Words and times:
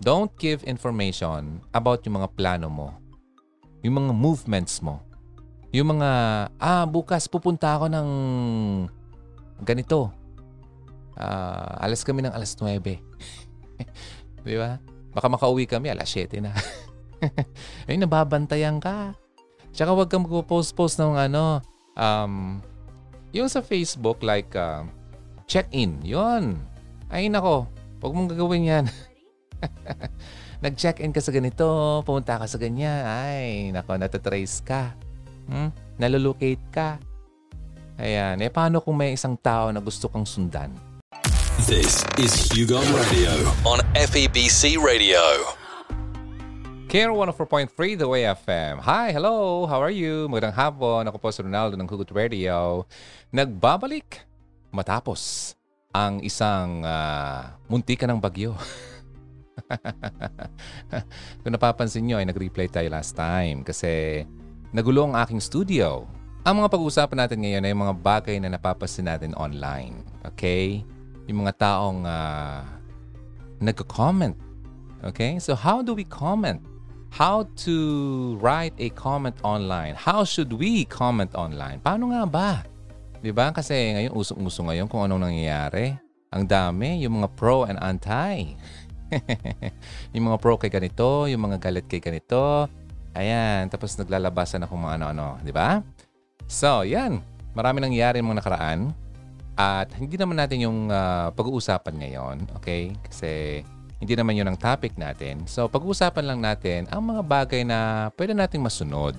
don't 0.00 0.32
give 0.40 0.64
information 0.64 1.60
about 1.76 2.04
yung 2.04 2.20
mga 2.20 2.28
plano 2.36 2.68
mo. 2.68 2.88
Yung 3.84 3.96
mga 4.00 4.12
movements 4.12 4.80
mo. 4.80 5.00
Yung 5.70 5.96
mga, 5.96 6.10
ah, 6.58 6.84
bukas 6.88 7.30
pupunta 7.30 7.76
ako 7.78 7.86
ng 7.92 8.08
ganito. 9.62 10.10
Ah, 11.14 11.78
alas 11.84 12.02
kami 12.02 12.24
ng 12.24 12.32
alas 12.32 12.56
9. 12.56 12.80
Di 14.44 14.56
ba? 14.56 14.80
Baka 15.12 15.26
makauwi 15.28 15.68
kami 15.68 15.92
alas 15.92 16.10
7 16.10 16.40
na. 16.40 16.52
Ay, 17.88 18.00
nababantayan 18.00 18.80
ka. 18.80 19.14
Tsaka 19.70 19.94
huwag 19.94 20.10
kang 20.10 20.26
magpo-post-post 20.26 20.98
ng 20.98 21.14
ano, 21.14 21.62
um, 21.94 22.58
yung 23.30 23.46
sa 23.46 23.62
Facebook 23.62 24.24
like 24.26 24.50
uh, 24.58 24.82
check-in. 25.46 26.02
Yun. 26.02 26.58
Ay 27.10 27.26
nako, 27.30 27.66
huwag 28.02 28.14
mong 28.14 28.30
gagawin 28.34 28.70
yan. 28.70 28.86
Nag-check-in 30.64 31.12
ka 31.12 31.20
sa 31.24 31.32
ganito, 31.32 31.64
pumunta 32.04 32.36
ka 32.36 32.44
sa 32.44 32.60
ganyan. 32.60 33.04
Ay, 33.04 33.72
nako, 33.72 33.96
natatrace 33.96 34.60
ka. 34.60 34.92
Hmm? 35.48 35.72
Nalolocate 35.96 36.64
ka. 36.68 37.00
Ayan. 38.00 38.40
Eh, 38.40 38.48
paano 38.48 38.80
kung 38.80 38.96
may 38.96 39.12
isang 39.12 39.36
tao 39.36 39.68
na 39.72 39.80
gusto 39.80 40.08
kang 40.08 40.24
sundan? 40.24 40.72
This 41.68 42.00
is 42.16 42.32
Hugo 42.48 42.80
Radio 42.96 43.32
on 43.68 43.84
FEBC 43.92 44.80
Radio. 44.80 45.20
Care 46.90 47.12
104.3 47.14 48.00
The 48.00 48.08
Way 48.08 48.26
FM. 48.34 48.82
Hi, 48.82 49.14
hello, 49.14 49.62
how 49.68 49.78
are 49.78 49.94
you? 49.94 50.26
Magandang 50.26 50.56
hapon. 50.58 51.06
Ako 51.06 51.22
po 51.22 51.28
si 51.30 51.44
Ronaldo 51.44 51.78
ng 51.78 51.86
Hugot 51.86 52.10
Radio. 52.10 52.88
Nagbabalik 53.30 54.26
matapos 54.74 55.54
ang 55.94 56.18
isang 56.24 56.82
uh, 56.82 57.54
munti 57.70 57.94
ka 57.94 58.10
ng 58.10 58.18
bagyo. 58.18 58.58
Kung 61.42 61.52
napapansin 61.52 62.06
nyo 62.06 62.16
ay 62.18 62.26
nag-replay 62.26 62.68
tayo 62.68 62.88
last 62.90 63.14
time 63.16 63.62
kasi 63.66 64.24
nagulo 64.74 65.06
ang 65.06 65.14
aking 65.18 65.42
studio. 65.42 66.06
Ang 66.46 66.64
mga 66.64 66.72
pag-uusapan 66.72 67.18
natin 67.26 67.38
ngayon 67.44 67.66
ay 67.68 67.74
mga 67.76 67.94
bagay 68.00 68.36
na 68.40 68.48
napapansin 68.52 69.06
natin 69.06 69.36
online. 69.36 70.00
Okay? 70.24 70.82
Yung 71.28 71.44
mga 71.44 71.52
taong 71.60 72.08
uh, 72.08 72.64
nagko-comment. 73.60 74.34
Okay? 75.04 75.36
So 75.38 75.52
how 75.52 75.84
do 75.84 75.92
we 75.92 76.08
comment? 76.08 76.64
How 77.10 77.50
to 77.66 77.76
write 78.38 78.78
a 78.78 78.88
comment 78.94 79.34
online? 79.42 79.98
How 79.98 80.22
should 80.22 80.54
we 80.54 80.86
comment 80.86 81.34
online? 81.34 81.82
Paano 81.82 82.14
nga 82.14 82.22
ba? 82.22 82.50
'Di 83.20 83.34
ba? 83.34 83.52
Kasi 83.52 83.74
ngayon 83.98 84.12
usong-uso 84.16 84.64
ngayon 84.64 84.86
kung 84.88 85.04
anong 85.04 85.28
nangyayari. 85.28 85.98
Ang 86.30 86.46
dami, 86.46 87.02
yung 87.02 87.18
mga 87.18 87.28
pro 87.34 87.66
and 87.66 87.82
anti. 87.82 88.54
yung 90.14 90.30
mga 90.30 90.38
pro 90.38 90.56
kay 90.56 90.70
ganito, 90.70 91.26
yung 91.26 91.42
mga 91.50 91.58
galit 91.58 91.86
kay 91.86 91.98
ganito. 91.98 92.70
Ayan, 93.14 93.66
tapos 93.66 93.98
naglalabasan 93.98 94.62
ako 94.62 94.78
mga 94.78 94.94
ano-ano, 95.02 95.38
di 95.42 95.50
ba? 95.50 95.82
So, 96.46 96.86
yan. 96.86 97.18
Marami 97.54 97.82
nangyayari 97.82 98.22
mga 98.22 98.42
nakaraan. 98.42 98.94
At 99.58 99.92
hindi 99.98 100.16
naman 100.16 100.38
natin 100.38 100.64
yung 100.64 100.88
uh, 100.88 101.34
pag-uusapan 101.34 101.94
ngayon, 102.00 102.36
okay? 102.56 102.94
Kasi 103.04 103.60
hindi 104.00 104.14
naman 104.16 104.38
yun 104.38 104.48
ang 104.48 104.56
topic 104.56 104.96
natin. 104.96 105.44
So, 105.44 105.68
pag-uusapan 105.68 106.24
lang 106.24 106.40
natin 106.40 106.88
ang 106.88 107.04
mga 107.04 107.22
bagay 107.26 107.62
na 107.68 108.08
pwede 108.16 108.32
nating 108.32 108.64
masunod 108.64 109.12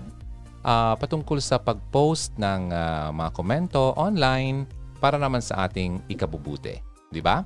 uh, 0.65 0.97
patungkol 0.97 1.37
sa 1.37 1.61
pag-post 1.61 2.33
ng 2.41 2.73
uh, 2.73 3.13
mga 3.13 3.29
komento 3.37 3.93
online 3.93 4.65
para 4.97 5.21
naman 5.21 5.41
sa 5.41 5.69
ating 5.69 6.01
ikabubuti. 6.09 6.81
Di 7.13 7.21
ba? 7.21 7.45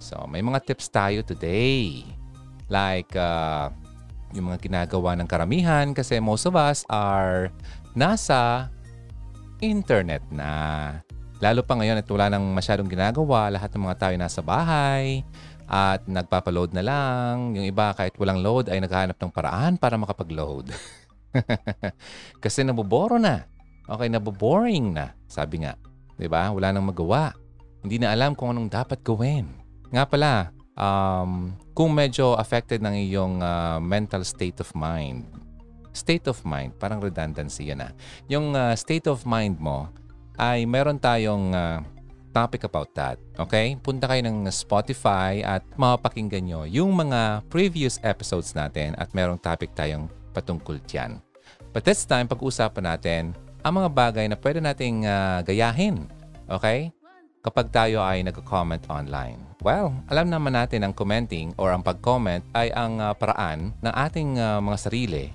So, 0.00 0.24
may 0.24 0.40
mga 0.40 0.64
tips 0.64 0.88
tayo 0.88 1.20
today. 1.20 2.02
Like, 2.72 3.12
uh, 3.12 3.68
yung 4.32 4.48
mga 4.48 4.64
ginagawa 4.64 5.12
ng 5.20 5.28
karamihan 5.28 5.92
kasi 5.92 6.16
most 6.24 6.48
of 6.48 6.56
us 6.56 6.88
are 6.88 7.52
nasa 7.92 8.72
internet 9.60 10.24
na. 10.32 11.04
Lalo 11.40 11.60
pa 11.60 11.76
ngayon 11.76 12.00
at 12.00 12.08
wala 12.08 12.32
nang 12.32 12.48
masyadong 12.52 12.88
ginagawa, 12.88 13.52
lahat 13.52 13.72
ng 13.76 13.84
mga 13.84 13.96
tayo 14.00 14.14
nasa 14.16 14.40
bahay, 14.40 15.24
at 15.68 16.04
nagpapaload 16.08 16.72
na 16.72 16.80
lang. 16.80 17.52
Yung 17.56 17.68
iba 17.68 17.92
kahit 17.92 18.16
walang 18.16 18.40
load 18.40 18.72
ay 18.72 18.80
naghahanap 18.80 19.20
ng 19.20 19.32
paraan 19.32 19.76
para 19.76 20.00
makapag-load. 20.00 20.72
Kasi 22.44 22.64
naboboro 22.64 23.20
na. 23.20 23.44
Okay, 23.84 24.08
naboboring 24.08 24.96
na. 24.96 25.12
Sabi 25.30 25.62
nga. 25.62 25.78
'Di 26.18 26.28
ba? 26.28 26.52
Wala 26.52 26.74
nang 26.74 26.88
magawa. 26.88 27.32
Hindi 27.80 28.02
na 28.02 28.12
alam 28.12 28.36
kung 28.36 28.52
anong 28.52 28.68
dapat 28.68 29.00
gawin. 29.00 29.59
Nga 29.90 30.04
pala, 30.06 30.32
um, 30.78 31.54
kung 31.74 31.90
medyo 31.90 32.38
affected 32.38 32.78
ng 32.78 32.94
iyong 33.10 33.42
uh, 33.42 33.82
mental 33.82 34.22
state 34.22 34.62
of 34.62 34.70
mind, 34.78 35.26
state 35.90 36.30
of 36.30 36.38
mind, 36.46 36.70
parang 36.78 37.02
redundancy 37.02 37.74
yan 37.74 37.82
ah. 37.82 37.92
Yung 38.30 38.54
uh, 38.54 38.74
state 38.78 39.10
of 39.10 39.26
mind 39.26 39.58
mo 39.58 39.90
ay 40.38 40.62
meron 40.64 40.96
tayong 40.96 41.50
uh, 41.50 41.82
topic 42.30 42.62
about 42.62 42.94
that. 42.94 43.18
Okay? 43.36 43.74
Punta 43.82 44.06
kayo 44.06 44.22
ng 44.22 44.46
Spotify 44.54 45.42
at 45.42 45.66
mapapakinggan 45.74 46.46
nyo 46.46 46.60
yung 46.64 46.94
mga 46.94 47.42
previous 47.50 47.98
episodes 48.06 48.54
natin 48.54 48.94
at 48.96 49.10
merong 49.10 49.38
topic 49.42 49.74
tayong 49.74 50.06
patungkol 50.30 50.78
dyan. 50.86 51.18
But 51.74 51.86
this 51.86 52.06
time, 52.06 52.30
pag-uusapan 52.30 52.84
natin 52.86 53.22
ang 53.62 53.82
mga 53.82 53.90
bagay 53.90 54.26
na 54.30 54.38
pwede 54.38 54.62
nating 54.62 55.04
uh, 55.04 55.42
gayahin. 55.42 56.06
Okay? 56.46 56.94
Kapag 57.40 57.72
tayo 57.72 58.04
ay 58.04 58.20
nag-comment 58.20 58.84
online. 58.92 59.40
Well, 59.64 59.96
alam 60.12 60.28
naman 60.28 60.52
natin 60.52 60.84
ang 60.84 60.92
commenting 60.92 61.56
or 61.56 61.72
ang 61.72 61.80
pag-comment 61.80 62.44
ay 62.52 62.68
ang 62.68 63.00
uh, 63.00 63.16
paraan 63.16 63.72
ng 63.80 63.94
ating 63.96 64.36
uh, 64.36 64.60
mga 64.60 64.76
sarili. 64.76 65.32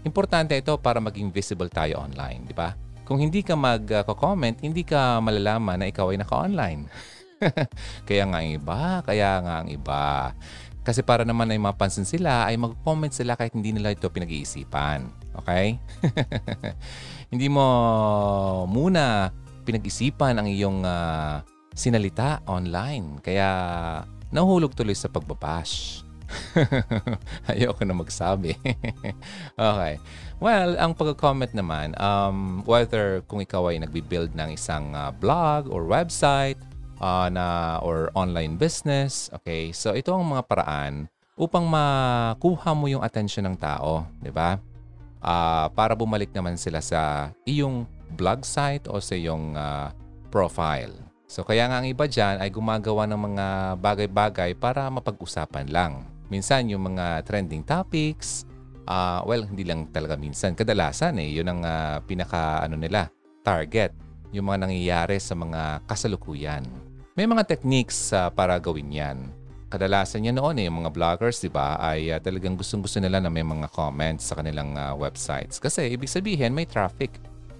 Importante 0.00 0.56
ito 0.56 0.72
para 0.80 0.96
maging 0.96 1.28
visible 1.28 1.68
tayo 1.68 2.00
online, 2.00 2.48
di 2.48 2.56
ba? 2.56 2.72
Kung 3.04 3.20
hindi 3.20 3.44
ka 3.44 3.52
mag-comment, 3.52 4.64
hindi 4.64 4.80
ka 4.80 5.20
malalaman 5.20 5.84
na 5.84 5.92
ikaw 5.92 6.16
ay 6.16 6.24
naka-online. 6.24 6.88
kaya 8.08 8.24
nga 8.32 8.38
ang 8.40 8.48
iba, 8.48 8.80
kaya 9.04 9.30
nga 9.44 9.54
ang 9.60 9.68
iba. 9.68 10.32
Kasi 10.80 11.04
para 11.04 11.28
naman 11.28 11.52
ay 11.52 11.60
mapansin 11.60 12.08
sila, 12.08 12.48
ay 12.48 12.56
mag-comment 12.56 13.12
sila 13.12 13.36
kahit 13.36 13.52
hindi 13.52 13.76
nila 13.76 13.92
ito 13.92 14.08
pinag-iisipan. 14.08 15.04
Okay? 15.36 15.76
hindi 17.32 17.52
mo 17.52 17.64
muna 18.64 19.36
pinag-isipan 19.62 20.36
ang 20.36 20.46
iyong 20.50 20.84
uh, 20.84 21.40
sinalita 21.72 22.42
online. 22.44 23.18
Kaya 23.22 23.48
nahulog 24.32 24.76
tuloy 24.76 24.96
sa 24.96 25.08
pagbabash. 25.08 26.04
Ayoko 27.50 27.84
na 27.84 27.96
magsabi. 27.96 28.56
okay. 29.58 30.00
Well, 30.42 30.74
ang 30.80 30.96
pag-comment 30.96 31.52
naman, 31.54 31.94
um, 32.00 32.66
whether 32.66 33.22
kung 33.28 33.44
ikaw 33.44 33.70
ay 33.70 33.78
nagbi-build 33.84 34.34
ng 34.34 34.56
isang 34.56 34.96
uh, 34.96 35.12
blog 35.14 35.70
or 35.70 35.86
website 35.86 36.58
uh, 36.98 37.28
na 37.30 37.78
or 37.84 38.10
online 38.16 38.56
business, 38.56 39.28
okay? 39.30 39.70
So 39.70 39.92
ito 39.94 40.10
ang 40.10 40.26
mga 40.26 40.42
paraan 40.48 41.06
upang 41.36 41.68
makuha 41.68 42.70
mo 42.72 42.86
yung 42.88 43.04
attention 43.04 43.46
ng 43.46 43.56
tao, 43.56 44.08
di 44.18 44.32
ba? 44.32 44.58
Uh, 45.22 45.70
para 45.78 45.94
bumalik 45.94 46.34
naman 46.34 46.58
sila 46.58 46.82
sa 46.82 47.30
iyong 47.46 47.86
blog 48.14 48.44
site 48.46 48.86
o 48.88 49.00
sa 49.00 49.16
iyong 49.16 49.56
uh, 49.56 49.88
profile. 50.28 50.92
So 51.26 51.42
kaya 51.42 51.68
nga 51.68 51.80
ang 51.80 51.88
iba 51.88 52.04
dyan 52.04 52.44
ay 52.44 52.52
gumagawa 52.52 53.08
ng 53.08 53.20
mga 53.32 53.46
bagay-bagay 53.80 54.52
para 54.56 54.88
mapag-usapan 54.92 55.72
lang. 55.72 56.04
Minsan 56.28 56.68
yung 56.68 56.92
mga 56.92 57.24
trending 57.24 57.64
topics, 57.64 58.44
Uh, 58.82 59.22
well, 59.22 59.46
hindi 59.46 59.62
lang 59.62 59.86
talaga 59.94 60.18
minsan. 60.18 60.58
Kadalasan 60.58 61.14
eh, 61.22 61.30
yun 61.30 61.46
ang 61.46 61.62
uh, 61.62 62.02
pinaka 62.02 62.66
ano 62.66 62.74
nila, 62.74 63.06
target. 63.46 63.94
Yung 64.34 64.48
mga 64.48 64.66
nangyayari 64.66 65.22
sa 65.22 65.38
mga 65.38 65.86
kasalukuyan. 65.86 66.66
May 67.14 67.28
mga 67.28 67.46
techniques 67.46 68.10
uh, 68.10 68.32
para 68.32 68.56
gawin 68.58 68.90
yan. 68.90 69.18
Kadalasan 69.70 70.26
yan 70.26 70.36
noon 70.36 70.56
eh, 70.60 70.66
yung 70.68 70.84
mga 70.84 70.92
vloggers, 70.92 71.40
di 71.40 71.48
ba, 71.52 71.78
ay 71.78 72.12
uh, 72.12 72.18
talagang 72.20 72.58
gustong-gusto 72.58 72.98
nila 72.98 73.22
na 73.22 73.30
may 73.30 73.44
mga 73.44 73.70
comments 73.72 74.28
sa 74.28 74.36
kanilang 74.40 74.74
uh, 74.74 74.96
websites. 74.96 75.62
Kasi 75.62 75.92
ibig 75.92 76.10
sabihin, 76.10 76.52
may 76.52 76.66
traffic 76.66 77.12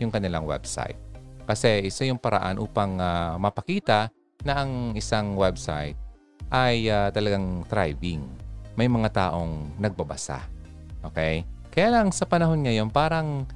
yung 0.03 0.13
kanilang 0.13 0.45
website. 0.45 0.99
Kasi 1.47 1.87
isa 1.87 2.07
yung 2.07 2.19
paraan 2.19 2.59
upang 2.59 2.99
uh, 2.99 3.39
mapakita 3.39 4.11
na 4.43 4.63
ang 4.63 4.95
isang 4.99 5.39
website 5.39 5.99
ay 6.51 6.91
uh, 6.91 7.09
talagang 7.15 7.63
thriving. 7.67 8.23
May 8.75 8.91
mga 8.91 9.15
taong 9.15 9.79
nagbabasa. 9.79 10.43
Okay? 11.03 11.47
Kaya 11.73 11.89
lang 11.89 12.13
sa 12.13 12.29
panahon 12.29 12.61
ngayon 12.63 12.93
parang 12.93 13.49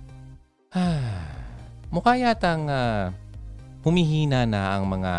ah, 0.72 1.26
mukha 1.94 2.16
yatang 2.18 2.66
uh, 2.66 3.12
humihina 3.86 4.48
na 4.48 4.74
ang 4.74 4.88
mga 4.88 5.14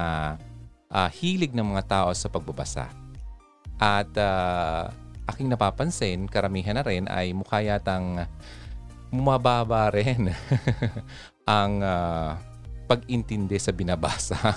uh, 0.92 1.10
hilig 1.12 1.56
ng 1.56 1.68
mga 1.76 1.84
tao 1.88 2.10
sa 2.12 2.28
pagbabasa. 2.28 2.92
At 3.78 4.10
uh, 4.18 4.90
aking 5.30 5.54
napapansin, 5.54 6.26
karamihan 6.26 6.76
na 6.76 6.84
rin 6.84 7.06
ay 7.08 7.32
mukha 7.32 7.62
yatang 7.62 8.26
bumababa 9.10 9.94
rin 9.94 10.34
ang 11.48 11.80
uh, 11.80 12.36
pag-intindi 12.88 13.60
sa 13.60 13.76
binabasa. 13.76 14.40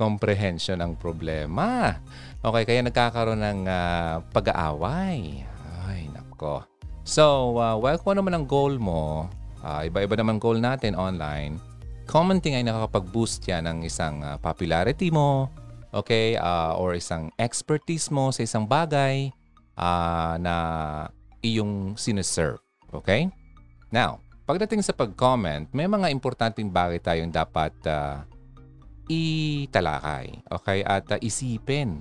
Comprehension 0.00 0.78
ang 0.84 1.00
problema. 1.00 1.96
Okay, 2.44 2.64
kaya 2.68 2.80
nagkakaroon 2.84 3.40
ng 3.40 3.60
uh, 3.64 4.20
pag-aaway. 4.30 5.48
Ay, 5.88 6.00
nako. 6.12 6.68
So, 7.08 7.56
uh, 7.56 7.76
while 7.80 7.96
kung 7.96 8.16
ano 8.16 8.24
naman 8.24 8.36
ang 8.36 8.46
goal 8.48 8.76
mo, 8.76 9.32
uh, 9.64 9.80
iba-iba 9.84 10.16
naman 10.20 10.36
goal 10.36 10.60
natin 10.60 10.92
online, 10.92 11.56
commenting 12.04 12.56
ay 12.56 12.64
nakakapag-boost 12.64 13.48
yan 13.48 13.64
ng 13.64 13.78
isang 13.88 14.20
uh, 14.20 14.36
popularity 14.36 15.08
mo, 15.08 15.48
okay, 15.92 16.36
uh, 16.36 16.76
or 16.76 16.92
isang 16.92 17.32
expertise 17.40 18.12
mo 18.12 18.28
sa 18.28 18.44
isang 18.44 18.68
bagay 18.68 19.32
uh, 19.80 20.36
na 20.36 20.54
iyong 21.44 22.00
sineserve. 22.00 22.64
Okay? 22.88 23.28
Now, 23.92 24.24
pagdating 24.48 24.80
sa 24.80 24.96
pag-comment, 24.96 25.68
may 25.76 25.84
mga 25.84 26.08
importanteng 26.08 26.72
bagay 26.72 26.98
tayong 26.98 27.28
dapat 27.30 27.76
uh, 27.84 28.24
italakay. 29.06 30.40
Okay? 30.48 30.80
At 30.82 31.04
uh, 31.12 31.20
isipin. 31.20 32.00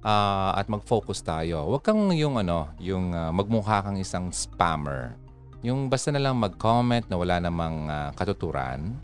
Uh, 0.00 0.56
at 0.56 0.64
mag-focus 0.64 1.20
tayo. 1.20 1.68
Huwag 1.68 1.84
kang 1.84 2.08
yung 2.16 2.40
ano, 2.40 2.72
yung 2.80 3.12
uh, 3.12 3.28
magmukha 3.36 3.84
kang 3.84 4.00
isang 4.00 4.32
spammer. 4.32 5.12
Yung 5.60 5.92
basta 5.92 6.08
na 6.08 6.24
lang 6.24 6.40
mag-comment 6.40 7.04
na 7.04 7.20
wala 7.20 7.36
namang 7.36 7.84
uh, 7.84 8.08
katuturan. 8.16 8.96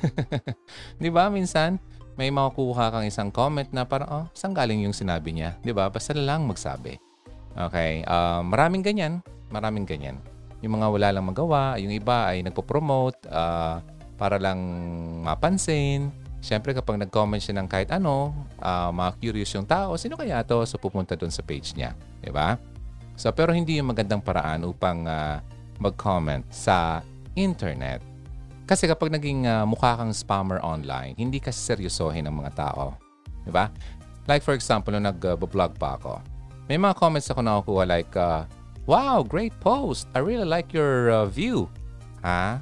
'Di 1.00 1.12
ba 1.12 1.28
minsan 1.28 1.76
may 2.16 2.32
makukuha 2.32 2.90
kang 2.90 3.04
isang 3.04 3.28
comment 3.28 3.68
na 3.76 3.84
parang 3.84 4.08
oh, 4.08 4.26
saan 4.32 4.56
galing 4.56 4.88
yung 4.88 4.96
sinabi 4.96 5.36
niya? 5.36 5.60
'Di 5.60 5.76
ba? 5.76 5.92
Basta 5.92 6.16
na 6.16 6.24
lang 6.24 6.48
magsabi. 6.48 6.96
Okay? 7.54 8.02
Uh, 8.04 8.44
maraming 8.44 8.82
ganyan, 8.84 9.24
maraming 9.48 9.88
ganyan. 9.88 10.20
Yung 10.60 10.80
mga 10.80 10.88
wala 10.90 11.08
lang 11.14 11.24
magawa, 11.24 11.78
yung 11.78 11.94
iba 11.94 12.34
ay 12.34 12.42
nagpo-promote 12.42 13.30
uh, 13.30 13.78
para 14.18 14.36
lang 14.42 14.58
mapansin. 15.22 16.10
Siyempre 16.38 16.74
kapag 16.74 16.98
nag-comment 16.98 17.42
siya 17.42 17.62
ng 17.62 17.68
kahit 17.70 17.90
ano, 17.94 18.34
uh, 18.58 18.90
mga 18.90 19.10
curious 19.22 19.54
yung 19.54 19.66
tao, 19.66 19.94
sino 19.94 20.18
kaya 20.18 20.42
to? 20.42 20.66
So 20.66 20.78
pupunta 20.78 21.14
doon 21.14 21.30
sa 21.30 21.46
page 21.46 21.78
niya. 21.78 21.94
Ba? 22.34 22.58
So 23.14 23.30
pero 23.30 23.54
hindi 23.54 23.78
yung 23.78 23.94
magandang 23.94 24.22
paraan 24.22 24.66
upang 24.66 25.06
uh, 25.06 25.38
mag-comment 25.78 26.42
sa 26.50 27.02
internet. 27.38 28.02
Kasi 28.68 28.84
kapag 28.84 29.14
naging 29.14 29.48
uh, 29.48 29.64
mukha 29.64 29.96
kang 29.96 30.12
spammer 30.12 30.60
online, 30.60 31.16
hindi 31.16 31.40
kasi 31.40 31.56
seryosohin 31.56 32.26
ng 32.26 32.34
mga 32.34 32.52
tao. 32.52 32.98
Ba? 33.48 33.72
Like 34.28 34.44
for 34.44 34.52
example, 34.52 34.92
nung 34.92 35.08
nag-vlog 35.08 35.72
pa 35.80 35.96
ako, 35.96 36.20
may 36.68 36.76
mga 36.76 36.94
comments 37.00 37.32
ako 37.32 37.40
nakukuha 37.40 37.84
like, 37.88 38.12
uh, 38.14 38.44
Wow, 38.88 39.20
great 39.20 39.52
post. 39.60 40.08
I 40.16 40.24
really 40.24 40.48
like 40.48 40.72
your 40.72 41.12
uh, 41.12 41.28
view. 41.28 41.68
Ha? 42.24 42.56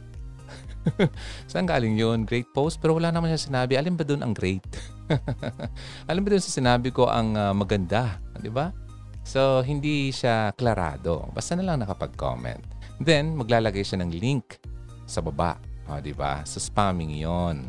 Saan 1.51 1.71
galing 1.71 1.95
yun? 1.95 2.27
Great 2.27 2.51
post? 2.51 2.83
Pero 2.83 2.99
wala 2.99 3.15
naman 3.15 3.31
siya 3.31 3.47
sinabi. 3.47 3.79
Alin 3.79 3.95
ba 3.95 4.03
doon 4.03 4.27
ang 4.27 4.35
great? 4.35 4.67
Alin 6.11 6.27
ba 6.27 6.35
doon 6.35 6.43
sa 6.43 6.51
sinabi 6.51 6.91
ko 6.91 7.07
ang 7.07 7.39
uh, 7.39 7.55
maganda? 7.55 8.19
Di 8.43 8.51
ba? 8.51 8.75
So, 9.23 9.63
hindi 9.63 10.11
siya 10.11 10.51
klarado. 10.59 11.31
Basta 11.31 11.55
na 11.55 11.63
lang 11.63 11.87
nakapag-comment. 11.87 12.75
Then, 12.99 13.39
maglalagay 13.39 13.87
siya 13.87 14.03
ng 14.03 14.11
link 14.19 14.59
sa 15.07 15.23
baba. 15.23 15.63
O, 15.87 16.03
di 16.03 16.11
ba? 16.11 16.43
Sa 16.43 16.59
spamming 16.59 17.23
yon. 17.23 17.63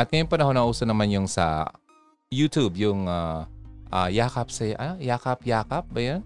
At 0.00 0.08
ngayon 0.08 0.32
panahon 0.32 0.56
na 0.56 0.64
uso 0.64 0.88
naman 0.88 1.12
yung 1.12 1.28
sa 1.28 1.68
YouTube, 2.32 2.80
yung 2.80 3.04
uh, 3.04 3.44
uh, 3.90 4.08
yakap 4.10 4.48
sa... 4.48 4.64
Ah, 4.78 4.96
yakap, 4.98 5.42
yakap 5.44 5.84
ba 5.90 6.00
yan? 6.00 6.20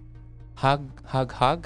hug, 0.61 0.83
hug, 1.09 1.29
hug. 1.33 1.61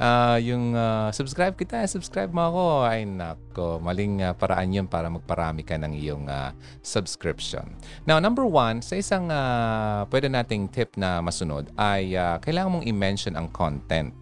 uh, 0.00 0.38
yung 0.48 0.72
uh, 0.72 1.12
subscribe 1.12 1.52
kita, 1.52 1.84
subscribe 1.84 2.32
mo 2.32 2.48
ako. 2.48 2.64
Ay 2.88 3.04
nako, 3.04 3.76
maling 3.84 4.24
uh, 4.24 4.32
paraan 4.32 4.72
yun 4.72 4.88
para 4.88 5.12
magparami 5.12 5.62
ka 5.66 5.76
ng 5.76 5.92
iyong 5.92 6.26
uh, 6.32 6.56
subscription. 6.80 7.76
Now, 8.08 8.16
number 8.22 8.48
one, 8.48 8.80
sa 8.80 8.96
isang 8.96 9.28
uh, 9.28 10.08
pwede 10.08 10.32
nating 10.32 10.72
tip 10.72 10.96
na 10.96 11.20
masunod 11.20 11.68
ay 11.76 12.16
uh, 12.16 12.40
kailangan 12.40 12.80
mong 12.80 12.86
i-mention 12.88 13.36
ang 13.36 13.52
content. 13.52 14.16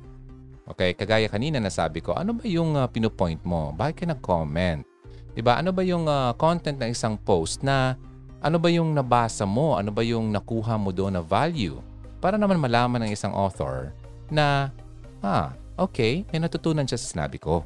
Okay, 0.70 0.94
kagaya 0.94 1.26
kanina 1.26 1.58
na 1.58 1.70
sabi 1.70 1.98
ko, 1.98 2.14
ano 2.14 2.34
ba 2.34 2.46
yung 2.46 2.78
uh, 2.78 2.86
pinupoint 2.86 3.42
mo? 3.42 3.74
Bakit 3.74 3.94
ka 3.94 4.04
nag-comment? 4.06 4.86
Diba? 5.34 5.58
Ano 5.58 5.70
ba 5.74 5.82
yung 5.82 6.06
uh, 6.06 6.34
content 6.38 6.78
ng 6.78 6.90
isang 6.94 7.18
post 7.18 7.62
na 7.62 7.98
ano 8.40 8.56
ba 8.56 8.68
yung 8.72 8.96
nabasa 8.96 9.44
mo? 9.44 9.76
Ano 9.76 9.92
ba 9.92 10.00
yung 10.04 10.32
nakuha 10.32 10.80
mo 10.80 10.90
doon 10.90 11.20
na 11.20 11.22
value? 11.24 11.80
para 12.20 12.36
naman 12.36 12.60
malaman 12.60 13.08
ng 13.08 13.10
isang 13.16 13.32
author 13.32 13.90
na, 14.28 14.68
ah, 15.24 15.56
okay, 15.80 16.22
may 16.30 16.38
natutunan 16.38 16.84
siya 16.84 17.00
sa 17.00 17.10
sinabi 17.16 17.40
ko. 17.40 17.64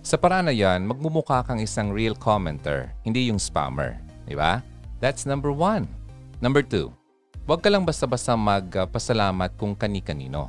Sa 0.00 0.16
paraan 0.16 0.48
na 0.48 0.54
yan, 0.56 0.88
magmumukha 0.88 1.44
kang 1.44 1.60
isang 1.60 1.92
real 1.92 2.16
commenter, 2.16 2.88
hindi 3.04 3.28
yung 3.28 3.36
spammer. 3.36 4.00
Di 4.24 4.32
ba? 4.32 4.64
That's 4.98 5.28
number 5.28 5.52
one. 5.52 5.84
Number 6.40 6.64
two, 6.64 6.88
huwag 7.44 7.60
ka 7.60 7.68
lang 7.68 7.84
basta-basta 7.84 8.32
magpasalamat 8.32 9.60
kung 9.60 9.76
kani-kanino 9.76 10.48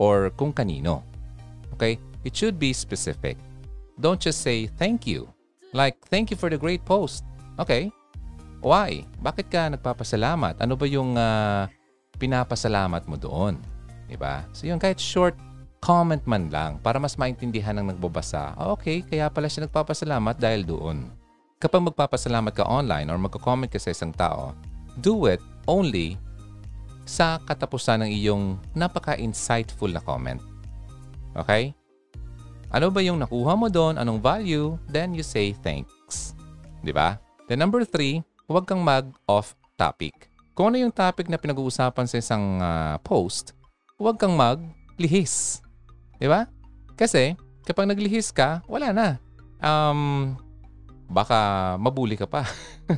or 0.00 0.32
kung 0.32 0.56
kanino. 0.56 1.04
Okay? 1.76 2.00
It 2.24 2.32
should 2.32 2.56
be 2.56 2.72
specific. 2.72 3.36
Don't 4.00 4.20
just 4.20 4.40
say 4.40 4.64
thank 4.80 5.04
you. 5.04 5.28
Like, 5.76 6.00
thank 6.08 6.32
you 6.32 6.40
for 6.40 6.48
the 6.48 6.56
great 6.56 6.82
post. 6.88 7.22
Okay. 7.60 7.92
Why? 8.60 9.08
Bakit 9.24 9.46
ka 9.48 9.72
nagpapasalamat? 9.72 10.60
Ano 10.60 10.76
ba 10.76 10.84
yung 10.84 11.16
uh, 11.16 11.64
pinapasalamat 12.20 13.08
mo 13.08 13.16
doon. 13.16 13.56
Diba? 14.04 14.44
So 14.52 14.68
yun, 14.68 14.76
kahit 14.76 15.00
short 15.00 15.32
comment 15.80 16.20
man 16.28 16.52
lang 16.52 16.76
para 16.84 17.00
mas 17.00 17.16
maintindihan 17.16 17.72
ng 17.80 17.96
nagbabasa, 17.96 18.52
ah, 18.52 18.76
okay, 18.76 19.00
kaya 19.00 19.32
pala 19.32 19.48
siya 19.48 19.64
nagpapasalamat 19.64 20.36
dahil 20.36 20.68
doon. 20.68 21.08
Kapag 21.56 21.80
magpapasalamat 21.88 22.52
ka 22.52 22.68
online 22.68 23.08
or 23.08 23.16
magko-comment 23.16 23.72
ka 23.72 23.80
sa 23.80 23.92
isang 23.92 24.12
tao, 24.12 24.52
do 25.00 25.24
it 25.24 25.40
only 25.64 26.20
sa 27.08 27.40
katapusan 27.48 28.04
ng 28.04 28.10
iyong 28.12 28.44
napaka-insightful 28.76 29.88
na 29.88 30.04
comment. 30.04 30.40
Okay? 31.32 31.72
Ano 32.70 32.92
ba 32.92 33.00
yung 33.02 33.18
nakuha 33.18 33.56
mo 33.56 33.66
doon? 33.66 33.98
Anong 33.98 34.22
value? 34.22 34.76
Then 34.86 35.16
you 35.16 35.24
say 35.24 35.56
thanks. 35.64 36.38
Di 36.84 36.94
ba? 36.94 37.18
Then 37.50 37.58
number 37.58 37.82
three, 37.82 38.22
huwag 38.50 38.66
kang 38.66 38.82
mag-off 38.82 39.54
topic. 39.78 40.26
Kung 40.58 40.74
ano 40.74 40.82
yung 40.82 40.90
topic 40.90 41.30
na 41.30 41.38
pinag-uusapan 41.38 42.10
sa 42.10 42.18
isang 42.18 42.58
uh, 42.58 42.98
post, 43.06 43.54
huwag 43.94 44.18
kang 44.18 44.34
maglihis. 44.34 45.62
Di 46.18 46.26
ba? 46.26 46.50
Kasi 46.98 47.38
kapag 47.62 47.86
naglihis 47.86 48.34
ka, 48.34 48.58
wala 48.66 48.90
na. 48.90 49.08
Um, 49.62 50.34
baka 51.06 51.78
mabuli 51.78 52.18
ka 52.18 52.26
pa. 52.26 52.42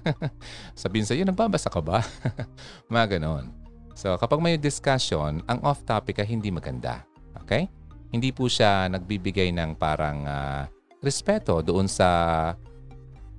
Sabihin 0.73 1.05
sa'yo, 1.05 1.29
nagbabasa 1.29 1.69
ka 1.69 1.85
ba? 1.85 2.01
Mga 2.89 3.21
ganon. 3.21 3.53
So 3.93 4.17
kapag 4.17 4.41
may 4.41 4.57
discussion, 4.57 5.45
ang 5.45 5.61
off-topic 5.61 6.25
ay 6.25 6.33
hindi 6.33 6.49
maganda. 6.49 7.05
Okay? 7.45 7.69
Hindi 8.09 8.33
po 8.33 8.49
siya 8.49 8.89
nagbibigay 8.89 9.53
ng 9.53 9.77
parang 9.77 10.25
uh, 10.25 10.65
respeto 11.05 11.61
doon 11.61 11.85
sa 11.93 12.09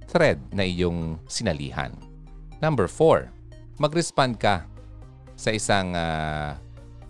thread 0.07 0.39
na 0.51 0.65
iyong 0.65 1.17
sinalihan. 1.27 1.91
Number 2.63 2.88
four, 2.88 3.27
mag-respond 3.81 4.39
ka 4.39 4.63
sa 5.36 5.50
isang 5.51 5.91
uh, 5.98 6.55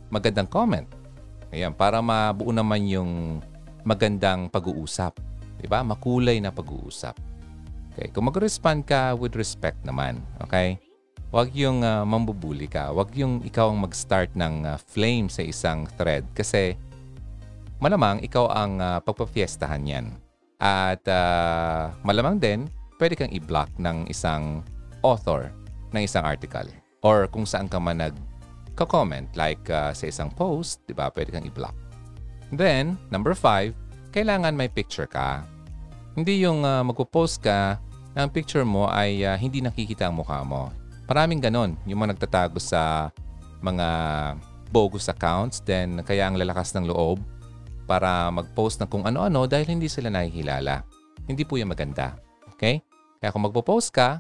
magandang 0.10 0.50
comment. 0.50 0.88
Ayan, 1.54 1.74
para 1.78 2.02
mabuo 2.02 2.50
naman 2.50 2.90
yung 2.90 3.42
magandang 3.86 4.50
pag-uusap. 4.50 5.22
Diba? 5.62 5.86
Makulay 5.86 6.42
na 6.42 6.50
pag-uusap. 6.50 7.16
Okay, 7.94 8.10
kung 8.10 8.26
mag-respond 8.26 8.82
ka 8.90 9.14
with 9.14 9.38
respect 9.38 9.78
naman, 9.86 10.18
okay? 10.42 10.82
Huwag 11.30 11.54
yung 11.54 11.86
uh, 11.86 12.02
mambubuli 12.02 12.66
ka. 12.66 12.90
Huwag 12.90 13.14
yung 13.14 13.46
ikaw 13.46 13.70
ang 13.70 13.86
mag-start 13.86 14.34
ng 14.34 14.66
uh, 14.66 14.82
flame 14.82 15.30
sa 15.30 15.46
isang 15.46 15.86
thread 15.94 16.26
kasi 16.34 16.74
malamang 17.78 18.22
ikaw 18.26 18.50
ang 18.50 18.82
uh, 18.82 18.98
pagpapiestahan 19.02 19.86
yan. 19.86 20.06
At 20.58 21.06
uh, 21.06 21.94
malamang 22.02 22.42
din, 22.42 22.60
pwede 23.04 23.20
kang 23.20 23.36
i-block 23.36 23.68
ng 23.84 24.08
isang 24.08 24.64
author 25.04 25.52
ng 25.92 26.08
isang 26.08 26.24
article 26.24 26.72
or 27.04 27.28
kung 27.28 27.44
saan 27.44 27.68
ka 27.68 27.76
man 27.76 28.00
nag-comment 28.00 29.28
like 29.36 29.60
uh, 29.68 29.92
sa 29.92 30.08
isang 30.08 30.32
post, 30.32 30.80
di 30.88 30.96
ba, 30.96 31.12
pwede 31.12 31.36
kang 31.36 31.44
i-block. 31.44 31.76
Then, 32.56 32.96
number 33.12 33.36
five, 33.36 33.76
kailangan 34.16 34.56
may 34.56 34.72
picture 34.72 35.04
ka. 35.04 35.44
Hindi 36.16 36.48
yung 36.48 36.64
uh, 36.64 36.80
magpo-post 36.88 37.44
ka 37.44 37.76
na 38.16 38.24
ang 38.24 38.32
picture 38.32 38.64
mo 38.64 38.88
ay 38.88 39.28
uh, 39.28 39.36
hindi 39.36 39.60
nakikita 39.60 40.08
ang 40.08 40.24
mukha 40.24 40.40
mo. 40.48 40.72
Maraming 41.12 41.44
ganon. 41.44 41.76
Yung 41.84 42.00
mga 42.00 42.16
nagtatago 42.16 42.56
sa 42.64 43.12
mga 43.60 43.88
bogus 44.72 45.12
accounts, 45.12 45.60
then 45.60 46.00
kaya 46.08 46.32
ang 46.32 46.40
lalakas 46.40 46.72
ng 46.72 46.88
loob 46.88 47.20
para 47.84 48.32
mag-post 48.32 48.80
ng 48.80 48.88
kung 48.88 49.04
ano-ano 49.04 49.44
dahil 49.44 49.68
hindi 49.68 49.92
sila 49.92 50.08
nakikilala. 50.08 50.88
Hindi 51.28 51.44
po 51.44 51.60
yung 51.60 51.76
maganda. 51.76 52.16
Okay? 52.56 52.93
Kaya 53.24 53.32
kung 53.32 53.48
magpo-post 53.48 53.96
ka, 53.96 54.20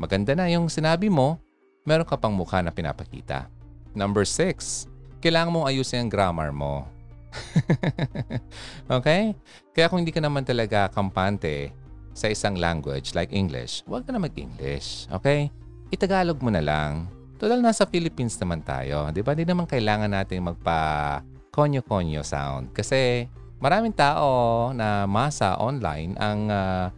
Maganda 0.00 0.32
na 0.32 0.48
yung 0.48 0.72
sinabi 0.72 1.12
mo, 1.12 1.36
meron 1.84 2.08
ka 2.08 2.16
pang 2.16 2.32
mukha 2.32 2.64
na 2.64 2.72
pinapakita. 2.72 3.52
Number 3.92 4.24
six, 4.24 4.88
kailangan 5.20 5.52
mong 5.52 5.68
ayusin 5.68 6.08
ang 6.08 6.10
grammar 6.10 6.56
mo. 6.56 6.88
okay? 8.96 9.36
Kaya 9.76 9.92
kung 9.92 10.00
hindi 10.00 10.08
ka 10.08 10.24
naman 10.24 10.40
talaga 10.40 10.88
kampante 10.88 11.68
sa 12.16 12.32
isang 12.32 12.56
language 12.56 13.12
like 13.12 13.28
English, 13.28 13.84
huwag 13.84 14.08
ka 14.08 14.16
na 14.16 14.24
mag-English. 14.24 15.04
Okay? 15.12 15.52
Itagalog 15.92 16.40
mo 16.40 16.48
na 16.48 16.64
lang. 16.64 17.04
Total 17.36 17.60
nasa 17.60 17.84
Philippines 17.84 18.40
naman 18.40 18.64
tayo. 18.64 19.12
Di 19.12 19.20
ba? 19.20 19.36
Hindi 19.36 19.52
naman 19.52 19.68
kailangan 19.68 20.08
natin 20.08 20.48
magpa 20.48 21.20
konyo-konyo 21.52 22.24
sound. 22.24 22.72
Kasi 22.72 23.28
maraming 23.60 23.92
tao 23.92 24.72
na 24.72 25.04
masa 25.04 25.60
online 25.60 26.16
ang 26.16 26.48
uh, 26.48 26.88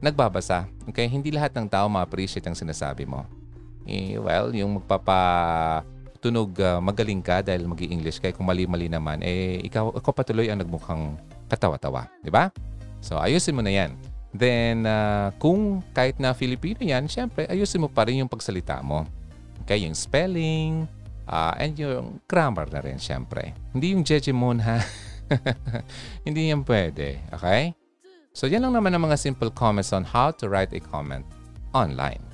nagbabasa. 0.00 0.66
Okay? 0.88 1.06
Hindi 1.06 1.30
lahat 1.30 1.54
ng 1.54 1.68
tao 1.68 1.86
ma-appreciate 1.86 2.44
ang 2.48 2.56
sinasabi 2.56 3.04
mo. 3.04 3.24
Eh, 3.84 4.16
well, 4.20 4.52
yung 4.52 4.80
magpapa 4.80 5.20
tunog 6.20 6.52
uh, 6.60 6.80
magaling 6.84 7.24
ka 7.24 7.40
dahil 7.40 7.64
mag 7.64 7.80
english 7.80 8.20
kaya 8.20 8.36
kung 8.36 8.44
mali-mali 8.44 8.92
naman, 8.92 9.24
eh, 9.24 9.60
ikaw, 9.64 9.88
ikaw 9.96 10.12
patuloy 10.12 10.52
ang 10.52 10.60
nagmukhang 10.60 11.16
katawa-tawa. 11.48 12.08
Di 12.20 12.28
ba? 12.28 12.52
So, 13.00 13.16
ayusin 13.16 13.56
mo 13.56 13.64
na 13.64 13.72
yan. 13.72 13.96
Then, 14.30 14.84
uh, 14.84 15.32
kung 15.40 15.82
kahit 15.96 16.20
na 16.20 16.36
Filipino 16.36 16.84
yan, 16.84 17.08
syempre, 17.08 17.48
ayusin 17.48 17.82
mo 17.82 17.88
pa 17.88 18.06
rin 18.06 18.20
yung 18.22 18.30
pagsalita 18.30 18.78
mo. 18.84 19.08
Okay, 19.64 19.82
yung 19.88 19.96
spelling, 19.96 20.86
uh, 21.26 21.56
and 21.58 21.74
yung 21.74 22.20
grammar 22.28 22.68
na 22.70 22.84
rin, 22.84 23.00
syempre. 23.00 23.56
Hindi 23.74 23.96
yung 23.96 24.04
Jejimon, 24.06 24.62
ha? 24.62 24.78
Hindi 26.26 26.52
yan 26.52 26.62
pwede. 26.62 27.22
Okay? 27.32 27.74
So, 28.40 28.48
yan 28.48 28.64
lang 28.64 28.72
naman 28.72 28.96
ang 28.96 29.04
mga 29.04 29.20
simple 29.20 29.52
comments 29.52 29.92
on 29.92 30.00
how 30.00 30.32
to 30.40 30.48
write 30.48 30.72
a 30.72 30.80
comment 30.80 31.28
online. 31.76 32.24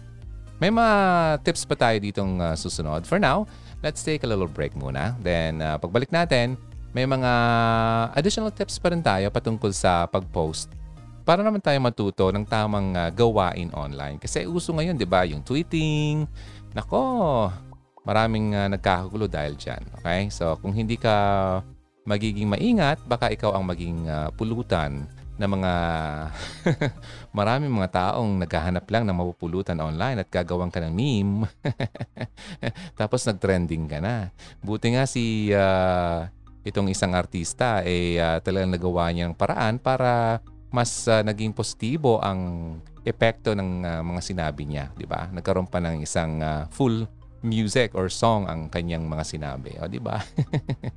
May 0.62 0.70
mga 0.70 0.94
tips 1.42 1.66
pa 1.66 1.74
tayo 1.74 1.98
ditong 1.98 2.38
uh, 2.38 2.54
susunod. 2.54 3.02
For 3.02 3.18
now, 3.18 3.42
let's 3.82 4.06
take 4.06 4.22
a 4.22 4.30
little 4.30 4.46
break 4.46 4.78
muna. 4.78 5.18
Then, 5.18 5.58
uh, 5.58 5.82
pagbalik 5.82 6.14
natin, 6.14 6.54
may 6.94 7.10
mga 7.10 7.32
additional 8.14 8.54
tips 8.54 8.78
pa 8.78 8.94
rin 8.94 9.02
tayo 9.02 9.26
patungkol 9.34 9.74
sa 9.74 10.06
pag-post 10.06 10.70
para 11.26 11.42
naman 11.42 11.58
tayo 11.58 11.74
matuto 11.82 12.30
ng 12.30 12.46
tamang 12.46 12.94
uh, 12.94 13.10
gawain 13.10 13.74
online. 13.74 14.22
Kasi 14.22 14.46
uso 14.46 14.70
ngayon, 14.78 14.94
di 14.94 15.10
ba, 15.10 15.26
yung 15.26 15.42
tweeting. 15.42 16.22
Nako, 16.70 17.50
maraming 18.06 18.54
uh, 18.54 18.70
nagkakagulo 18.70 19.26
dahil 19.26 19.58
dyan. 19.58 19.82
Okay? 19.98 20.30
So, 20.30 20.54
kung 20.62 20.70
hindi 20.70 20.94
ka 20.94 21.18
magiging 22.06 22.46
maingat, 22.46 23.02
baka 23.10 23.34
ikaw 23.34 23.58
ang 23.58 23.66
maging 23.66 24.06
uh, 24.06 24.30
pulutan 24.38 25.10
na 25.36 25.46
mga 25.48 25.72
maraming 27.38 27.72
mga 27.72 27.92
taong 27.92 28.40
naghahanap 28.40 28.84
lang 28.88 29.04
ng 29.04 29.16
mapupulutan 29.16 29.76
online 29.80 30.24
at 30.24 30.28
gagawin 30.32 30.72
ka 30.72 30.80
ng 30.80 30.92
meme. 30.92 31.44
Tapos 33.00 33.24
nag-trending 33.28 33.84
ka 33.88 34.00
na. 34.00 34.32
Buti 34.64 34.96
nga 34.96 35.04
si 35.04 35.52
uh, 35.52 36.24
itong 36.66 36.90
isang 36.90 37.14
artista 37.14 37.84
eh 37.86 38.18
uh, 38.18 38.42
talagang 38.42 38.74
nagawa 38.74 39.12
niya 39.14 39.30
ng 39.30 39.38
paraan 39.38 39.78
para 39.78 40.42
mas 40.74 41.06
uh, 41.06 41.22
naging 41.22 41.54
positibo 41.54 42.18
ang 42.18 42.74
epekto 43.06 43.54
ng 43.54 43.86
uh, 43.86 44.02
mga 44.02 44.20
sinabi 44.20 44.66
niya, 44.66 44.90
'di 44.98 45.06
ba? 45.06 45.30
Nagkaroon 45.30 45.70
pa 45.70 45.78
ng 45.78 46.02
isang 46.02 46.42
uh, 46.42 46.66
full 46.74 47.06
music 47.46 47.94
or 47.94 48.10
song 48.10 48.50
ang 48.50 48.66
kanyang 48.66 49.06
mga 49.06 49.24
sinabi, 49.24 49.78
o 49.78 49.86
'di 49.86 50.02
ba? 50.02 50.18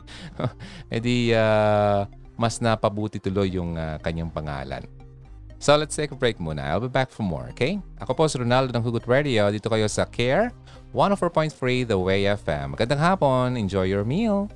eh 0.94 1.00
di 1.00 1.30
uh, 1.30 2.02
mas 2.40 2.64
napabuti 2.64 3.20
tuloy 3.20 3.52
yung 3.52 3.76
uh, 3.76 4.00
kanyang 4.00 4.32
pangalan. 4.32 4.88
So 5.60 5.76
let's 5.76 5.92
take 5.92 6.16
a 6.16 6.18
break 6.18 6.40
muna. 6.40 6.64
I'll 6.64 6.80
be 6.80 6.88
back 6.88 7.12
for 7.12 7.28
more, 7.28 7.52
okay? 7.52 7.84
Ako 8.00 8.16
po 8.16 8.24
si 8.32 8.40
Ronaldo 8.40 8.72
ng 8.72 8.80
Hugot 8.80 9.04
Radio. 9.12 9.52
Dito 9.52 9.68
kayo 9.68 9.92
sa 9.92 10.08
Care 10.08 10.56
104.3 10.96 11.84
The 11.92 12.00
Way 12.00 12.32
FM. 12.40 12.80
Magandang 12.80 13.04
hapon. 13.04 13.60
Enjoy 13.60 13.84
your 13.84 14.08
meal. 14.08 14.48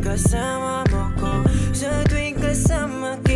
Kasama 0.00 0.80
mo 0.88 1.12
ko. 1.20 1.30
Sa 1.76 1.92
tuwing 2.08 2.32
kasama 2.40 3.20
ka 3.20 3.29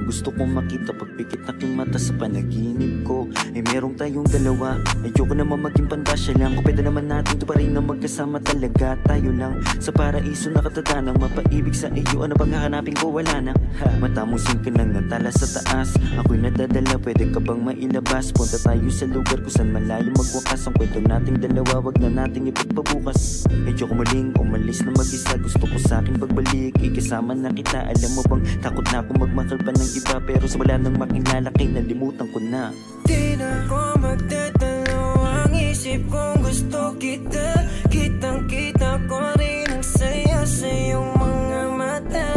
Gusto 0.00 0.32
kong 0.32 0.56
makita 0.56 0.96
pagpikit 1.20 1.52
aking 1.52 1.76
mata 1.76 2.00
sa 2.00 2.16
panaginip 2.16 3.04
ko. 3.04 3.28
Eh 3.52 3.60
merong 3.60 3.92
tayong 3.92 4.24
dalawa. 4.24 4.80
Ayoko 5.04 5.36
naman 5.36 5.60
maging 5.60 5.84
pandasya 5.84 6.32
lang. 6.40 6.56
Kung 6.56 6.64
pwede 6.64 6.80
naman 6.80 7.12
natin 7.12 7.36
to 7.36 7.44
pa 7.44 7.60
na 7.60 7.84
magkasama 7.84 8.40
talaga. 8.40 8.96
Tayo 9.04 9.28
lang. 9.36 9.60
Sa 9.84 9.92
paraiso 9.92 10.48
nakatatanang 10.48 11.20
Mapaibig 11.20 11.76
sa 11.76 11.92
iyo. 11.92 12.24
Ano 12.24 12.40
bang 12.40 12.56
hahanapin 12.56 12.96
ko? 12.96 13.12
Wala 13.12 13.36
na. 13.36 13.52
Ha, 13.84 14.00
Mata 14.00 14.24
mo 14.24 14.40
singkin 14.40 14.80
lang 14.80 14.96
ng 14.96 15.12
tala 15.12 15.28
sa 15.28 15.44
taas. 15.60 15.92
Ako'y 16.16 16.40
nadadala. 16.40 16.96
Pwede 16.96 17.28
ka 17.28 17.36
bang 17.36 17.60
mailabas? 17.60 18.32
Punta 18.32 18.56
tayo 18.56 18.88
sa 18.88 19.04
lugar 19.04 19.44
kung 19.44 19.52
saan 19.52 19.76
malayo 19.76 20.08
magwakas. 20.16 20.72
Ang 20.72 20.74
kwento 20.80 21.04
nating 21.04 21.36
dalawa 21.44 21.84
wag 21.84 22.00
na 22.00 22.08
nating 22.24 22.48
ipagpabukas. 22.48 23.44
Ayoko 23.68 23.92
muling 23.92 24.32
umalis 24.40 24.80
na 24.88 24.96
mag-isa. 24.96 25.36
Gusto 25.36 25.68
ko 25.68 25.76
sa 25.76 26.00
akin 26.00 26.16
pagbalik. 26.16 26.80
Ikasama 26.80 27.36
na 27.36 27.52
kita. 27.52 27.84
Alam 27.84 28.10
mo 28.16 28.22
bang 28.24 28.42
takot 28.64 28.86
na 28.88 29.04
akong 29.04 29.20
magmakal 29.20 29.60
pa 29.60 29.70
ng 29.76 29.90
iba 30.00 30.16
Pero 30.24 30.44
sa 30.48 30.56
wala 30.56 30.80
nang 30.80 30.96
makilala 31.10 31.50
kay 31.58 31.66
nalimutan 31.66 32.26
ko 32.30 32.38
na. 32.38 32.70
Di 33.02 33.34
na 33.34 33.66
ko 33.66 33.98
magdadalo 33.98 35.26
ang 35.26 35.50
isip 35.50 36.06
kong 36.06 36.46
gusto 36.46 36.94
kita 37.02 37.66
Kitang 37.90 38.46
kita 38.46 39.02
ko 39.10 39.18
rin 39.34 39.66
ang 39.66 39.82
saya 39.82 40.46
sa 40.46 40.70
iyong 40.70 41.10
mga 41.18 41.62
mata. 41.74 42.30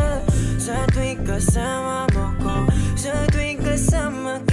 Sa 0.58 0.74
tuwing 0.90 1.22
kasama 1.22 2.10
mo 2.18 2.26
ko 2.42 2.56
Sa 2.98 3.14
tuwing 3.30 3.62
kasama 3.62 4.42
kita 4.50 4.53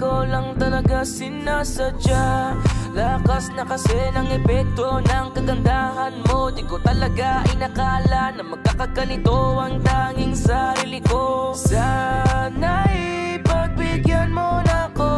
ko 0.00 0.24
lang 0.24 0.56
talaga 0.56 1.04
sinasadya. 1.04 2.56
Lakas 2.96 3.52
na 3.52 3.68
kasi 3.68 4.08
ng 4.16 4.32
epekto 4.32 5.04
ng 5.04 5.36
kagandahan 5.36 6.24
mo. 6.24 6.48
Di 6.48 6.64
ko 6.64 6.80
talaga 6.80 7.44
inakala 7.52 8.32
na 8.32 8.40
magkakaganito 8.40 9.60
ang 9.60 9.76
tanging 9.84 10.32
sarili 10.32 11.04
ko. 11.04 11.52
Sana'y 11.52 13.44
pagbigyan 13.44 14.32
mo 14.32 14.64
na 14.64 14.88
ko 14.96 15.12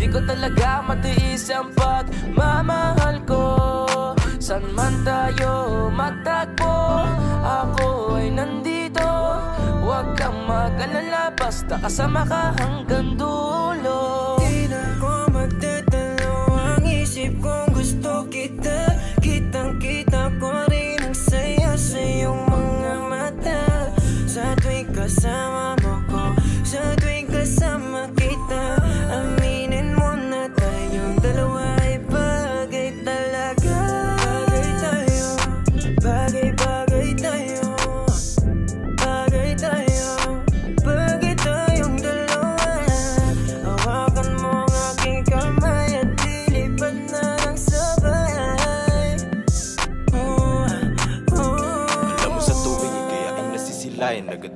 Di 0.00 0.08
ko 0.08 0.24
talaga 0.24 0.80
matiis 0.88 1.52
ang 1.52 1.68
pagmamahal 1.76 3.20
ko. 3.28 3.44
San 4.40 4.64
man 4.74 5.06
tayo 5.06 5.86
matagpo 5.92 7.04
Ako 7.44 8.18
ay 8.18 8.32
nandito 8.32 8.71
kang 10.42 10.50
mag-alala 10.50 11.30
Basta 11.38 11.78
kasama 11.78 12.26
ka 12.26 12.54
hanggang 12.58 13.14
dulo. 13.14 14.36
Di 14.42 14.66
na 14.66 14.82
ko 14.98 15.30
magdadalo 15.30 16.34
Ang 16.58 16.84
isip 16.86 17.38
kong 17.38 17.70
gusto 17.70 18.26
kita 18.26 18.90
Kitang 19.22 19.78
kita 19.78 20.30
ko 20.42 20.50
rin 20.66 20.98
ang 21.02 21.14
saya 21.14 21.78
sa 21.78 21.98
iyong 21.98 22.42
mga 22.50 22.94
mata. 23.06 23.62
Sa 24.26 24.42
tuwing 24.58 24.90
kasama 24.90 25.78
mo 25.82 25.94
ko 26.10 26.22
Sa 26.66 26.82
tuwing 26.98 27.30
kasama 27.30 28.10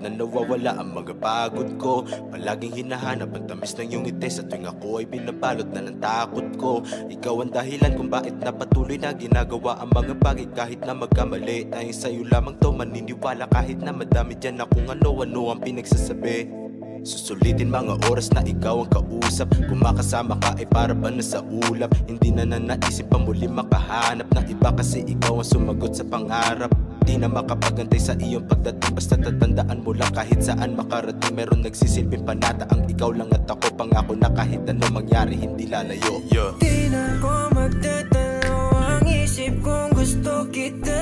na 0.06 0.22
nawawala 0.22 0.78
ang 0.78 0.94
mga 0.94 1.18
pagod 1.18 1.68
ko. 1.82 2.06
Palaging 2.30 2.86
hinahanap 2.86 3.34
ang 3.34 3.44
tamis 3.50 3.74
ng 3.74 3.90
iyong 3.90 4.04
ngiti 4.06 4.30
Sa 4.30 4.46
tuwing 4.46 4.70
ako 4.70 5.02
ay 5.02 5.06
binabalot 5.10 5.66
na 5.74 5.82
ng 5.82 5.98
takot 5.98 6.48
ko. 6.54 6.72
Ikaw 7.10 7.34
ang 7.42 7.50
dahilan 7.50 7.92
kung 7.98 8.06
bakit 8.06 8.38
napatuloy 8.38 8.94
na 8.94 9.10
ginagawa 9.10 9.82
ang 9.82 9.90
mga 9.90 10.14
bagay. 10.22 10.46
Kahit 10.54 10.80
na 10.86 10.94
magkamali 10.94 11.66
Tayong 11.74 11.96
sa'yo 11.98 12.22
lamang 12.30 12.54
to. 12.62 12.70
Maniniwala 12.70 13.50
Kahit 13.50 13.82
na 13.82 13.90
madami 13.90 14.38
dyan 14.38 14.62
na 14.62 14.70
kung 14.70 14.86
ano-ano 14.86 15.50
ang 15.50 15.60
pinagsasabi. 15.60 16.66
Susulitin 17.06 17.70
mga 17.70 18.02
oras 18.10 18.30
na 18.34 18.42
ikaw 18.42 18.82
ang 18.82 18.90
kausap. 18.90 19.50
Kung 19.66 19.82
makasama 19.82 20.38
ka 20.42 20.58
ay 20.58 20.66
para 20.66 20.94
ba 20.94 21.10
na 21.10 21.22
sa 21.22 21.42
ulap? 21.42 21.94
Hindi 22.06 22.34
na 22.34 22.46
na 22.46 22.58
naisip 22.58 23.06
pa 23.06 23.18
muli 23.18 23.46
makahanap 23.46 24.26
Ng 24.34 24.46
iba 24.50 24.74
kasi 24.74 25.06
ikaw 25.06 25.38
ang 25.38 25.46
sumagot 25.46 25.94
sa 25.94 26.02
pangarap 26.02 26.74
Di 27.06 27.14
na 27.14 27.30
makapagantay 27.30 28.02
sa 28.02 28.18
iyong 28.18 28.50
pagdating. 28.50 28.92
Basta 28.98 29.14
tatandaan 29.14 29.78
mo 29.86 29.94
lang 29.94 30.10
kahit 30.10 30.42
saan 30.42 30.74
makarating. 30.74 31.38
Meron 31.38 31.62
nagsisilbing 31.62 32.26
panata. 32.26 32.66
Ang 32.74 32.90
ikaw 32.90 33.14
lang 33.14 33.30
at 33.30 33.46
ako 33.46 33.78
Pangako 33.78 34.18
na 34.18 34.26
kahit 34.34 34.66
ano 34.66 34.90
mangyari 34.90 35.38
hindi 35.38 35.70
lalayo. 35.70 36.18
Yeah. 36.34 36.50
Di 36.58 36.90
na 36.90 37.14
ko 37.22 37.46
magdadalo 37.54 38.74
Ang 38.74 39.06
isip 39.06 39.62
kong 39.62 39.94
gusto 39.94 40.50
kita 40.50 40.95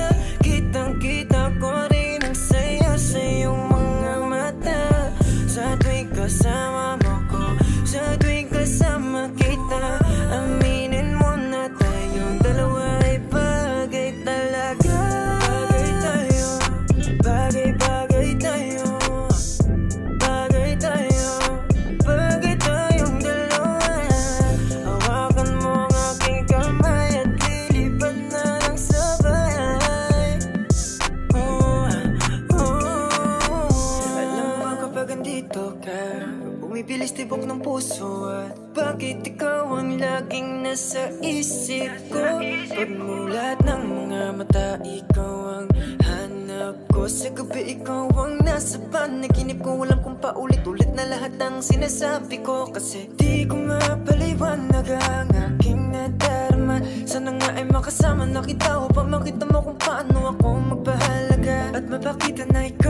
laging 40.35 40.67
nasa 40.67 41.07
isip 41.23 42.11
ko 42.11 42.43
Pagmulat 42.67 43.63
ng 43.63 43.83
mga 43.87 44.21
mata 44.35 44.69
Ikaw 44.83 45.35
ang 45.47 45.67
hanap 46.03 46.75
ko. 46.91 47.07
Sa 47.07 47.31
gabi 47.31 47.79
ikaw 47.79 48.11
ang 48.11 48.43
nasa 48.43 48.75
panaginip 48.91 49.63
ko 49.63 49.79
Alam 49.87 50.03
kong 50.03 50.19
paulit-ulit 50.19 50.91
na 50.91 51.07
lahat 51.07 51.39
ng 51.39 51.63
sinasabi 51.63 52.43
ko. 52.43 52.67
Kasi 52.67 53.07
di 53.15 53.47
ko 53.47 53.55
mapaliwanag 53.55 54.87
ang 55.07 55.31
aking 55.31 55.95
nadarama 55.95 56.83
Sana 57.07 57.31
nga 57.39 57.55
ay 57.55 57.63
makasama 57.71 58.27
na 58.27 58.43
kita 58.43 58.75
Upang 58.91 59.07
makita 59.07 59.47
mo 59.47 59.63
kung 59.63 59.79
paano 59.79 60.35
ako 60.35 60.47
magpahalaga. 60.75 61.79
At 61.79 61.87
mapakita 61.87 62.43
na 62.51 62.67
ikaw 62.67 62.84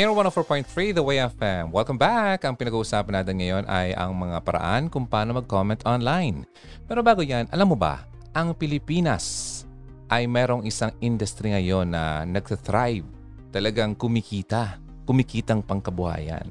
Care 0.00 0.16
104.3 0.16 0.96
The 0.96 1.04
Way 1.04 1.20
FM. 1.28 1.76
Welcome 1.76 2.00
back! 2.00 2.48
Ang 2.48 2.56
pinag-uusapan 2.56 3.20
natin 3.20 3.36
ngayon 3.36 3.68
ay 3.68 3.92
ang 3.92 4.16
mga 4.16 4.40
paraan 4.48 4.88
kung 4.88 5.04
paano 5.04 5.36
mag-comment 5.36 5.76
online. 5.84 6.48
Pero 6.88 7.04
bago 7.04 7.20
yan, 7.20 7.44
alam 7.52 7.68
mo 7.68 7.76
ba, 7.76 8.08
ang 8.32 8.56
Pilipinas 8.56 9.60
ay 10.08 10.24
merong 10.24 10.64
isang 10.64 10.88
industry 11.04 11.52
ngayon 11.52 11.92
na 11.92 12.24
nagtathrive. 12.24 13.04
Talagang 13.52 13.92
kumikita. 13.92 14.80
Kumikitang 15.04 15.60
pangkabuhayan. 15.60 16.48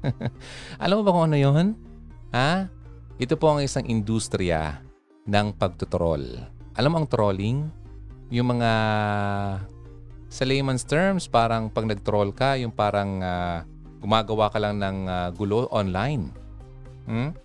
alam 0.80 0.96
mo 0.96 1.02
ba 1.04 1.12
kung 1.12 1.28
ano 1.28 1.36
yun? 1.36 1.76
Ha? 2.32 2.72
Ito 3.20 3.36
po 3.36 3.52
ang 3.52 3.60
isang 3.60 3.84
industriya 3.84 4.80
ng 5.28 5.60
pagtutrol. 5.60 6.24
Alam 6.80 6.88
mo 6.88 6.96
ang 7.04 7.08
trolling? 7.12 7.68
Yung 8.32 8.48
mga 8.56 8.70
sa 10.32 10.48
layman's 10.48 10.88
terms, 10.88 11.28
parang 11.28 11.68
pag 11.68 11.84
nag-troll 11.84 12.32
ka, 12.32 12.56
yung 12.56 12.72
parang 12.72 13.20
ah, 13.20 13.68
gumagawa 14.00 14.48
ka 14.48 14.56
lang 14.56 14.80
ng 14.80 14.96
ah, 15.04 15.28
gulo 15.28 15.68
online. 15.68 16.32
Hmm? 17.04 17.36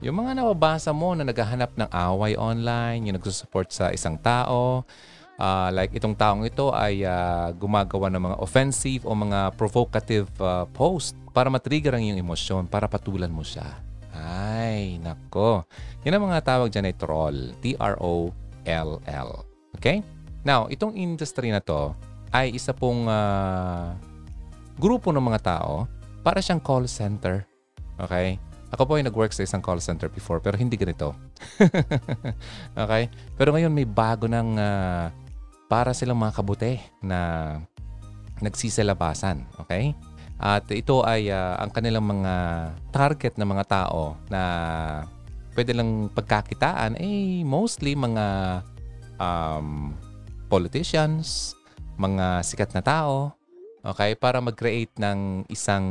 Yung 0.00 0.16
mga 0.24 0.40
nababasa 0.40 0.88
mo 0.96 1.12
na 1.12 1.28
naghahanap 1.28 1.76
ng 1.76 1.88
away 1.92 2.32
online, 2.40 3.04
yung 3.04 3.20
nagsusupport 3.20 3.68
sa 3.68 3.92
isang 3.92 4.16
tao, 4.16 4.88
ah, 5.36 5.68
like 5.68 5.92
itong 5.92 6.16
taong 6.16 6.48
ito 6.48 6.72
ay 6.72 7.04
ah, 7.04 7.52
gumagawa 7.52 8.08
ng 8.08 8.32
mga 8.32 8.36
offensive 8.40 9.04
o 9.04 9.12
mga 9.12 9.52
provocative 9.60 10.32
ah, 10.40 10.64
post 10.64 11.20
para 11.36 11.52
matrigger 11.52 11.92
ang 11.92 12.08
iyong 12.08 12.24
emosyon, 12.24 12.64
para 12.72 12.88
patulan 12.88 13.28
mo 13.28 13.44
siya. 13.44 13.68
Ay, 14.16 14.96
nako. 14.96 15.68
Yan 16.08 16.16
ang 16.16 16.24
mga 16.32 16.40
tawag 16.40 16.72
dyan 16.72 16.88
ay 16.88 16.96
troll. 16.96 17.52
T-R-O-L-L. 17.60 19.30
Okay? 19.76 20.00
Now, 20.46 20.70
itong 20.72 20.94
industry 20.96 21.52
na 21.52 21.58
to 21.60 21.92
ay 22.34 22.50
isa 22.50 22.74
pong 22.74 23.06
ah, 23.06 23.94
grupo 24.74 25.14
ng 25.14 25.22
mga 25.22 25.40
tao 25.54 25.86
para 26.26 26.42
siyang 26.42 26.58
call 26.58 26.90
center. 26.90 27.46
Okay? 27.94 28.42
Ako 28.74 28.90
po 28.90 28.98
ay 28.98 29.06
nag-work 29.06 29.30
sa 29.30 29.46
isang 29.46 29.62
call 29.62 29.78
center 29.78 30.10
before 30.10 30.42
pero 30.42 30.58
hindi 30.58 30.74
ganito. 30.74 31.14
okay? 32.82 33.06
Pero 33.38 33.54
ngayon 33.54 33.70
may 33.70 33.86
bago 33.86 34.26
ng 34.26 34.58
ah, 34.58 35.14
para 35.70 35.94
silang 35.94 36.18
mga 36.18 36.34
kabuti 36.34 36.82
na 36.98 37.54
nagsisilabasan. 38.42 39.46
Okay? 39.62 39.94
At 40.42 40.66
ito 40.74 41.06
ay 41.06 41.30
ah, 41.30 41.54
ang 41.62 41.70
kanilang 41.70 42.02
mga 42.02 42.34
target 42.90 43.38
na 43.38 43.46
mga 43.46 43.64
tao 43.70 44.18
na 44.26 44.42
pwede 45.54 45.70
lang 45.70 46.10
pagkakitaan 46.10 46.98
eh 46.98 47.46
mostly 47.46 47.94
mga 47.94 48.58
um, 49.22 49.94
politicians, 50.50 51.54
mga 51.96 52.42
sikat 52.42 52.70
na 52.74 52.82
tao, 52.82 53.34
okay, 53.84 54.16
para 54.16 54.40
mag-create 54.40 54.92
ng 54.98 55.44
isang 55.52 55.86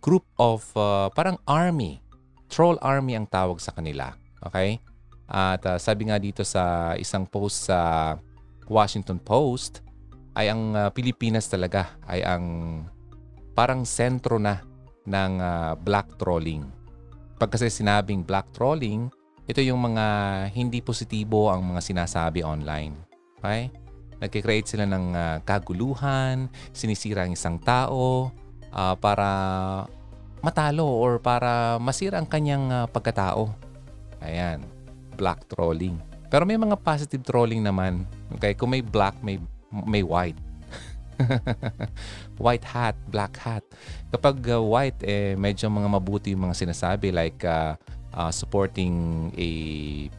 group 0.00 0.24
of 0.40 0.64
uh, 0.74 1.12
parang 1.12 1.38
army. 1.44 2.00
Troll 2.48 2.78
army 2.80 3.18
ang 3.18 3.26
tawag 3.28 3.60
sa 3.60 3.74
kanila. 3.74 4.14
Okay? 4.44 4.80
At 5.28 5.64
uh, 5.64 5.80
sabi 5.80 6.08
nga 6.08 6.20
dito 6.20 6.44
sa 6.44 6.94
isang 7.00 7.24
post 7.24 7.68
sa 7.72 8.14
Washington 8.68 9.20
Post, 9.20 9.84
ay 10.34 10.50
ang 10.50 10.74
uh, 10.74 10.90
Pilipinas 10.90 11.46
talaga 11.46 11.94
ay 12.10 12.26
ang 12.26 12.44
parang 13.54 13.86
sentro 13.86 14.36
na 14.42 14.60
ng 15.06 15.32
uh, 15.38 15.72
black 15.78 16.18
trolling. 16.18 16.66
Pag 17.38 17.54
kasi 17.54 17.70
sinabing 17.70 18.26
black 18.26 18.50
trolling, 18.50 19.06
ito 19.44 19.60
yung 19.60 19.92
mga 19.92 20.06
hindi 20.56 20.80
positibo 20.80 21.52
ang 21.52 21.74
mga 21.74 21.80
sinasabi 21.84 22.40
online. 22.40 22.96
Okay? 23.38 23.68
Nagkikreate 24.22 24.68
sila 24.68 24.86
ng 24.86 25.06
uh, 25.14 25.36
kaguluhan, 25.42 26.50
sinisira 26.70 27.26
ang 27.26 27.32
isang 27.34 27.58
tao 27.58 28.30
uh, 28.74 28.94
para 28.98 29.28
matalo 30.44 30.84
or 30.84 31.16
para 31.22 31.80
masira 31.80 32.20
ang 32.20 32.28
kanyang 32.28 32.68
uh, 32.68 32.86
pagkatao. 32.90 33.48
Ayan, 34.20 34.60
black 35.16 35.46
trolling. 35.48 35.96
Pero 36.28 36.44
may 36.44 36.58
mga 36.58 36.76
positive 36.82 37.22
trolling 37.22 37.62
naman. 37.62 38.04
Okay, 38.36 38.58
kung 38.58 38.74
may 38.74 38.82
black, 38.82 39.14
may 39.22 39.38
may 39.70 40.02
white. 40.02 40.38
white 42.44 42.66
hat, 42.66 42.98
black 43.06 43.38
hat. 43.38 43.62
Kapag 44.10 44.42
uh, 44.50 44.58
white, 44.58 44.98
eh, 45.06 45.38
medyo 45.38 45.70
mga 45.70 45.88
mabuti 45.90 46.34
yung 46.34 46.50
mga 46.50 46.58
sinasabi 46.58 47.14
like 47.14 47.42
uh, 47.46 47.78
uh, 48.14 48.30
supporting 48.30 49.28
a 49.34 49.50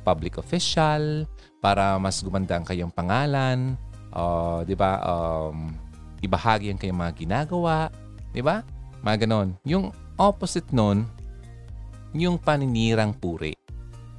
public 0.04 0.38
official 0.38 1.26
para 1.64 1.98
mas 1.98 2.20
gumanda 2.22 2.60
ang 2.60 2.68
kayong 2.68 2.92
pangalan. 2.92 3.80
Uh, 4.12 4.62
di 4.68 4.76
ba? 4.78 5.02
Um, 5.02 5.74
ibahagi 6.22 6.70
ang 6.70 6.80
kayong 6.80 7.00
mga 7.00 7.16
ginagawa. 7.16 7.90
Di 8.36 8.44
ba? 8.44 8.62
Mga 9.02 9.26
ganon. 9.26 9.56
Yung 9.66 9.90
opposite 10.20 10.70
nun, 10.76 11.08
yung 12.14 12.40
paninirang 12.40 13.16
puri. 13.16 13.56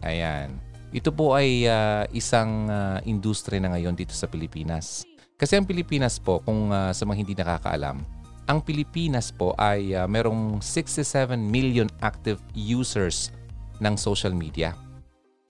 Ayan. 0.05 0.53
Ito 0.97 1.13
po 1.13 1.37
ay 1.37 1.69
uh, 1.69 2.09
isang 2.17 2.73
uh, 2.73 2.99
industry 3.05 3.61
na 3.61 3.73
ngayon 3.77 3.97
dito 3.97 4.17
sa 4.17 4.29
Pilipinas. 4.29 5.05
Kasi 5.37 5.61
ang 5.61 5.69
Pilipinas 5.69 6.17
po, 6.17 6.41
kung 6.41 6.73
uh, 6.73 6.89
sa 6.97 7.05
mga 7.05 7.19
hindi 7.21 7.35
nakakaalam, 7.37 8.01
ang 8.47 8.59
Pilipinas 8.63 9.35
po 9.35 9.53
ay 9.59 9.93
uh, 9.93 10.07
merong 10.07 10.63
67 10.63 11.37
million 11.37 11.91
active 12.01 12.39
users 12.55 13.36
ng 13.81 13.95
social 13.97 14.33
media. 14.33 14.73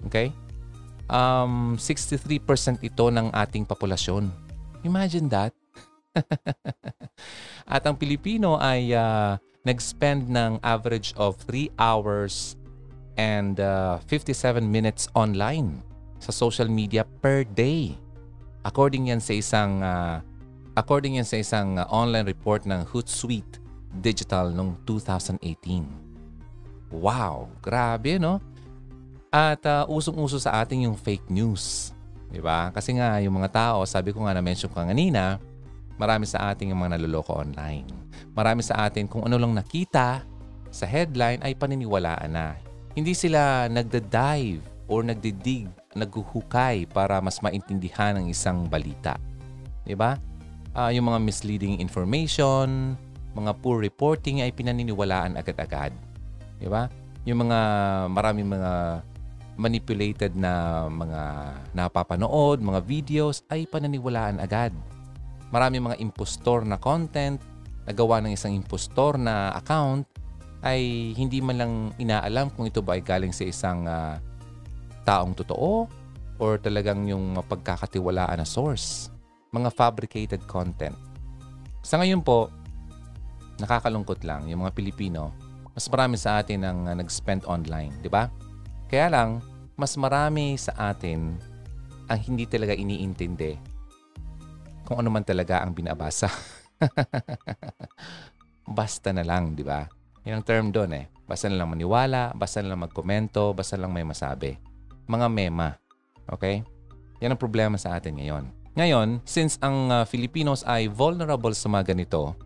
Okay? 0.07 0.33
Um, 1.07 1.79
63% 1.79 2.83
ito 2.83 3.07
ng 3.11 3.31
ating 3.31 3.63
populasyon. 3.65 4.31
Imagine 4.83 5.27
that. 5.31 5.53
At 7.75 7.83
ang 7.87 7.99
Pilipino 7.99 8.59
ay 8.59 8.95
uh, 8.95 9.39
nag-spend 9.67 10.31
ng 10.31 10.63
average 10.63 11.11
of 11.19 11.39
3 11.47 11.75
hours 11.79 12.55
and 13.19 13.59
uh, 13.59 13.99
57 14.07 14.63
minutes 14.63 15.11
online 15.17 15.83
sa 16.23 16.31
social 16.31 16.71
media 16.71 17.03
per 17.23 17.43
day. 17.43 17.99
According 18.63 19.11
yan 19.15 19.23
sa 19.23 19.35
isang 19.35 19.83
uh, 19.83 20.23
according 20.79 21.19
yan 21.19 21.27
sa 21.27 21.39
isang 21.39 21.79
uh, 21.79 21.87
online 21.91 22.27
report 22.27 22.67
ng 22.67 22.87
Hootsuite 22.91 23.59
Digital 24.03 24.53
noong 24.53 24.77
2018. 24.85 26.06
Wow, 26.91 27.51
grabe 27.59 28.19
no? 28.19 28.39
At 29.35 29.61
uh, 29.67 29.85
usong-uso 29.91 30.39
sa 30.39 30.63
ating 30.63 30.87
yung 30.87 30.97
fake 30.97 31.29
news. 31.29 31.93
'Di 32.31 32.41
ba? 32.43 32.71
Kasi 32.71 32.97
nga 32.97 33.19
yung 33.23 33.37
mga 33.39 33.51
tao, 33.53 33.85
sabi 33.87 34.15
ko 34.15 34.25
nga 34.27 34.35
na 34.35 34.43
mention 34.43 34.71
ko 34.71 34.83
kanina, 34.83 35.39
marami 35.99 36.25
sa 36.29 36.53
ating 36.53 36.71
yung 36.71 36.81
mga 36.83 36.99
naloloko 36.99 37.37
online. 37.37 37.87
Marami 38.37 38.63
sa 38.63 38.87
atin 38.87 39.09
kung 39.09 39.25
ano 39.25 39.37
lang 39.41 39.57
nakita 39.57 40.23
sa 40.69 40.85
headline 40.85 41.41
ay 41.41 41.57
paniniwalaan 41.57 42.33
na. 42.33 42.57
Hindi 42.97 43.13
sila 43.17 43.69
nagda-dive 43.69 44.61
or 44.87 45.03
nagdidig 45.03 45.69
naghuhukay 45.97 46.87
para 46.93 47.19
mas 47.25 47.41
maintindihan 47.41 48.21
ang 48.21 48.29
isang 48.29 48.69
balita. 48.69 49.17
'Di 49.83 49.97
ba? 49.97 50.21
Uh, 50.77 50.93
yung 50.93 51.09
mga 51.09 51.21
misleading 51.25 51.81
information, 51.81 52.95
mga 53.33 53.53
poor 53.65 53.81
reporting 53.81 54.45
ay 54.45 54.53
pinaniniwalaan 54.53 55.41
agad-agad. 55.41 55.93
'Di 56.59 56.69
ba? 56.69 56.89
Yung 57.27 57.49
mga 57.49 57.61
maraming 58.11 58.49
mga 58.49 59.03
manipulated 59.57 60.37
na 60.37 60.85
mga 60.87 61.23
napapanood, 61.73 62.61
mga 62.61 62.81
videos 62.85 63.41
ay 63.49 63.65
pananiwalaan 63.65 64.37
agad. 64.39 64.71
Maraming 65.49 65.91
mga 65.91 66.01
impostor 66.05 66.63
na 66.69 66.77
content 66.77 67.41
na 67.89 67.93
gawa 67.97 68.21
ng 68.21 68.37
isang 68.37 68.53
impostor 68.53 69.17
na 69.17 69.57
account 69.57 70.05
ay 70.61 71.13
hindi 71.17 71.41
man 71.41 71.57
lang 71.57 71.73
inaalam 71.97 72.53
kung 72.53 72.69
ito 72.69 72.85
ba 72.85 73.01
ay 73.01 73.03
galing 73.03 73.33
sa 73.33 73.49
isang 73.49 73.89
uh, 73.89 74.21
taong 75.09 75.33
totoo 75.33 75.89
or 76.37 76.61
talagang 76.61 77.09
yung 77.09 77.39
mapagkakatiwalaan 77.41 78.43
na 78.43 78.47
source. 78.47 79.09
Mga 79.57 79.73
fabricated 79.73 80.43
content. 80.45 80.99
Sa 81.81 81.97
ngayon 81.97 82.21
po, 82.21 82.53
nakakalungkot 83.57 84.21
lang 84.27 84.45
yung 84.51 84.67
mga 84.67 84.75
Pilipino, 84.77 85.33
mas 85.77 85.87
marami 85.93 86.17
sa 86.17 86.41
atin 86.41 86.65
ang 86.65 86.89
uh, 86.89 86.97
nag-spend 86.97 87.45
online, 87.45 87.93
di 88.01 88.09
ba? 88.09 88.33
Kaya 88.89 89.13
lang, 89.13 89.45
mas 89.77 89.93
marami 90.01 90.57
sa 90.57 90.73
atin 90.89 91.37
ang 92.09 92.21
hindi 92.25 92.49
talaga 92.49 92.73
iniintindi 92.73 93.77
kung 94.89 95.05
ano 95.05 95.13
man 95.13 95.21
talaga 95.21 95.61
ang 95.61 95.77
binabasa. 95.77 96.33
basta 98.79 99.13
na 99.13 99.21
lang, 99.21 99.53
di 99.53 99.61
ba? 99.61 99.85
Yan 100.25 100.41
ang 100.41 100.47
term 100.49 100.67
doon 100.73 100.97
eh. 100.97 101.05
Basta 101.29 101.53
na 101.53 101.61
lang 101.61 101.69
maniwala, 101.69 102.33
basta 102.33 102.65
na 102.65 102.73
lang 102.73 102.81
magkomento, 102.81 103.53
basta 103.53 103.77
lang 103.77 103.93
may 103.93 104.07
masabi 104.07 104.57
mga 105.07 105.27
mema. 105.31 105.79
Okay? 106.31 106.63
Yan 107.23 107.35
ang 107.35 107.41
problema 107.41 107.79
sa 107.79 107.97
atin 107.97 108.19
ngayon. 108.19 108.45
Ngayon, 108.77 109.25
since 109.25 109.57
ang 109.65 109.89
uh, 109.89 110.05
Filipinos 110.05 110.61
ay 110.69 110.89
vulnerable 110.89 111.53
sa 111.57 111.69
mga 111.73 111.97
ganito, 111.97 112.37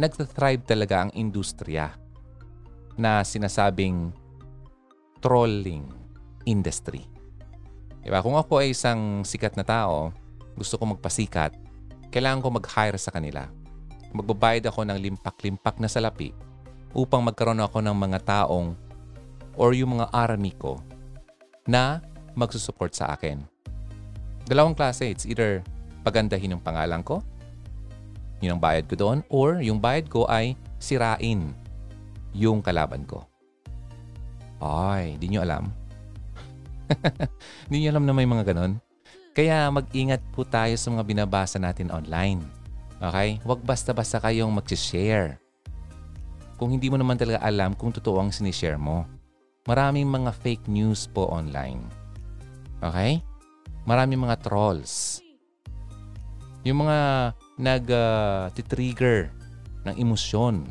nagtathrive 0.00 0.64
talaga 0.64 1.04
ang 1.04 1.10
industriya 1.12 2.05
na 2.96 3.20
sinasabing 3.22 4.12
trolling 5.20 5.84
industry. 6.48 7.04
Diba? 8.00 8.22
Kung 8.22 8.38
ako 8.38 8.62
ay 8.62 8.72
isang 8.72 9.22
sikat 9.26 9.56
na 9.58 9.64
tao, 9.66 10.14
gusto 10.56 10.80
ko 10.80 10.96
magpasikat, 10.96 11.52
kailangan 12.08 12.40
ko 12.40 12.48
mag-hire 12.54 12.96
sa 12.96 13.12
kanila. 13.12 13.50
Magbabayad 14.16 14.70
ako 14.72 14.88
ng 14.88 14.98
limpak-limpak 14.98 15.76
na 15.76 15.90
salapi 15.90 16.32
upang 16.96 17.20
magkaroon 17.20 17.60
ako 17.60 17.84
ng 17.84 17.96
mga 17.96 18.18
taong 18.24 18.72
or 19.58 19.76
yung 19.76 20.00
mga 20.00 20.08
army 20.14 20.54
ko 20.56 20.80
na 21.68 22.00
magsusupport 22.38 22.92
sa 22.94 23.12
akin. 23.12 23.42
Dalawang 24.46 24.78
klase. 24.78 25.10
It's 25.10 25.26
either 25.26 25.60
pagandahin 26.06 26.54
yung 26.54 26.62
pangalan 26.62 27.02
ko, 27.02 27.20
yun 28.38 28.56
ang 28.56 28.62
bayad 28.62 28.86
ko 28.86 28.94
doon, 28.94 29.18
or 29.26 29.58
yung 29.58 29.82
bayad 29.82 30.06
ko 30.06 30.28
ay 30.30 30.54
sirain 30.78 31.50
yung 32.36 32.60
kalaban 32.60 33.08
ko. 33.08 33.24
Ay, 34.60 35.16
di 35.16 35.32
nyo 35.32 35.40
alam. 35.40 35.72
di 37.72 37.76
nyo 37.80 37.88
alam 37.96 38.04
na 38.04 38.12
may 38.12 38.28
mga 38.28 38.52
ganon. 38.52 38.76
Kaya 39.32 39.72
mag-ingat 39.72 40.20
po 40.36 40.44
tayo 40.44 40.76
sa 40.76 40.92
mga 40.92 41.04
binabasa 41.04 41.56
natin 41.56 41.88
online. 41.88 42.44
Okay? 43.00 43.40
Huwag 43.40 43.64
basta-basta 43.64 44.20
kayong 44.20 44.52
mag-share. 44.52 45.40
Kung 46.56 46.72
hindi 46.72 46.92
mo 46.92 47.00
naman 47.00 47.16
talaga 47.16 47.40
alam 47.40 47.72
kung 47.76 47.92
totoo 47.92 48.20
ang 48.20 48.32
sinishare 48.32 48.80
mo 48.80 49.16
maraming 49.66 50.06
mga 50.06 50.30
fake 50.32 50.66
news 50.70 51.10
po 51.10 51.26
online. 51.28 51.82
Okay? 52.80 53.20
Maraming 53.84 54.22
mga 54.22 54.40
trolls. 54.46 55.20
Yung 56.62 56.86
mga 56.86 57.30
nag-trigger 57.58 59.30
uh, 59.30 59.90
ng 59.90 59.94
emosyon. 59.98 60.66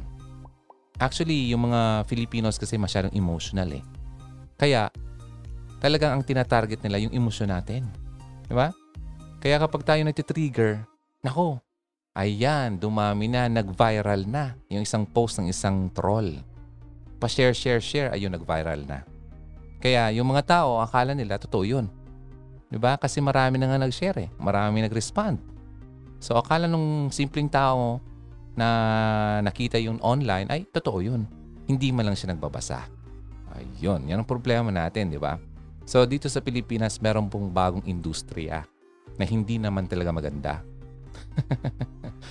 Actually, 0.98 1.52
yung 1.52 1.68
mga 1.68 2.08
Filipinos 2.08 2.56
kasi 2.56 2.80
masyadong 2.80 3.12
emotional 3.12 3.68
eh. 3.76 3.84
Kaya, 4.56 4.88
talagang 5.84 6.16
ang 6.16 6.24
tinatarget 6.24 6.80
nila 6.84 7.04
yung 7.04 7.12
emosyon 7.12 7.52
natin. 7.52 7.88
Di 8.48 8.56
ba? 8.56 8.72
Kaya 9.44 9.60
kapag 9.60 9.84
tayo 9.84 10.02
nag-trigger, 10.08 10.88
nako, 11.20 11.60
ayan, 12.16 12.80
dumami 12.80 13.28
na, 13.28 13.52
nag-viral 13.52 14.24
na 14.24 14.56
yung 14.72 14.82
isang 14.82 15.04
post 15.04 15.38
ng 15.44 15.52
isang 15.52 15.92
troll 15.92 16.40
pa-share, 17.26 17.56
share, 17.56 17.82
share, 17.82 18.10
ayun, 18.12 18.30
nag-viral 18.30 18.86
na. 18.86 19.02
Kaya 19.80 20.14
yung 20.14 20.30
mga 20.30 20.46
tao, 20.46 20.78
akala 20.78 21.18
nila 21.18 21.42
totoo 21.42 21.66
yun. 21.66 21.90
Di 22.70 22.78
ba? 22.78 23.02
Kasi 23.02 23.18
marami 23.18 23.58
na 23.58 23.70
nga 23.70 23.82
nag-share 23.82 24.28
eh. 24.28 24.30
Marami 24.38 24.86
nag-respond. 24.86 25.42
So 26.22 26.38
akala 26.38 26.66
nung 26.66 27.10
simpleng 27.10 27.50
tao 27.50 28.02
na 28.56 28.68
nakita 29.44 29.80
yung 29.80 30.00
online, 30.00 30.48
ay 30.50 30.68
totoo 30.68 31.04
yun. 31.04 31.28
Hindi 31.68 31.92
man 31.92 32.08
lang 32.10 32.18
siya 32.18 32.34
nagbabasa. 32.34 32.88
Ayun, 33.56 34.08
yan 34.08 34.24
ang 34.24 34.28
problema 34.28 34.72
natin, 34.72 35.12
di 35.12 35.20
ba? 35.20 35.40
So 35.88 36.04
dito 36.04 36.28
sa 36.28 36.44
Pilipinas, 36.44 37.00
meron 37.00 37.32
pong 37.32 37.52
bagong 37.52 37.86
industriya 37.88 38.68
na 39.16 39.24
hindi 39.24 39.60
naman 39.60 39.88
talaga 39.88 40.12
maganda. 40.12 40.54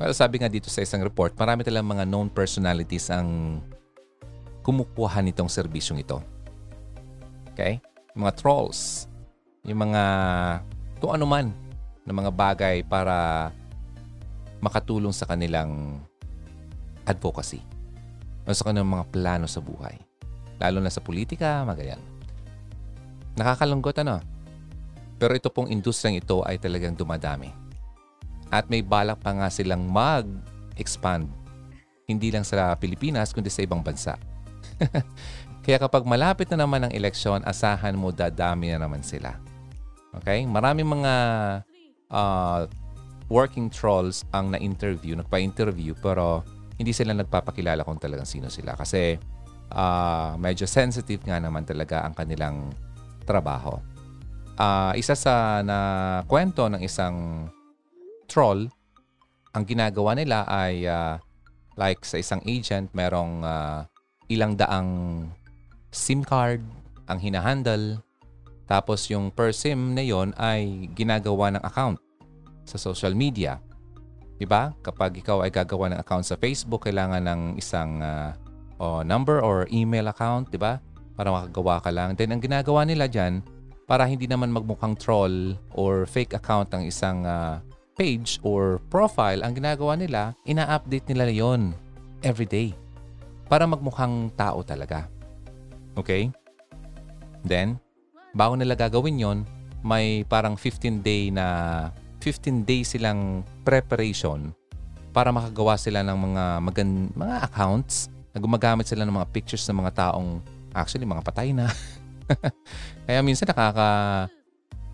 Well, 0.00 0.16
sabi 0.16 0.40
nga 0.40 0.48
dito 0.48 0.72
sa 0.72 0.80
isang 0.80 1.04
report, 1.04 1.36
marami 1.36 1.60
talang 1.60 1.84
mga 1.84 2.08
known 2.08 2.32
personalities 2.32 3.12
ang 3.12 3.60
kumukuha 4.64 5.20
nitong 5.20 5.52
serbisyong 5.52 6.00
ito. 6.00 6.24
Okay? 7.52 7.84
yung 8.14 8.26
mga 8.26 8.36
trolls, 8.38 9.06
yung 9.62 9.90
mga 9.90 10.02
kung 10.98 11.12
ano 11.14 11.26
man 11.26 11.46
na 12.04 12.12
mga 12.12 12.32
bagay 12.34 12.76
para 12.82 13.48
makatulong 14.60 15.12
sa 15.12 15.28
kanilang 15.28 16.00
advocacy 17.08 17.60
o 18.44 18.52
sa 18.52 18.68
kanilang 18.68 18.92
mga 18.92 19.08
plano 19.12 19.46
sa 19.48 19.60
buhay. 19.60 19.96
Lalo 20.60 20.78
na 20.84 20.92
sa 20.92 21.00
politika, 21.00 21.64
magayan. 21.64 22.00
Nakakalungkot 23.40 23.96
ano? 24.04 24.20
Pero 25.16 25.32
ito 25.36 25.48
pong 25.52 25.72
industriyang 25.72 26.20
ito 26.20 26.44
ay 26.44 26.60
talagang 26.60 26.96
dumadami. 26.96 27.52
At 28.52 28.68
may 28.68 28.84
balak 28.84 29.20
pa 29.20 29.32
nga 29.36 29.48
silang 29.52 29.88
mag-expand. 29.88 31.28
Hindi 32.08 32.32
lang 32.32 32.42
sa 32.42 32.74
Pilipinas, 32.76 33.30
kundi 33.30 33.52
sa 33.52 33.62
ibang 33.62 33.80
bansa. 33.80 34.18
Kaya 35.64 35.76
kapag 35.76 36.08
malapit 36.08 36.48
na 36.50 36.64
naman 36.64 36.88
ang 36.88 36.92
eleksyon, 36.92 37.44
asahan 37.44 37.94
mo 37.94 38.10
dadami 38.10 38.72
na 38.74 38.80
naman 38.80 39.04
sila. 39.04 39.36
Okay? 40.18 40.48
Maraming 40.48 40.88
mga 40.88 41.14
uh, 42.10 42.66
working 43.30 43.70
trolls 43.70 44.26
ang 44.34 44.52
na-interview, 44.52 45.14
nagpa-interview, 45.14 45.94
pero 46.02 46.42
hindi 46.76 46.90
sila 46.90 47.14
nagpapakilala 47.14 47.86
kung 47.86 47.96
talagang 47.96 48.26
sino 48.26 48.50
sila. 48.50 48.74
Kasi 48.74 49.16
uh, 49.70 50.34
medyo 50.36 50.66
sensitive 50.66 51.22
nga 51.22 51.38
naman 51.38 51.62
talaga 51.62 52.02
ang 52.02 52.12
kanilang 52.12 52.74
trabaho. 53.22 53.78
Uh, 54.58 54.92
isa 54.98 55.14
sa 55.16 55.62
na 55.64 55.78
kwento 56.26 56.66
ng 56.66 56.82
isang 56.82 57.48
troll, 58.26 58.66
ang 59.54 59.64
ginagawa 59.64 60.18
nila 60.18 60.44
ay 60.50 60.84
uh, 60.84 61.16
like 61.78 62.02
sa 62.02 62.18
isang 62.18 62.42
agent, 62.44 62.90
merong 62.92 63.46
uh, 63.46 63.86
ilang 64.26 64.58
daang 64.58 64.90
SIM 65.94 66.26
card 66.26 66.60
ang 67.06 67.22
hinahandle. 67.22 68.02
Tapos 68.66 69.06
yung 69.10 69.34
per 69.34 69.54
SIM 69.54 69.94
na 69.94 70.02
yon 70.02 70.34
ay 70.38 70.90
ginagawa 70.94 71.54
ng 71.54 71.62
account 71.62 71.98
sa 72.64 72.76
social 72.80 73.12
media. 73.12 73.58
'Di 74.40 74.48
ba? 74.48 74.72
Kapag 74.80 75.20
ikaw 75.20 75.44
ay 75.44 75.52
gagawa 75.52 75.92
ng 75.92 76.00
account 76.00 76.24
sa 76.24 76.40
Facebook, 76.40 76.88
kailangan 76.88 77.20
ng 77.20 77.40
isang 77.60 78.00
uh, 78.00 78.32
o 78.80 79.04
number 79.04 79.44
or 79.44 79.68
email 79.68 80.08
account, 80.08 80.48
'di 80.48 80.56
ba? 80.56 80.80
Para 81.12 81.28
makagawa 81.28 81.84
ka 81.84 81.92
lang. 81.92 82.16
Then 82.16 82.32
ang 82.32 82.40
ginagawa 82.40 82.88
nila 82.88 83.04
diyan 83.04 83.44
para 83.84 84.08
hindi 84.08 84.24
naman 84.24 84.54
magmukhang 84.54 84.96
troll 84.96 85.58
or 85.76 86.08
fake 86.08 86.38
account 86.38 86.72
ang 86.72 86.86
isang 86.86 87.26
uh, 87.26 87.60
page 87.98 88.40
or 88.40 88.80
profile, 88.88 89.44
ang 89.44 89.52
ginagawa 89.52 89.98
nila, 89.98 90.32
ina-update 90.48 91.10
nila 91.12 91.28
'yon 91.28 91.76
every 92.24 92.48
day 92.48 92.72
para 93.50 93.66
magmukhang 93.66 94.30
tao 94.38 94.62
talaga. 94.62 95.10
Okay? 95.98 96.30
Then, 97.42 97.82
bago 98.30 98.54
nila 98.54 98.78
gagawin 98.78 99.18
yon, 99.18 99.38
may 99.82 100.22
parang 100.28 100.54
15 100.54 101.02
day 101.02 101.34
na 101.34 101.88
15 102.20 102.68
days 102.68 102.92
silang 102.94 103.42
preparation 103.64 104.52
para 105.10 105.34
makagawa 105.34 105.74
sila 105.74 106.04
ng 106.06 106.14
mga 106.14 106.44
magan, 106.62 106.90
mga 107.16 107.36
accounts 107.50 108.12
na 108.30 108.38
gumagamit 108.38 108.86
sila 108.86 109.02
ng 109.02 109.14
mga 109.16 109.28
pictures 109.34 109.66
ng 109.66 109.82
mga 109.82 109.92
taong 110.06 110.38
actually 110.70 111.08
mga 111.08 111.24
patay 111.26 111.50
na. 111.50 111.66
Kaya 113.08 113.20
minsan 113.26 113.50
nakaka 113.50 113.90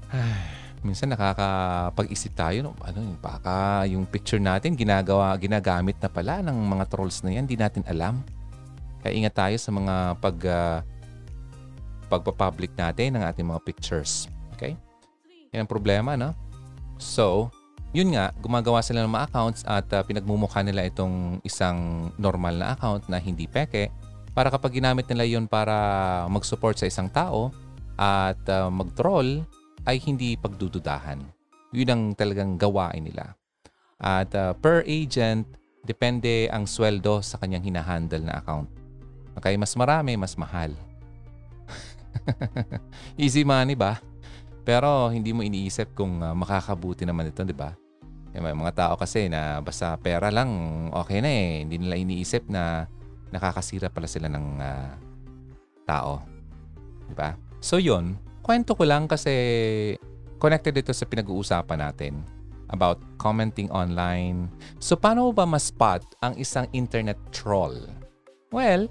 minsan 0.87 1.11
nakakapag-isip 1.11 2.33
tayo 2.33 2.71
no, 2.71 2.73
ano 2.79 3.03
yung 3.03 3.19
baka 3.19 3.85
yung 3.91 4.07
picture 4.07 4.39
natin 4.39 4.79
ginagawa 4.79 5.35
ginagamit 5.35 5.99
na 5.99 6.07
pala 6.07 6.39
ng 6.47 6.55
mga 6.55 6.85
trolls 6.89 7.27
na 7.27 7.35
yan, 7.35 7.45
hindi 7.45 7.59
natin 7.59 7.83
alam. 7.91 8.23
Kaya 9.03 9.13
ingat 9.13 9.35
tayo 9.35 9.57
sa 9.59 9.71
mga 9.75 9.95
pag 10.23 10.39
uh, 10.47 10.79
pagpa-public 12.07 12.73
natin 12.79 13.19
ng 13.19 13.23
ating 13.27 13.47
mga 13.47 13.61
pictures. 13.67 14.31
Okay? 14.55 14.79
Yan 15.51 15.67
ang 15.67 15.71
problema, 15.71 16.15
no? 16.15 16.33
So, 16.97 17.53
yun 17.97 18.13
nga, 18.13 18.33
gumagawa 18.41 18.85
sila 18.85 19.05
ng 19.05 19.13
mga 19.13 19.27
accounts 19.33 19.61
at 19.65 19.89
uh, 19.93 20.05
pinagmumukha 20.05 20.61
nila 20.61 20.85
itong 20.85 21.41
isang 21.41 22.11
normal 22.21 22.61
na 22.61 22.77
account 22.77 23.09
na 23.09 23.17
hindi 23.17 23.49
peke 23.49 23.89
para 24.37 24.53
kapag 24.53 24.77
ginamit 24.77 25.09
nila 25.09 25.25
yun 25.25 25.49
para 25.49 26.29
mag-support 26.29 26.77
sa 26.77 26.85
isang 26.85 27.09
tao 27.09 27.49
at 27.97 28.37
uh, 28.53 28.69
mag-troll 28.69 29.41
ay 29.89 29.97
hindi 30.05 30.37
pagdududahan. 30.37 31.25
Yun 31.73 31.89
ang 31.89 32.03
talagang 32.13 32.61
gawain 32.61 33.09
nila. 33.09 33.33
At 33.97 34.29
uh, 34.37 34.53
per 34.53 34.85
agent, 34.85 35.49
depende 35.87 36.53
ang 36.53 36.69
sweldo 36.69 37.25
sa 37.25 37.41
kanyang 37.41 37.65
hinahandle 37.65 38.29
na 38.29 38.45
account. 38.45 38.69
Okay, 39.41 39.57
mas 39.57 39.73
marami, 39.73 40.21
mas 40.21 40.37
mahal. 40.37 40.77
Easy 43.21 43.41
money 43.41 43.73
ba? 43.73 44.01
Pero 44.67 45.15
hindi 45.15 45.31
mo 45.31 45.47
iniisip 45.47 45.95
kung 45.95 46.19
uh, 46.19 46.35
makakabuti 46.35 47.07
naman 47.07 47.31
ito, 47.31 47.47
di 47.47 47.55
ba? 47.55 47.71
May 48.37 48.53
mga 48.53 48.75
tao 48.75 48.95
kasi 49.01 49.33
na 49.33 49.65
basta 49.65 49.97
pera 49.97 50.29
lang, 50.29 50.51
okay 50.93 51.23
na 51.25 51.31
eh. 51.31 51.65
Hindi 51.65 51.81
nila 51.81 51.97
iniisip 51.97 52.51
na 52.51 52.85
nakakasira 53.31 53.89
pala 53.89 54.11
sila 54.11 54.27
ng 54.29 54.47
uh, 54.61 54.91
tao. 55.89 56.21
Di 57.07 57.15
ba? 57.15 57.33
So 57.63 57.81
yun, 57.81 58.19
kwento 58.45 58.77
ko 58.77 58.85
lang 58.85 59.09
kasi 59.09 59.33
connected 60.37 60.77
ito 60.77 60.93
sa 60.93 61.09
pinag-uusapan 61.09 61.81
natin 61.81 62.21
about 62.69 63.01
commenting 63.17 63.71
online. 63.73 64.51
So 64.83 64.99
paano 64.99 65.31
ba 65.33 65.49
ma-spot 65.49 66.21
ang 66.21 66.37
isang 66.37 66.67
internet 66.75 67.17
troll? 67.31 67.87
Well, 68.53 68.91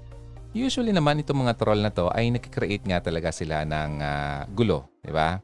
Usually 0.56 0.88
naman 0.88 1.20
itong 1.20 1.44
mga 1.44 1.60
troll 1.60 1.84
na 1.84 1.92
to 1.92 2.08
ay 2.16 2.32
nagkikreate 2.32 2.88
nga 2.88 3.04
talaga 3.04 3.28
sila 3.28 3.68
ng 3.68 4.00
uh, 4.00 4.48
gulo, 4.56 4.88
di 5.04 5.12
ba? 5.12 5.36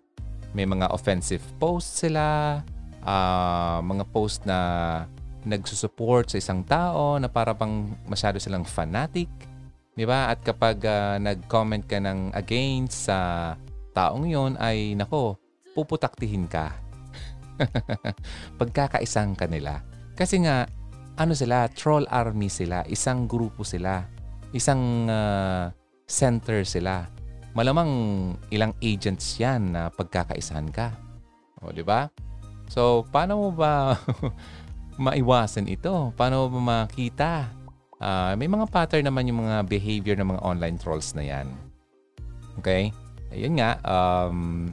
May 0.53 0.69
mga 0.69 0.93
offensive 0.93 1.43
posts 1.57 2.07
sila, 2.07 2.61
uh, 3.03 3.79
mga 3.81 4.05
post 4.13 4.45
na 4.45 4.59
nagsusupport 5.43 6.31
sa 6.31 6.39
isang 6.39 6.63
tao 6.63 7.19
na 7.19 7.27
para 7.27 7.51
bang 7.57 7.91
masyado 8.07 8.39
silang 8.39 8.63
fanatic, 8.63 9.29
di 9.97 10.05
ba? 10.07 10.31
At 10.31 10.45
kapag 10.45 10.85
uh, 10.87 11.19
nag-comment 11.19 11.83
ka 11.89 11.99
ng 11.99 12.37
against 12.37 13.11
sa 13.11 13.53
taong 13.97 14.29
yon 14.29 14.55
ay 14.61 14.95
nako, 14.95 15.41
puputaktihin 15.75 16.47
ka. 16.47 16.77
Pagkakaisang 18.61 19.35
kanila. 19.35 19.83
Kasi 20.15 20.45
nga, 20.45 20.69
ano 21.17 21.33
sila, 21.35 21.67
troll 21.73 22.07
army 22.09 22.47
sila, 22.53 22.87
isang 22.87 23.27
grupo 23.27 23.65
sila 23.65 24.23
isang 24.53 25.09
uh, 25.09 25.73
center 26.05 26.63
sila. 26.63 27.09
Malamang 27.53 27.91
ilang 28.49 28.73
agents 28.81 29.37
yan 29.37 29.77
na 29.77 29.93
pagkakaisahan 29.93 30.73
ka. 30.73 30.97
O, 31.61 31.69
di 31.69 31.85
ba? 31.85 32.09
So, 32.73 33.05
paano 33.13 33.37
mo 33.37 33.49
ba 33.53 33.93
maiwasan 34.97 35.69
ito? 35.69 36.17
Paano 36.17 36.49
mo 36.49 36.57
ba 36.57 36.89
makita? 36.89 37.53
Uh, 38.01 38.33
may 38.41 38.49
mga 38.49 38.67
pattern 38.73 39.05
naman 39.05 39.29
yung 39.29 39.45
mga 39.45 39.69
behavior 39.69 40.17
ng 40.17 40.33
mga 40.33 40.43
online 40.43 40.77
trolls 40.81 41.13
na 41.13 41.23
yan. 41.29 41.47
Okay? 42.57 42.89
Ayun 43.29 43.61
nga, 43.61 43.77
um, 43.85 44.73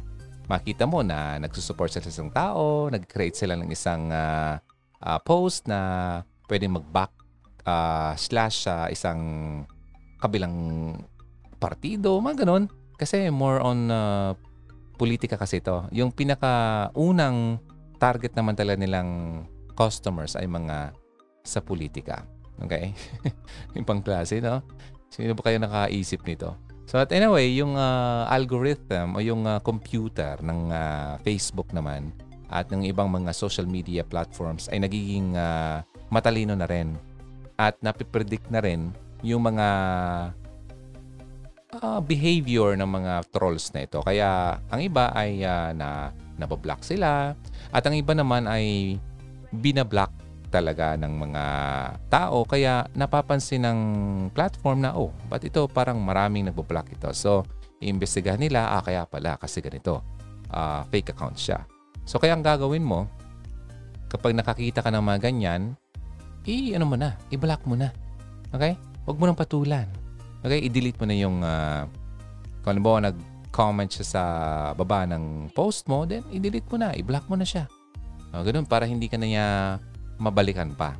makita 0.49 0.87
mo 0.87 1.03
na 1.03 1.37
nagsusupport 1.37 1.93
sila 1.93 2.07
sa 2.07 2.11
isang 2.15 2.31
tao, 2.31 2.89
nag-create 2.89 3.37
sila 3.37 3.59
ng 3.59 3.69
isang 3.69 4.09
uh, 4.09 4.57
uh, 5.03 5.19
post 5.21 5.67
na 5.69 5.79
pwedeng 6.49 6.79
mag-back 6.79 7.13
uh, 7.67 8.15
slash 8.17 8.65
sa 8.65 8.87
uh, 8.87 8.91
isang 8.91 9.21
kabilang 10.17 10.55
partido, 11.59 12.17
mga 12.23 12.47
ganun. 12.47 12.71
Kasi 12.95 13.27
more 13.31 13.59
on 13.63 13.91
uh, 13.91 14.31
politika 14.99 15.39
kasi 15.39 15.63
ito. 15.63 15.87
Yung 15.95 16.11
pinakaunang 16.11 17.59
target 17.99 18.35
naman 18.35 18.55
talaga 18.55 18.79
nilang 18.79 19.43
customers 19.75 20.35
ay 20.35 20.47
mga 20.47 20.91
sa 21.43 21.59
politika. 21.63 22.27
Okay? 22.59 22.91
yung 23.75 23.87
pangklase, 23.87 24.43
no? 24.43 24.59
Sino 25.07 25.35
ba 25.35 25.43
kayo 25.47 25.59
nakaisip 25.59 26.23
nito? 26.27 26.59
So 26.89 26.97
at 26.97 27.13
anyway, 27.13 27.53
yung 27.53 27.77
uh, 27.77 28.25
algorithm 28.27 29.13
o 29.13 29.21
yung 29.21 29.45
uh, 29.45 29.61
computer 29.61 30.41
ng 30.41 30.73
uh, 30.73 31.21
Facebook 31.21 31.69
naman 31.69 32.09
at 32.49 32.65
ng 32.73 32.81
ibang 32.89 33.13
mga 33.13 33.29
social 33.29 33.69
media 33.69 34.01
platforms 34.01 34.65
ay 34.73 34.81
nagiging 34.81 35.37
uh, 35.37 35.85
matalino 36.09 36.57
na 36.57 36.65
rin 36.65 36.97
at 37.61 37.77
napipredict 37.85 38.49
na 38.49 38.65
rin 38.65 38.89
yung 39.21 39.45
mga 39.45 39.67
uh, 41.77 41.99
behavior 42.01 42.73
ng 42.77 42.89
mga 42.89 43.13
trolls 43.29 43.69
na 43.75 43.85
ito. 43.85 44.01
Kaya 44.01 44.57
ang 44.69 44.81
iba 44.81 45.13
ay 45.13 45.43
uh, 45.45 45.71
na 45.73 46.13
nabablock 46.39 46.81
sila 46.81 47.35
at 47.69 47.83
ang 47.83 47.95
iba 47.95 48.15
naman 48.15 48.47
ay 48.47 48.95
binablock 49.51 50.09
talaga 50.49 50.97
ng 50.97 51.13
mga 51.29 51.43
tao 52.09 52.41
kaya 52.41 52.89
napapansin 52.97 53.69
ng 53.69 53.79
platform 54.33 54.81
na 54.81 54.97
oh, 54.97 55.13
ba't 55.29 55.45
ito 55.45 55.69
parang 55.69 56.01
maraming 56.01 56.49
nagbablock 56.49 56.89
ito. 56.89 57.09
So, 57.13 57.45
iimbestigahan 57.79 58.41
nila, 58.41 58.73
ah 58.73 58.81
kaya 58.81 59.05
pala 59.05 59.37
kasi 59.37 59.61
ganito, 59.61 60.01
uh, 60.49 60.81
fake 60.89 61.13
account 61.13 61.37
siya. 61.37 61.69
So, 62.09 62.17
kaya 62.17 62.33
ang 62.33 62.41
gagawin 62.41 62.81
mo, 62.81 63.05
kapag 64.09 64.33
nakakita 64.33 64.81
ka 64.81 64.89
ng 64.89 65.05
mga 65.05 65.29
ganyan, 65.29 65.77
i-ano 66.49 66.85
mo 66.89 66.97
na, 66.97 67.13
i-block 67.29 67.61
mo 67.69 67.77
na. 67.77 67.93
Okay? 68.49 68.73
Huwag 69.05 69.21
mo 69.21 69.29
nang 69.29 69.37
patulan. 69.37 69.85
Okay? 70.45 70.65
I-delete 70.67 70.99
mo 70.99 71.05
na 71.05 71.15
yung, 71.15 71.37
uh, 71.43 71.83
kung 72.63 72.77
ano 72.77 72.81
ba, 72.81 73.11
nag 73.11 73.17
nag-comment 73.49 73.89
siya 73.89 74.05
sa 74.05 74.23
baba 74.77 75.09
ng 75.09 75.49
post 75.57 75.89
mo, 75.89 76.05
then 76.05 76.21
i-delete 76.29 76.69
mo 76.69 76.77
na, 76.77 76.93
i-block 76.93 77.25
mo 77.25 77.35
na 77.35 77.43
siya. 77.43 77.65
O, 78.29 78.45
ganun, 78.45 78.63
para 78.63 78.85
hindi 78.85 79.09
ka 79.09 79.17
na 79.17 79.25
niya 79.25 79.47
mabalikan 80.21 80.77
pa. 80.77 80.93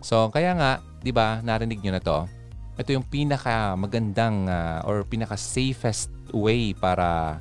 So, 0.00 0.30
kaya 0.30 0.54
nga, 0.54 0.70
di 1.02 1.10
ba, 1.10 1.42
narinig 1.42 1.82
nyo 1.82 1.92
na 1.92 2.00
to, 2.00 2.24
ito 2.78 2.94
yung 2.94 3.02
pinaka 3.04 3.74
magandang 3.74 4.46
uh, 4.46 4.86
or 4.86 5.02
pinaka 5.02 5.34
safest 5.34 6.08
way 6.30 6.72
para 6.78 7.40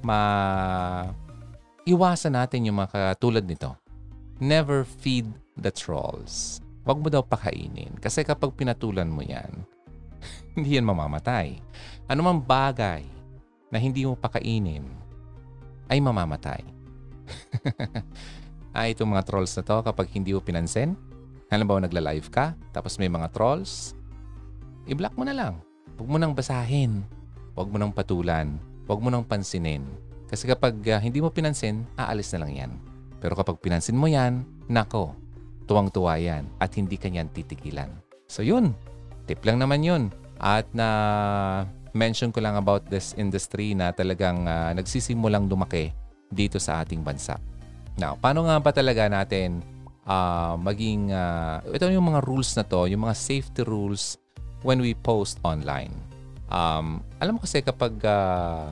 ma 0.00 0.20
iwasan 1.84 2.38
natin 2.38 2.64
yung 2.64 2.80
mga 2.80 3.14
katulad 3.14 3.44
nito. 3.44 3.76
Never 4.40 4.82
feed 4.88 5.28
the 5.60 5.70
trolls. 5.70 6.64
Huwag 6.86 7.02
mo 7.02 7.10
daw 7.12 7.26
pakainin. 7.26 7.92
Kasi 8.00 8.24
kapag 8.24 8.54
pinatulan 8.56 9.10
mo 9.10 9.20
yan, 9.20 9.66
hindi 10.58 10.74
yan 10.74 10.86
mamamatay. 10.86 11.62
Ano 12.10 12.26
mang 12.26 12.42
bagay 12.42 13.06
na 13.70 13.78
hindi 13.78 14.02
mo 14.02 14.18
pakainin, 14.18 14.84
ay 15.88 16.02
mamamatay. 16.02 16.62
ah, 18.76 18.86
itong 18.88 19.08
mga 19.08 19.24
trolls 19.24 19.52
na 19.56 19.64
to, 19.64 19.76
kapag 19.80 20.08
hindi 20.12 20.36
mo 20.36 20.40
pinansin, 20.42 20.98
halimbawa 21.48 21.84
nagla-live 21.84 22.28
ka, 22.28 22.52
tapos 22.72 23.00
may 23.00 23.08
mga 23.08 23.32
trolls, 23.32 23.96
i-block 24.88 25.16
mo 25.16 25.24
na 25.24 25.36
lang. 25.36 25.54
Huwag 25.96 26.08
mo 26.08 26.16
nang 26.20 26.36
basahin. 26.36 27.02
Huwag 27.56 27.68
mo 27.72 27.76
nang 27.80 27.90
patulan. 27.90 28.60
Huwag 28.86 29.00
mo 29.02 29.08
nang 29.10 29.26
pansinin. 29.26 29.82
Kasi 30.28 30.44
kapag 30.46 30.76
uh, 30.92 31.00
hindi 31.00 31.18
mo 31.18 31.32
pinansin, 31.32 31.88
aalis 31.96 32.30
na 32.36 32.46
lang 32.46 32.52
yan. 32.54 32.72
Pero 33.18 33.34
kapag 33.34 33.58
pinansin 33.58 33.98
mo 33.98 34.06
yan, 34.06 34.44
nako, 34.70 35.16
tuwang-tuwa 35.66 36.16
yan 36.20 36.46
at 36.62 36.70
hindi 36.76 36.94
ka 36.94 37.10
niyan 37.10 37.32
titigilan. 37.32 37.90
So 38.28 38.44
yun, 38.44 38.76
tip 39.26 39.42
lang 39.42 39.58
naman 39.58 39.82
yun. 39.82 40.12
At 40.38 40.70
na 40.70 40.88
mention 41.94 42.30
ko 42.30 42.38
lang 42.38 42.54
about 42.54 42.86
this 42.86 43.14
industry 43.18 43.74
na 43.74 43.90
talagang 43.90 44.46
uh, 44.46 44.70
nagsisimulang 44.74 45.50
lumaki 45.50 45.90
dito 46.30 46.62
sa 46.62 46.84
ating 46.84 47.02
bansa. 47.02 47.40
Now, 47.98 48.14
paano 48.14 48.46
nga 48.46 48.62
ba 48.62 48.70
talaga 48.70 49.10
natin 49.10 49.58
uh, 50.06 50.54
maging, 50.54 51.10
uh, 51.10 51.58
ito 51.74 51.90
yung 51.90 52.14
mga 52.14 52.22
rules 52.22 52.54
na 52.54 52.62
to, 52.62 52.86
yung 52.86 53.02
mga 53.02 53.16
safety 53.18 53.66
rules 53.66 54.14
when 54.62 54.78
we 54.78 54.94
post 54.94 55.42
online. 55.42 55.90
Um, 56.48 57.02
alam 57.18 57.36
mo 57.36 57.40
kasi 57.42 57.60
kapag 57.60 57.98
uh, 58.06 58.70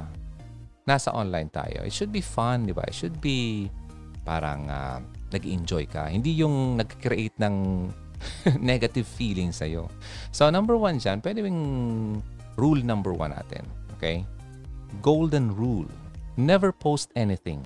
nasa 0.87 1.11
online 1.11 1.50
tayo, 1.50 1.83
it 1.83 1.90
should 1.90 2.14
be 2.14 2.22
fun, 2.22 2.64
di 2.64 2.72
ba? 2.72 2.87
It 2.87 2.94
should 2.94 3.18
be 3.18 3.66
parang 4.22 4.70
uh, 4.70 5.02
nag-enjoy 5.35 5.90
ka. 5.90 6.07
Hindi 6.07 6.38
yung 6.38 6.79
nag-create 6.79 7.35
ng 7.42 7.55
negative 8.61 9.07
feeling 9.07 9.52
sa'yo. 9.52 9.88
So, 10.33 10.48
number 10.50 10.76
one 10.76 10.98
dyan, 10.98 11.22
pwede 11.22 11.44
yung 11.44 12.22
rule 12.57 12.83
number 12.83 13.12
one 13.12 13.33
natin. 13.33 13.64
Okay? 13.96 14.24
Golden 15.00 15.52
rule. 15.55 15.88
Never 16.37 16.72
post 16.72 17.12
anything. 17.16 17.64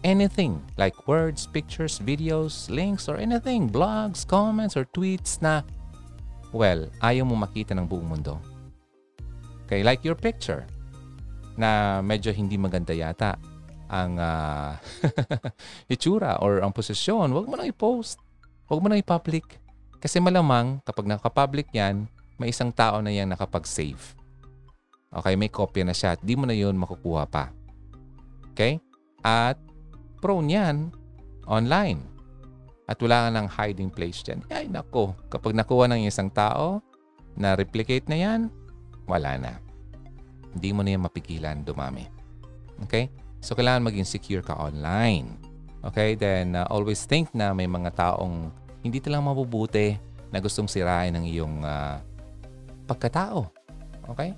Anything 0.00 0.62
like 0.80 0.96
words, 1.04 1.44
pictures, 1.44 2.00
videos, 2.00 2.70
links, 2.72 3.04
or 3.10 3.20
anything, 3.20 3.68
blogs, 3.68 4.24
comments, 4.24 4.72
or 4.72 4.88
tweets 4.96 5.42
na 5.44 5.60
well, 6.50 6.88
ayaw 7.04 7.26
mo 7.26 7.36
makita 7.38 7.76
ng 7.76 7.86
buong 7.86 8.08
mundo. 8.08 8.40
Okay, 9.66 9.86
like 9.86 10.02
your 10.02 10.18
picture 10.18 10.66
na 11.54 12.00
medyo 12.02 12.34
hindi 12.34 12.58
maganda 12.58 12.90
yata 12.90 13.38
ang 13.90 14.18
uh, 14.18 14.74
itsura 15.92 16.38
or 16.42 16.62
ang 16.62 16.70
posisyon, 16.70 17.34
wag 17.34 17.46
mo 17.46 17.54
nang 17.58 17.70
i-post. 17.70 18.22
Wag 18.70 18.78
mo 18.78 18.86
nang 18.86 19.02
i-public. 19.02 19.58
Kasi 19.98 20.22
malamang 20.22 20.78
kapag 20.86 21.10
nakapublic 21.10 21.66
yan, 21.74 22.06
may 22.38 22.54
isang 22.54 22.70
tao 22.70 23.02
na 23.02 23.10
yan 23.10 23.26
nakapag-save. 23.26 24.14
Okay, 25.10 25.34
may 25.34 25.50
kopya 25.50 25.82
na 25.82 25.90
siya 25.90 26.14
at 26.14 26.22
di 26.22 26.38
mo 26.38 26.46
na 26.46 26.54
yun 26.54 26.78
makukuha 26.78 27.26
pa. 27.26 27.50
Okay? 28.54 28.78
At 29.26 29.58
prone 30.22 30.54
yan 30.54 30.76
online 31.50 31.98
at 32.86 32.94
wala 33.02 33.26
ka 33.26 33.28
ng 33.34 33.48
hiding 33.50 33.90
place 33.90 34.22
dyan. 34.22 34.46
Ay, 34.46 34.70
nako. 34.70 35.18
Kapag 35.26 35.50
nakuha 35.50 35.90
ng 35.90 36.06
isang 36.06 36.30
tao 36.30 36.78
na 37.34 37.58
replicate 37.58 38.06
na 38.06 38.18
yan, 38.18 38.40
wala 39.10 39.34
na. 39.34 39.52
Hindi 40.54 40.70
mo 40.70 40.86
na 40.86 40.94
yan 40.94 41.02
mapigilan 41.02 41.66
dumami. 41.66 42.06
Okay? 42.86 43.10
So, 43.42 43.58
kailangan 43.58 43.86
maging 43.90 44.06
secure 44.06 44.46
ka 44.46 44.54
online. 44.54 45.49
Okay? 45.84 46.16
Then, 46.16 46.56
uh, 46.56 46.68
always 46.68 47.04
think 47.08 47.32
na 47.32 47.52
may 47.56 47.66
mga 47.66 47.96
taong 47.96 48.52
hindi 48.84 49.00
talang 49.00 49.24
mabubuti 49.24 49.96
na 50.32 50.38
gustong 50.38 50.68
sirain 50.68 51.12
ng 51.16 51.24
iyong 51.26 51.56
uh, 51.64 52.00
pagkatao. 52.88 53.48
Okay? 54.12 54.32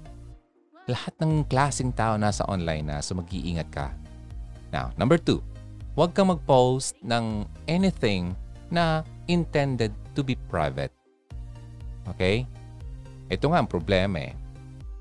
Lahat 0.91 1.15
ng 1.23 1.47
klaseng 1.47 1.95
tao 1.95 2.19
nasa 2.19 2.43
online 2.51 2.87
na 2.87 2.97
so 3.05 3.15
mag-iingat 3.15 3.69
ka. 3.71 3.95
Now, 4.73 4.91
number 4.97 5.21
two, 5.21 5.45
huwag 5.95 6.17
kang 6.17 6.33
mag-post 6.33 6.97
ng 7.05 7.47
anything 7.69 8.35
na 8.73 9.05
intended 9.29 9.93
to 10.17 10.25
be 10.25 10.35
private. 10.49 10.91
Okay? 12.17 12.49
Ito 13.29 13.53
nga 13.53 13.63
ang 13.63 13.71
problema 13.71 14.33
eh. 14.33 14.35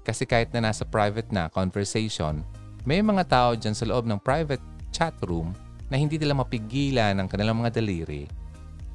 Kasi 0.02 0.26
kahit 0.26 0.52
na 0.52 0.70
nasa 0.70 0.84
private 0.84 1.30
na 1.30 1.48
conversation, 1.48 2.42
may 2.84 3.00
mga 3.00 3.24
tao 3.30 3.50
dyan 3.54 3.78
sa 3.78 3.86
loob 3.86 4.10
ng 4.10 4.18
private 4.18 4.62
chat 4.90 5.14
room 5.24 5.54
na 5.92 6.00
hindi 6.00 6.16
nila 6.16 6.32
mapigilan 6.32 7.20
ang 7.20 7.28
kanilang 7.28 7.60
mga 7.60 7.84
daliri 7.84 8.24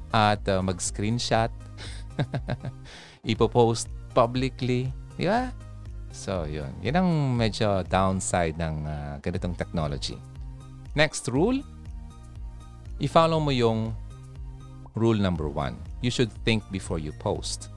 at 0.09 0.41
uh, 0.49 0.65
mag-screenshot, 0.65 1.53
ipopost 3.31 3.85
publicly. 4.17 4.89
Di 5.13 5.29
ba? 5.29 5.53
So, 6.09 6.49
yun. 6.49 6.73
Yan 6.81 6.97
ang 6.97 7.09
medyo 7.37 7.85
downside 7.85 8.57
ng 8.57 8.75
uh, 8.89 9.13
ganitong 9.21 9.53
technology. 9.53 10.17
Next 10.97 11.29
rule, 11.29 11.61
i-follow 12.97 13.37
mo 13.37 13.53
yung 13.53 13.93
Rule 14.97 15.21
number 15.21 15.45
one, 15.45 15.77
you 16.01 16.09
should 16.09 16.33
think 16.41 16.65
before 16.73 16.97
you 16.97 17.13
post. 17.21 17.69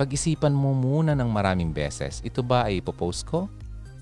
Pag-isipan 0.00 0.56
mo 0.56 0.72
muna 0.72 1.12
ng 1.12 1.28
maraming 1.28 1.68
beses, 1.68 2.24
ito 2.24 2.40
ba 2.40 2.64
ay 2.64 2.80
ipopost 2.80 3.28
ko? 3.28 3.44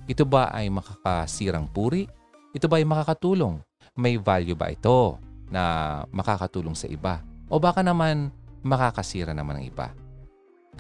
Ito 0.07 0.23
ba 0.23 0.55
ay 0.55 0.71
makakasirang 0.71 1.67
puri? 1.75 2.07
Ito 2.55 2.71
ba 2.71 2.79
ay 2.79 2.87
makakatulong? 2.87 3.59
May 4.01 4.17
value 4.17 4.57
ba 4.57 4.73
ito 4.73 5.21
na 5.53 5.63
makakatulong 6.09 6.73
sa 6.73 6.89
iba? 6.89 7.21
O 7.53 7.61
baka 7.61 7.85
naman 7.85 8.33
makakasira 8.65 9.37
naman 9.37 9.61
ng 9.61 9.69
iba? 9.69 9.93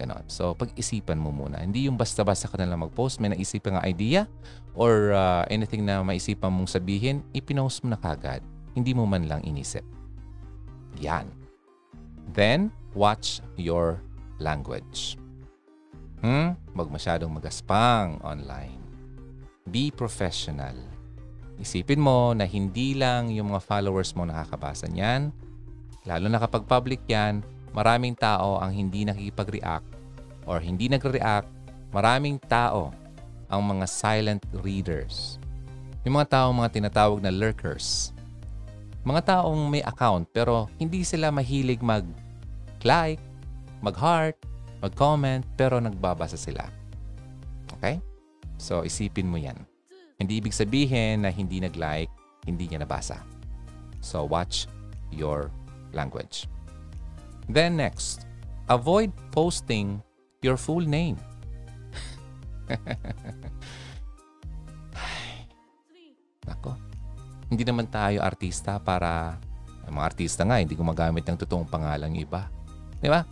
Ganon. 0.00 0.24
So, 0.32 0.56
pag-isipan 0.56 1.20
mo 1.20 1.28
muna. 1.28 1.60
Hindi 1.60 1.84
yung 1.84 2.00
basta-basta 2.00 2.48
ka 2.48 2.56
na 2.56 2.64
lang 2.64 2.80
mag-post, 2.80 3.20
may 3.20 3.28
naisipan 3.28 3.76
nga 3.76 3.84
idea 3.84 4.24
or 4.72 5.12
uh, 5.12 5.44
anything 5.52 5.84
na 5.84 6.00
maisipan 6.00 6.48
mong 6.48 6.72
sabihin, 6.72 7.20
ipinost 7.36 7.84
mo 7.84 7.92
na 7.92 8.00
kagad. 8.00 8.40
Hindi 8.72 8.96
mo 8.96 9.04
man 9.04 9.28
lang 9.28 9.44
inisip. 9.44 9.84
Yan. 11.04 11.28
Then, 12.32 12.72
watch 12.96 13.44
your 13.60 14.00
language. 14.40 15.20
Hmm? 16.24 16.56
Huwag 16.72 16.88
masyadong 16.88 17.36
magaspang 17.36 18.22
online. 18.24 18.80
Be 19.68 19.92
professional. 19.92 20.89
Isipin 21.60 22.00
mo 22.00 22.32
na 22.32 22.48
hindi 22.48 22.96
lang 22.96 23.28
yung 23.28 23.52
mga 23.52 23.60
followers 23.60 24.16
mo 24.16 24.24
nakakabasa 24.24 24.88
niyan. 24.88 25.28
Lalo 26.08 26.26
na 26.32 26.40
kapag 26.40 26.64
public 26.64 27.04
yan, 27.04 27.44
maraming 27.76 28.16
tao 28.16 28.56
ang 28.56 28.72
hindi 28.72 29.04
nakikipag-react 29.04 29.84
or 30.48 30.56
hindi 30.56 30.88
nagre-react. 30.88 31.46
Maraming 31.92 32.40
tao 32.48 32.96
ang 33.52 33.60
mga 33.60 33.84
silent 33.84 34.42
readers. 34.64 35.36
Yung 36.08 36.16
mga 36.16 36.40
tao 36.40 36.48
mga 36.48 36.80
tinatawag 36.80 37.20
na 37.20 37.28
lurkers. 37.28 38.16
Mga 39.04 39.20
taong 39.36 39.60
may 39.68 39.84
account 39.84 40.24
pero 40.32 40.64
hindi 40.80 41.04
sila 41.04 41.28
mahilig 41.28 41.84
mag-like, 41.84 43.20
mag-heart, 43.84 44.40
mag-comment 44.80 45.44
pero 45.60 45.76
nagbabasa 45.76 46.40
sila. 46.40 46.64
Okay? 47.76 48.00
So 48.56 48.80
isipin 48.80 49.28
mo 49.28 49.36
yan. 49.36 49.69
Hindi 50.20 50.36
ibig 50.36 50.52
sabihin 50.52 51.24
na 51.24 51.32
hindi 51.32 51.64
nag-like, 51.64 52.12
hindi 52.44 52.68
niya 52.68 52.84
nabasa. 52.84 53.24
So 54.04 54.28
watch 54.28 54.68
your 55.08 55.48
language. 55.96 56.44
Then 57.48 57.80
next, 57.80 58.28
avoid 58.68 59.16
posting 59.32 60.04
your 60.44 60.60
full 60.60 60.84
name. 60.84 61.16
Nako. 66.46 66.76
Hindi 67.50 67.64
naman 67.64 67.88
tayo 67.90 68.20
artista 68.20 68.78
para 68.78 69.40
mga 69.90 70.06
artista 70.06 70.46
nga 70.46 70.62
hindi 70.62 70.78
gumagamit 70.78 71.26
ng 71.26 71.34
totoong 71.42 71.66
pangalan 71.66 72.14
ng 72.14 72.22
iba. 72.22 72.46
Di 73.02 73.10
ba? 73.10 73.26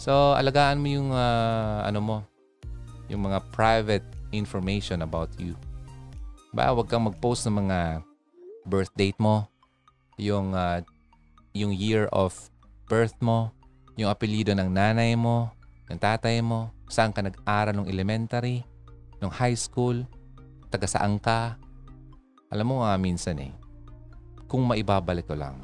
So, 0.00 0.34
alagaan 0.34 0.82
mo 0.82 0.88
yung 0.90 1.12
uh, 1.14 1.86
ano 1.86 2.00
mo, 2.02 2.18
yung 3.06 3.30
mga 3.30 3.44
private 3.54 4.08
information 4.34 5.06
about 5.06 5.30
you. 5.38 5.54
Ba, 6.50 6.74
wag 6.74 6.90
kang 6.90 7.06
mag-post 7.06 7.46
ng 7.46 7.62
mga 7.62 8.02
birth 8.66 8.90
date 8.98 9.18
mo, 9.22 9.46
yung 10.18 10.50
uh, 10.50 10.82
yung 11.54 11.70
year 11.70 12.10
of 12.10 12.34
birth 12.90 13.14
mo, 13.22 13.54
yung 13.94 14.10
apelyido 14.10 14.50
ng 14.54 14.66
nanay 14.66 15.14
mo, 15.14 15.54
ng 15.86 15.98
tatay 15.98 16.42
mo, 16.42 16.74
saan 16.90 17.14
ka 17.14 17.22
nag-aral 17.22 17.74
ng 17.78 17.86
elementary, 17.86 18.66
ng 19.22 19.30
high 19.30 19.54
school, 19.54 20.02
taga 20.70 20.90
saan 20.90 21.22
ka, 21.22 21.54
Alam 22.50 22.66
mo 22.66 22.74
nga 22.82 22.98
minsan 22.98 23.38
eh, 23.38 23.54
kung 24.50 24.66
maibabalik 24.66 25.30
ko 25.30 25.38
lang. 25.38 25.54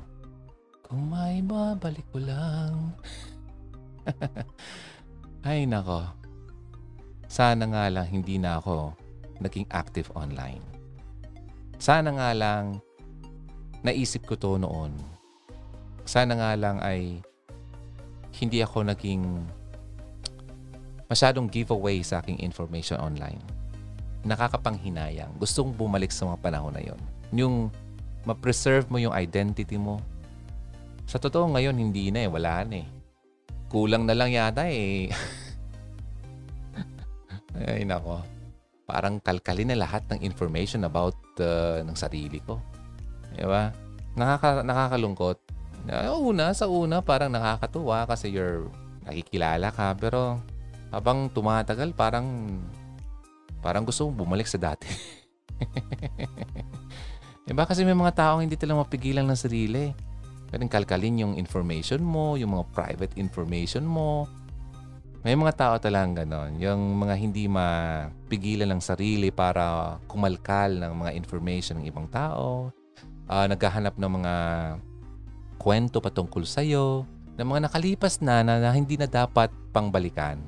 Kung 0.87 1.11
maibabalik 1.11 2.07
ko 2.14 2.22
lang. 2.22 2.95
Ay 5.43 5.66
nako. 5.66 6.07
Sana 7.26 7.66
nga 7.66 7.91
lang 7.91 8.07
hindi 8.07 8.39
na 8.39 8.62
ako 8.62 8.95
naging 9.43 9.66
active 9.74 10.14
online. 10.14 10.75
Sana 11.76 12.12
nga 12.16 12.30
lang 12.32 12.80
naisip 13.84 14.26
ko 14.26 14.34
to 14.34 14.58
noon. 14.58 14.90
Sana 16.02 16.34
nga 16.38 16.52
lang 16.58 16.82
ay 16.82 17.22
hindi 18.36 18.60
ako 18.60 18.86
naging 18.86 19.22
masyadong 21.06 21.46
giveaway 21.46 22.02
sa 22.02 22.20
aking 22.20 22.42
information 22.42 22.98
online. 22.98 23.40
Nakakapanghinayang. 24.26 25.30
Gustong 25.38 25.70
bumalik 25.70 26.10
sa 26.10 26.26
mga 26.26 26.38
panahon 26.42 26.74
na 26.74 26.82
yon. 26.82 27.00
Yung 27.30 27.56
ma-preserve 28.26 28.90
mo 28.90 28.98
yung 28.98 29.14
identity 29.14 29.78
mo. 29.78 30.02
Sa 31.06 31.22
totoo 31.22 31.54
ngayon, 31.54 31.78
hindi 31.78 32.10
na 32.10 32.26
eh. 32.26 32.30
Wala 32.30 32.66
na 32.66 32.82
eh. 32.82 32.88
Kulang 33.70 34.02
na 34.02 34.18
lang 34.18 34.34
yata 34.34 34.66
eh. 34.66 35.14
Ay 37.70 37.86
nako. 37.86 38.36
Parang 38.87 39.18
kalkalin 39.18 39.74
na 39.74 39.82
lahat 39.82 40.07
ng 40.14 40.22
information 40.22 40.87
about 40.87 41.18
uh, 41.43 41.82
ng 41.82 41.97
sarili 41.99 42.39
ko. 42.39 42.62
Diba? 43.34 43.74
Nakaka, 44.14 44.62
nakakalungkot. 44.62 45.39
Uh, 45.91 46.14
una, 46.22 46.55
sa 46.55 46.70
una, 46.70 47.03
parang 47.03 47.34
nakakatuwa 47.34 48.07
kasi 48.07 48.30
you're 48.30 48.70
nakikilala 49.03 49.74
ka. 49.74 49.91
Pero 49.99 50.39
habang 50.95 51.26
tumatagal, 51.30 51.91
parang 51.99 52.59
parang 53.59 53.82
gusto 53.82 54.07
mong 54.07 54.18
bumalik 54.22 54.47
sa 54.47 54.62
dati. 54.62 54.87
diba? 57.47 57.66
Kasi 57.66 57.82
may 57.82 57.99
mga 57.99 58.14
taong 58.14 58.47
hindi 58.47 58.55
talaga 58.55 58.87
mapigilan 58.87 59.26
ng 59.26 59.39
sarili. 59.39 59.91
Pwedeng 60.47 60.70
kalkalin 60.70 61.26
yung 61.26 61.34
information 61.34 62.07
mo, 62.07 62.39
yung 62.39 62.55
mga 62.55 62.70
private 62.70 63.18
information 63.18 63.82
mo. 63.82 64.30
May 65.26 65.34
mga 65.34 65.58
tao 65.58 65.74
talagang 65.82 66.22
ganon. 66.22 66.54
Yung 66.62 67.02
mga 67.02 67.18
hindi 67.18 67.50
mapigilan 67.50 68.70
ng 68.70 68.78
sarili 68.78 69.34
para 69.34 69.98
kumalkal 70.06 70.78
ng 70.78 71.02
mga 71.02 71.18
information 71.18 71.82
ng 71.82 71.90
ibang 71.90 72.06
tao. 72.06 72.70
Uh, 73.26 73.50
naghahanap 73.50 73.98
ng 73.98 74.12
mga 74.22 74.34
kwento 75.58 75.98
patungkol 75.98 76.46
sa'yo, 76.46 77.02
ng 77.34 77.42
mga 77.42 77.66
nakalipas 77.66 78.22
na, 78.22 78.46
na, 78.46 78.62
na 78.62 78.70
hindi 78.70 78.94
na 78.94 79.10
dapat 79.10 79.50
pangbalikan. 79.74 80.38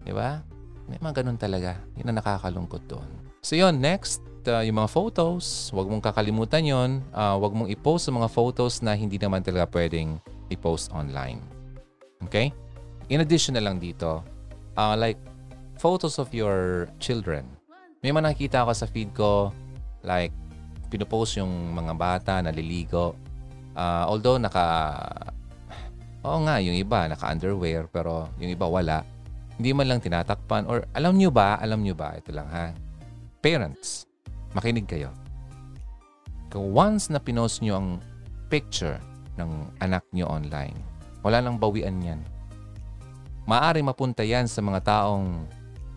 Di 0.00 0.16
ba? 0.16 0.40
May 0.88 0.96
mga 0.96 1.20
ganun 1.20 1.36
talaga. 1.36 1.76
Yun 2.00 2.08
ang 2.08 2.24
nakakalungkot 2.24 2.88
doon. 2.88 3.10
So 3.44 3.52
yun, 3.52 3.84
next, 3.84 4.24
uh, 4.48 4.64
yung 4.64 4.80
mga 4.80 4.96
photos, 4.96 5.68
huwag 5.76 5.92
mong 5.92 6.00
kakalimutan 6.00 6.64
yon. 6.64 7.04
Uh, 7.12 7.36
huwag 7.36 7.52
mong 7.52 7.68
i-post 7.68 8.08
sa 8.08 8.16
mga 8.16 8.32
photos 8.32 8.80
na 8.80 8.96
hindi 8.96 9.20
naman 9.20 9.44
talaga 9.44 9.68
pwedeng 9.76 10.16
i-post 10.48 10.88
online. 10.88 11.44
Okay? 12.24 12.48
In 13.10 13.20
addition 13.20 13.58
na 13.58 13.62
lang 13.62 13.82
dito, 13.82 14.22
uh, 14.78 14.94
like 14.94 15.18
photos 15.76 16.22
of 16.22 16.30
your 16.30 16.86
children. 17.02 17.44
May 18.00 18.14
mga 18.14 18.32
nakikita 18.32 18.56
ako 18.64 18.72
sa 18.72 18.86
feed 18.86 19.10
ko, 19.12 19.50
like, 20.06 20.32
pinopost 20.88 21.36
yung 21.36 21.74
mga 21.74 21.92
bata, 21.98 22.34
naliligo, 22.40 23.18
Uh, 23.80 24.04
although 24.06 24.38
naka 24.38 24.66
Oo 26.20 26.44
nga, 26.44 26.60
yung 26.60 26.76
iba 26.76 27.08
naka-underwear 27.08 27.88
pero 27.88 28.28
yung 28.36 28.52
iba 28.52 28.68
wala. 28.68 29.00
Hindi 29.56 29.72
man 29.72 29.88
lang 29.88 30.04
tinatakpan 30.04 30.68
or 30.68 30.84
alam 30.92 31.16
nyo 31.16 31.32
ba, 31.32 31.56
alam 31.56 31.80
nyo 31.80 31.96
ba, 31.96 32.12
ito 32.12 32.28
lang 32.28 32.44
ha. 32.52 32.76
Parents, 33.40 34.04
makinig 34.52 34.84
kayo. 34.84 35.08
Kung 36.52 36.76
once 36.76 37.08
na 37.08 37.16
pinost 37.16 37.64
nyo 37.64 37.80
ang 37.80 37.88
picture 38.52 39.00
ng 39.40 39.48
anak 39.80 40.04
nyo 40.12 40.28
online, 40.28 40.76
wala 41.24 41.40
nang 41.40 41.56
bawian 41.56 41.96
yan. 42.04 42.20
Maari 43.50 43.82
mapunta 43.82 44.22
yan 44.22 44.46
sa 44.46 44.62
mga 44.62 44.78
taong 44.86 45.42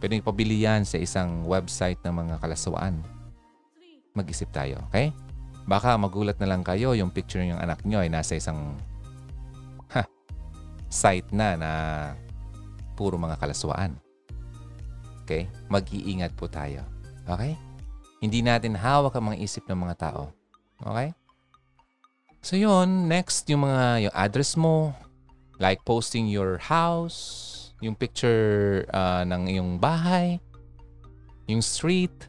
pwedeng 0.01 0.25
pabili 0.25 0.65
yan 0.65 0.81
sa 0.89 0.97
isang 0.97 1.45
website 1.45 2.01
ng 2.01 2.25
mga 2.25 2.41
kalaswaan. 2.41 2.97
Mag-isip 4.17 4.49
tayo, 4.49 4.81
okay? 4.89 5.13
Baka 5.69 5.93
magulat 6.01 6.41
na 6.41 6.49
lang 6.49 6.65
kayo 6.65 6.97
yung 6.97 7.13
picture 7.13 7.45
ng 7.45 7.61
anak 7.61 7.85
nyo 7.85 8.01
ay 8.01 8.09
nasa 8.09 8.33
isang 8.33 8.73
ha, 9.93 10.01
site 10.89 11.29
na 11.29 11.53
na 11.53 11.71
puro 12.97 13.21
mga 13.21 13.37
kalaswaan. 13.37 14.01
Okay? 15.21 15.45
Mag-iingat 15.69 16.33
po 16.33 16.49
tayo. 16.49 16.81
Okay? 17.29 17.53
Hindi 18.17 18.41
natin 18.41 18.73
hawak 18.73 19.13
ang 19.13 19.29
mga 19.29 19.45
isip 19.45 19.69
ng 19.69 19.77
mga 19.77 19.95
tao. 20.09 20.33
Okay? 20.81 21.13
So 22.41 22.57
yun, 22.57 23.05
next 23.05 23.45
yung 23.45 23.69
mga 23.69 24.09
yung 24.09 24.15
address 24.17 24.57
mo, 24.57 24.97
like 25.63 25.79
posting 25.87 26.27
your 26.27 26.59
house, 26.59 27.71
yung 27.79 27.95
picture 27.95 28.83
uh, 28.91 29.23
ng 29.23 29.47
iyong 29.47 29.79
bahay, 29.79 30.43
yung 31.47 31.63
street, 31.63 32.27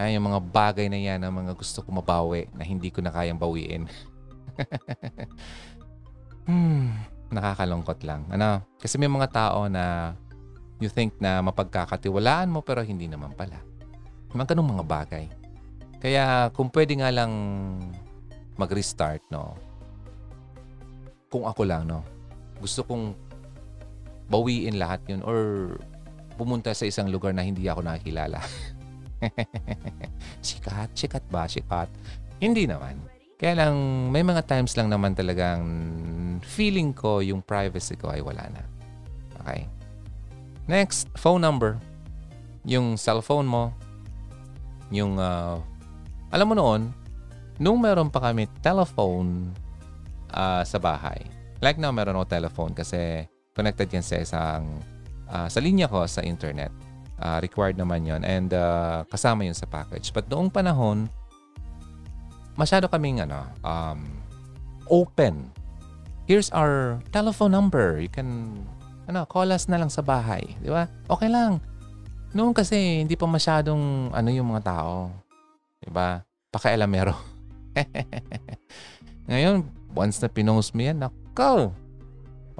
ay, 0.00 0.16
yung 0.16 0.32
mga 0.32 0.40
bagay 0.48 0.88
na 0.88 0.96
yan 0.96 1.20
ang 1.20 1.44
mga 1.44 1.52
gusto 1.52 1.84
ko 1.84 1.92
mabawi 1.92 2.48
na 2.56 2.64
hindi 2.64 2.88
ko 2.88 3.04
na 3.04 3.12
kayang 3.12 3.36
bawiin. 3.36 3.84
hmm, 6.48 6.88
nakakalungkot 7.28 8.00
lang. 8.08 8.24
Ano? 8.32 8.64
Kasi 8.80 8.96
may 8.96 9.12
mga 9.12 9.28
tao 9.28 9.68
na 9.68 10.16
you 10.80 10.88
think 10.88 11.12
na 11.20 11.44
mapagkakatiwalaan 11.44 12.48
mo 12.48 12.64
pero 12.64 12.80
hindi 12.80 13.04
naman 13.04 13.36
pala. 13.36 13.60
Mga 14.32 14.56
ganung 14.56 14.72
mga 14.72 14.88
bagay. 14.88 15.24
Kaya 16.00 16.48
kung 16.56 16.72
pwede 16.72 16.96
nga 16.96 17.12
lang 17.12 17.32
mag-restart, 18.56 19.20
no? 19.28 19.52
Kung 21.28 21.44
ako 21.44 21.68
lang, 21.68 21.84
no? 21.84 22.00
Gusto 22.60 22.84
kong 22.84 23.16
bawiin 24.30 24.78
lahat 24.78 25.02
yun 25.10 25.24
or 25.26 25.74
pumunta 26.38 26.70
sa 26.72 26.86
isang 26.86 27.10
lugar 27.10 27.34
na 27.34 27.44
hindi 27.44 27.66
ako 27.66 27.84
nakikilala. 27.84 28.40
sikat? 30.46 30.94
Sikat 30.96 31.24
ba? 31.28 31.44
Sikat? 31.44 31.90
Hindi 32.40 32.64
naman. 32.64 32.96
Kaya 33.36 33.64
lang, 33.64 34.08
may 34.08 34.24
mga 34.24 34.44
times 34.48 34.76
lang 34.76 34.88
naman 34.88 35.12
talagang 35.12 35.64
feeling 36.44 36.92
ko 36.96 37.20
yung 37.20 37.44
privacy 37.44 37.96
ko 37.96 38.12
ay 38.12 38.24
wala 38.24 38.44
na. 38.48 38.62
Okay? 39.44 39.68
Next, 40.68 41.08
phone 41.16 41.44
number. 41.44 41.76
Yung 42.64 42.96
cellphone 42.96 43.48
mo. 43.48 43.72
Yung, 44.92 45.20
uh, 45.20 45.60
alam 46.32 46.46
mo 46.48 46.54
noon, 46.56 46.92
nung 47.60 47.80
meron 47.80 48.08
pa 48.08 48.32
kami 48.32 48.48
telephone 48.64 49.52
uh, 50.32 50.64
sa 50.64 50.80
bahay. 50.80 51.20
Like 51.60 51.76
now, 51.76 51.92
meron 51.92 52.16
ako 52.16 52.26
telephone 52.28 52.72
kasi 52.72 53.28
connected 53.52 53.92
yan 53.92 54.04
sa 54.04 54.16
isang, 54.16 54.64
uh, 55.28 55.44
sa 55.44 55.60
linya 55.60 55.84
ko 55.86 56.08
sa 56.08 56.24
internet. 56.24 56.72
Uh, 57.20 57.36
required 57.44 57.76
naman 57.76 58.08
yon 58.08 58.24
and 58.24 58.56
uh, 58.56 59.04
kasama 59.12 59.44
yun 59.44 59.52
sa 59.52 59.68
package. 59.68 60.08
But 60.08 60.32
noong 60.32 60.48
panahon, 60.48 61.12
masyado 62.56 62.88
kaming 62.88 63.20
ano, 63.20 63.44
um, 63.60 64.08
open. 64.88 65.52
Here's 66.24 66.48
our 66.56 66.96
telephone 67.12 67.52
number. 67.52 68.00
You 68.00 68.08
can 68.08 68.56
ano, 69.04 69.28
call 69.28 69.52
us 69.52 69.68
na 69.68 69.76
lang 69.76 69.92
sa 69.92 70.00
bahay. 70.00 70.56
Di 70.64 70.72
ba? 70.72 70.88
Okay 71.12 71.28
lang. 71.28 71.60
Noon 72.32 72.54
kasi 72.54 73.04
hindi 73.04 73.18
pa 73.18 73.28
masyadong 73.28 74.14
ano 74.16 74.28
yung 74.32 74.48
mga 74.54 74.64
tao. 74.64 75.12
Di 75.76 75.92
ba? 75.92 76.24
Pakailamero. 76.48 77.12
Ngayon, 79.30 79.66
once 79.92 80.22
na 80.22 80.30
pinost 80.30 80.72
mo 80.72 80.82
yan, 80.86 81.02
nako, 81.40 81.72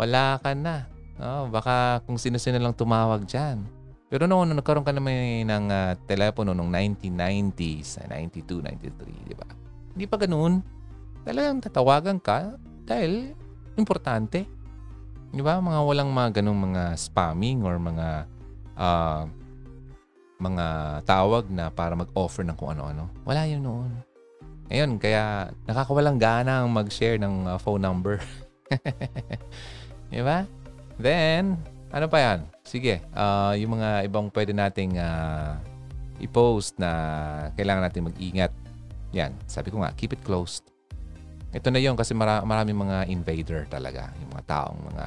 wala 0.01 0.41
ka 0.41 0.57
na. 0.57 0.89
No, 1.20 1.53
baka 1.53 2.01
kung 2.09 2.16
sino-sino 2.16 2.57
lang 2.57 2.72
tumawag 2.72 3.28
dyan. 3.28 3.61
Pero 4.11 4.26
noon, 4.26 4.57
nagkaroon 4.57 4.83
ka 4.83 4.91
naman 4.91 5.47
ng 5.47 5.66
uh, 5.70 5.93
telepono 6.09 6.51
noong 6.51 6.72
1990s, 6.99 8.03
92, 8.09 8.64
93, 8.91 9.28
di 9.28 9.37
ba? 9.39 9.47
Hindi 9.95 10.05
pa 10.09 10.16
ganoon. 10.18 10.64
Talagang 11.22 11.62
tatawagan 11.62 12.18
ka 12.18 12.59
dahil 12.89 13.37
importante. 13.78 14.49
Di 15.31 15.39
ba? 15.45 15.62
Mga 15.62 15.81
walang 15.87 16.11
mga 16.11 16.43
ganung 16.43 16.59
mga 16.59 16.99
spamming 16.99 17.62
or 17.62 17.78
mga 17.78 18.26
uh, 18.74 19.31
mga 20.41 20.66
tawag 21.07 21.47
na 21.53 21.70
para 21.70 21.95
mag-offer 21.95 22.43
ng 22.43 22.57
kung 22.57 22.74
ano-ano. 22.74 23.12
Wala 23.28 23.47
yun 23.47 23.62
noon. 23.62 23.93
Ngayon, 24.72 24.99
kaya 24.99 25.55
nakakawalang 25.68 26.18
gana 26.18 26.64
ang 26.64 26.72
mag-share 26.72 27.20
ng 27.20 27.47
uh, 27.47 27.59
phone 27.62 27.85
number. 27.85 28.18
di 30.12 30.22
ba? 30.22 30.46
Then, 31.00 31.58
ano 31.90 32.06
pa 32.06 32.18
yan? 32.22 32.38
Sige, 32.62 33.02
uh, 33.14 33.54
yung 33.58 33.78
mga 33.80 34.06
ibang 34.06 34.30
pwede 34.30 34.54
nating 34.54 35.00
uh, 35.00 35.58
i-post 36.22 36.78
na 36.78 36.90
kailangan 37.58 37.88
natin 37.88 38.06
mag-ingat. 38.06 38.52
Yan, 39.10 39.34
sabi 39.50 39.74
ko 39.74 39.82
nga, 39.82 39.90
keep 39.96 40.14
it 40.14 40.22
closed. 40.22 40.62
Ito 41.50 41.66
na 41.74 41.82
yon 41.82 41.98
kasi 41.98 42.14
mara- 42.14 42.46
maraming 42.46 42.78
mga 42.78 43.10
invader 43.10 43.66
talaga. 43.66 44.14
Yung 44.22 44.30
mga 44.30 44.44
taong 44.46 44.80
mga 44.94 45.06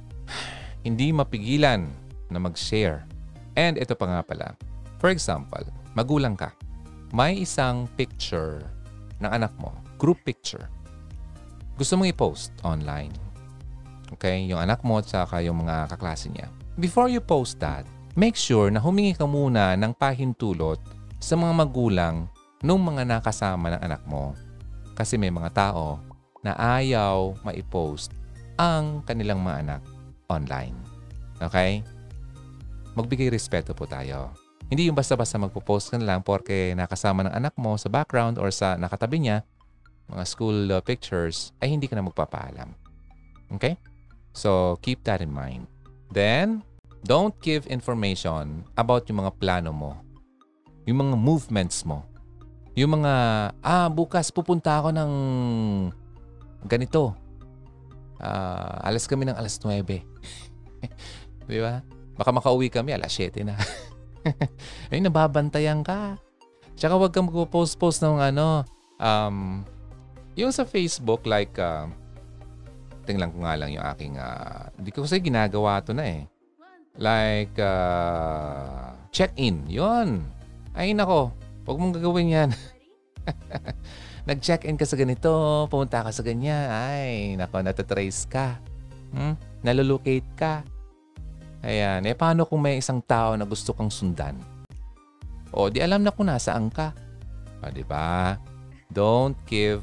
hindi 0.88 1.12
mapigilan 1.12 1.84
na 2.32 2.38
mag-share. 2.40 3.04
And 3.52 3.76
ito 3.76 3.92
pa 3.92 4.08
nga 4.08 4.20
pala. 4.24 4.56
For 4.96 5.12
example, 5.12 5.64
magulang 5.92 6.38
ka. 6.38 6.54
may 7.10 7.42
isang 7.42 7.90
picture 7.98 8.62
ng 9.18 9.26
anak 9.26 9.50
mo, 9.58 9.74
group 9.98 10.22
picture. 10.22 10.70
Gusto 11.80 11.96
mong 11.96 12.12
i-post 12.12 12.52
online. 12.60 13.16
Okay? 14.12 14.44
Yung 14.52 14.60
anak 14.60 14.84
mo 14.84 15.00
at 15.00 15.08
saka 15.08 15.40
yung 15.40 15.64
mga 15.64 15.88
kaklase 15.88 16.28
niya. 16.28 16.52
Before 16.76 17.08
you 17.08 17.24
post 17.24 17.56
that, 17.64 17.88
make 18.12 18.36
sure 18.36 18.68
na 18.68 18.84
humingi 18.84 19.16
ka 19.16 19.24
muna 19.24 19.72
ng 19.80 19.96
pahintulot 19.96 20.76
sa 21.16 21.40
mga 21.40 21.56
magulang 21.56 22.28
nung 22.60 22.84
mga 22.84 23.08
nakasama 23.08 23.72
ng 23.72 23.80
anak 23.80 24.04
mo. 24.04 24.36
Kasi 24.92 25.16
may 25.16 25.32
mga 25.32 25.56
tao 25.56 25.96
na 26.44 26.52
ayaw 26.52 27.40
maipost 27.48 28.12
ang 28.60 29.00
kanilang 29.08 29.40
mga 29.40 29.56
anak 29.64 29.82
online. 30.28 30.76
Okay? 31.40 31.80
Magbigay 32.92 33.32
respeto 33.32 33.72
po 33.72 33.88
tayo. 33.88 34.36
Hindi 34.68 34.84
yung 34.84 35.00
basta-basta 35.00 35.40
magpo-post 35.40 35.90
ka 35.90 35.96
na 35.96 36.12
lang 36.12 36.20
porque 36.20 36.76
nakasama 36.76 37.24
ng 37.24 37.32
anak 37.32 37.56
mo 37.56 37.72
sa 37.80 37.88
background 37.88 38.36
or 38.36 38.52
sa 38.52 38.76
nakatabi 38.76 39.16
niya, 39.24 39.48
mga 40.10 40.24
school 40.26 40.58
uh, 40.74 40.82
pictures, 40.82 41.54
ay 41.62 41.70
hindi 41.70 41.86
ka 41.86 41.94
na 41.94 42.06
magpapaalam. 42.06 42.74
Okay? 43.54 43.78
So, 44.34 44.78
keep 44.82 45.02
that 45.06 45.22
in 45.22 45.30
mind. 45.30 45.66
Then, 46.10 46.62
don't 47.06 47.34
give 47.42 47.66
information 47.70 48.66
about 48.74 49.06
yung 49.10 49.22
mga 49.26 49.32
plano 49.38 49.70
mo. 49.70 49.92
Yung 50.86 51.06
mga 51.06 51.14
movements 51.18 51.86
mo. 51.86 52.06
Yung 52.74 53.02
mga, 53.02 53.12
ah, 53.62 53.88
bukas 53.90 54.30
pupunta 54.30 54.78
ako 54.78 54.94
ng 54.94 55.12
ganito. 56.66 57.14
Ah, 58.20 58.82
alas 58.86 59.06
kami 59.06 59.26
ng 59.26 59.36
alas 59.38 59.58
9. 59.58 59.82
Di 61.50 61.58
ba? 61.58 61.82
Baka 62.14 62.30
makauwi 62.30 62.68
kami 62.68 62.94
alas 62.94 63.14
7 63.16 63.46
na. 63.46 63.56
Ay, 64.92 65.00
nababantayan 65.00 65.80
ka. 65.80 66.20
Tsaka 66.76 66.96
huwag 66.96 67.12
kang 67.12 67.28
mag-post-post 67.28 68.04
ng 68.04 68.20
ano, 68.20 68.64
um, 69.00 69.64
yung 70.38 70.52
sa 70.54 70.66
Facebook, 70.66 71.26
like, 71.26 71.56
uh, 71.58 71.90
tingnan 73.08 73.32
ko 73.34 73.42
nga 73.42 73.58
lang 73.58 73.74
yung 73.74 73.86
aking, 73.90 74.14
uh, 74.20 74.70
hindi 74.78 74.90
ko 74.94 75.02
kasi 75.02 75.18
ginagawa 75.18 75.82
to 75.82 75.90
na 75.90 76.04
eh. 76.06 76.22
Like, 77.00 77.54
uh, 77.58 78.94
check-in. 79.14 79.66
Yun. 79.66 80.26
Ay, 80.74 80.94
nako. 80.94 81.34
Huwag 81.66 81.78
mong 81.78 81.94
gagawin 81.98 82.34
yan. 82.34 82.50
Nag-check-in 84.28 84.78
ka 84.78 84.86
sa 84.86 84.98
ganito, 84.98 85.30
pumunta 85.70 86.04
ka 86.04 86.10
sa 86.12 86.22
ganyan. 86.22 86.70
Ay, 86.70 87.34
nako, 87.34 87.62
natatrace 87.62 88.26
ka. 88.30 88.58
Hmm? 89.10 89.34
Nalolocate 89.66 90.30
ka. 90.38 90.62
Ayan. 91.60 92.06
Eh, 92.06 92.16
paano 92.16 92.46
kung 92.46 92.62
may 92.62 92.80
isang 92.80 93.02
tao 93.02 93.34
na 93.36 93.44
gusto 93.44 93.74
kang 93.74 93.90
sundan? 93.90 94.38
O, 95.50 95.66
di 95.66 95.82
alam 95.82 96.00
na 96.06 96.14
kung 96.14 96.30
nasaan 96.30 96.70
ka. 96.70 96.94
O, 97.60 97.68
di 97.74 97.82
ba? 97.82 98.38
Don't 98.90 99.36
give 99.46 99.82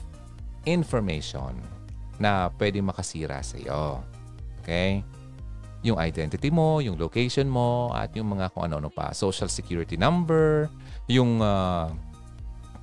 information 0.67 1.55
na 2.19 2.51
pwede 2.59 2.83
makasira 2.83 3.39
sa 3.39 3.55
iyo. 3.55 4.03
Okay? 4.61 5.01
Yung 5.85 5.95
identity 6.01 6.51
mo, 6.51 6.83
yung 6.83 6.99
location 6.99 7.47
mo, 7.47 7.93
at 7.95 8.11
yung 8.17 8.35
mga 8.35 8.51
kung 8.51 8.67
ano-ano 8.67 8.91
pa. 8.91 9.15
Social 9.15 9.47
security 9.47 9.95
number, 9.95 10.67
yung 11.07 11.39
uh, 11.39 11.87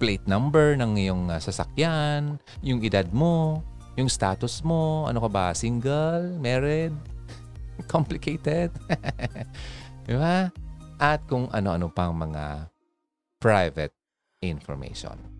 plate 0.01 0.24
number 0.24 0.78
ng 0.78 0.97
iyong 0.97 1.28
uh, 1.28 1.37
sasakyan, 1.37 2.41
yung 2.64 2.80
edad 2.80 3.07
mo, 3.12 3.61
yung 3.99 4.09
status 4.09 4.62
mo, 4.64 5.05
ano 5.11 5.20
ka 5.20 5.28
ba, 5.28 5.47
single, 5.53 6.39
married, 6.41 6.95
complicated. 7.93 8.72
Di 10.07 10.14
ba? 10.14 10.49
At 10.97 11.26
kung 11.26 11.51
ano-ano 11.51 11.91
pang 11.91 12.14
mga 12.14 12.70
private 13.43 13.93
information. 14.41 15.34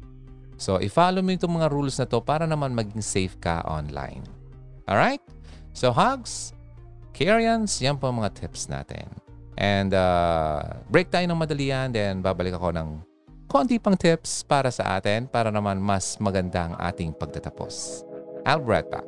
So, 0.57 0.79
i-follow 0.79 1.21
mo 1.21 1.35
itong 1.35 1.59
mga 1.59 1.69
rules 1.71 1.99
na 1.99 2.07
to 2.07 2.23
para 2.23 2.47
naman 2.47 2.73
maging 2.73 3.03
safe 3.03 3.35
ka 3.43 3.63
online. 3.67 4.23
Alright? 4.87 5.23
So, 5.75 5.91
hugs, 5.91 6.55
Karians, 7.15 7.79
yan 7.79 7.99
po 7.99 8.11
ang 8.11 8.23
mga 8.23 8.35
tips 8.35 8.67
natin. 8.71 9.07
And 9.55 9.95
uh, 9.95 10.83
break 10.91 11.15
tayo 11.15 11.27
ng 11.31 11.39
madali 11.39 11.71
yan, 11.71 11.95
then 11.95 12.19
babalik 12.19 12.59
ako 12.59 12.75
ng 12.75 12.89
konti 13.47 13.79
pang 13.79 13.95
tips 13.95 14.43
para 14.43 14.71
sa 14.75 14.99
atin 14.99 15.31
para 15.31 15.55
naman 15.55 15.79
mas 15.79 16.19
maganda 16.19 16.71
ang 16.71 16.75
ating 16.75 17.15
pagtatapos. 17.15 18.03
I'll 18.43 18.59
be 18.59 18.75
right 18.75 18.89
back. 18.91 19.07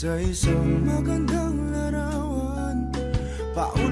Sa 0.00 0.16
isang 0.16 0.80
magandang 0.88 1.76
larawan. 1.76 2.88
Paulit-ulit 3.52 3.89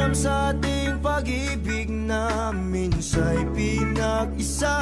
Paalam 0.00 0.16
sa 0.16 0.56
ating 0.56 1.04
pag-ibig 1.04 1.92
namin 1.92 2.88
siya'y 2.88 3.52
pinag-isa 3.52 4.72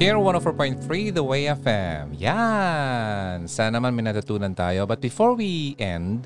Care 0.00 0.16
104.3 0.16 1.12
The 1.12 1.20
Way 1.20 1.52
FM. 1.60 2.16
Yan! 2.16 3.44
Sana 3.44 3.76
naman 3.76 3.92
may 3.92 4.00
natutunan 4.00 4.56
tayo. 4.56 4.88
But 4.88 5.04
before 5.04 5.36
we 5.36 5.76
end, 5.76 6.24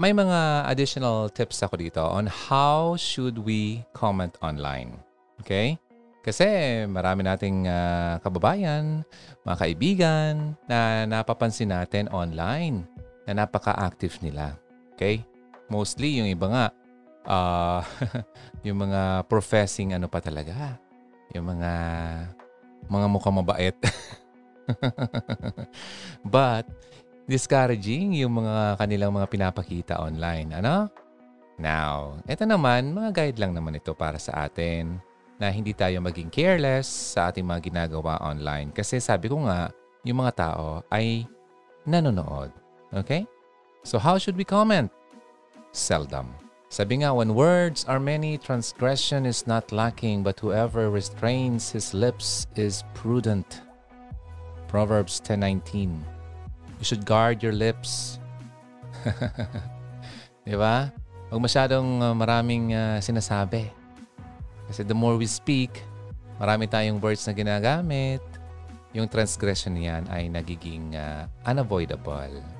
may 0.00 0.16
mga 0.16 0.64
additional 0.64 1.28
tips 1.28 1.60
ako 1.60 1.76
dito 1.76 2.00
on 2.00 2.24
how 2.24 2.96
should 2.96 3.36
we 3.36 3.84
comment 3.92 4.32
online. 4.40 4.96
Okay? 5.44 5.76
Kasi 6.24 6.48
marami 6.88 7.20
nating 7.28 7.68
ah, 7.68 8.16
kababayan, 8.24 9.04
mga 9.44 9.56
kaibigan 9.60 10.56
na 10.64 11.04
napapansin 11.04 11.76
natin 11.76 12.08
online 12.08 12.88
na 13.28 13.44
napaka-active 13.44 14.24
nila. 14.24 14.56
Okay? 14.96 15.20
Mostly 15.68 16.16
yung 16.16 16.32
iba 16.32 16.48
nga, 16.48 16.66
ah, 17.28 17.84
yung 18.64 18.88
mga 18.88 19.28
professing 19.28 19.92
ano 19.92 20.08
pa 20.08 20.24
talaga. 20.24 20.80
Yung 21.36 21.44
mga 21.44 21.72
mga 22.90 23.06
mukhang 23.06 23.38
mabait. 23.38 23.76
But, 26.34 26.66
discouraging 27.30 28.18
yung 28.18 28.42
mga 28.42 28.82
kanilang 28.82 29.14
mga 29.14 29.30
pinapakita 29.30 30.02
online. 30.02 30.58
Ano? 30.58 30.90
Now, 31.60 32.18
ito 32.26 32.42
naman, 32.42 32.90
mga 32.90 33.10
guide 33.14 33.38
lang 33.38 33.54
naman 33.54 33.78
ito 33.78 33.94
para 33.94 34.18
sa 34.18 34.50
atin 34.50 34.98
na 35.38 35.48
hindi 35.48 35.72
tayo 35.72 36.02
maging 36.02 36.28
careless 36.28 37.14
sa 37.16 37.30
ating 37.30 37.46
mga 37.46 37.72
ginagawa 37.72 38.18
online. 38.20 38.74
Kasi 38.74 38.98
sabi 38.98 39.30
ko 39.30 39.46
nga, 39.46 39.70
yung 40.04 40.20
mga 40.20 40.32
tao 40.36 40.82
ay 40.90 41.24
nanonood. 41.86 42.50
Okay? 42.92 43.24
So 43.86 43.96
how 43.96 44.20
should 44.20 44.36
we 44.36 44.44
comment? 44.44 44.92
Seldom. 45.72 46.49
Sabi 46.70 47.02
nga, 47.02 47.10
when 47.10 47.34
words 47.34 47.82
are 47.90 47.98
many, 47.98 48.38
transgression 48.38 49.26
is 49.26 49.42
not 49.42 49.74
lacking, 49.74 50.22
but 50.22 50.38
whoever 50.38 50.86
restrains 50.86 51.74
his 51.74 51.90
lips 51.90 52.46
is 52.54 52.86
prudent. 52.94 53.66
Proverbs 54.70 55.18
10.19 55.18 55.98
You 56.78 56.86
should 56.86 57.02
guard 57.02 57.42
your 57.42 57.50
lips. 57.50 58.22
Di 60.46 60.54
ba? 60.54 60.94
Huwag 61.34 61.42
masyadong 61.42 62.06
uh, 62.06 62.14
maraming 62.14 62.70
uh, 62.70 63.02
sinasabi. 63.02 63.66
Kasi 64.70 64.86
the 64.86 64.94
more 64.94 65.18
we 65.18 65.26
speak, 65.26 65.82
marami 66.38 66.70
tayong 66.70 67.02
words 67.02 67.26
na 67.26 67.34
ginagamit. 67.34 68.22
Yung 68.94 69.10
transgression 69.10 69.74
niyan 69.74 70.06
ay 70.06 70.30
nagiging 70.30 70.94
uh, 70.94 71.26
unavoidable. 71.50 72.59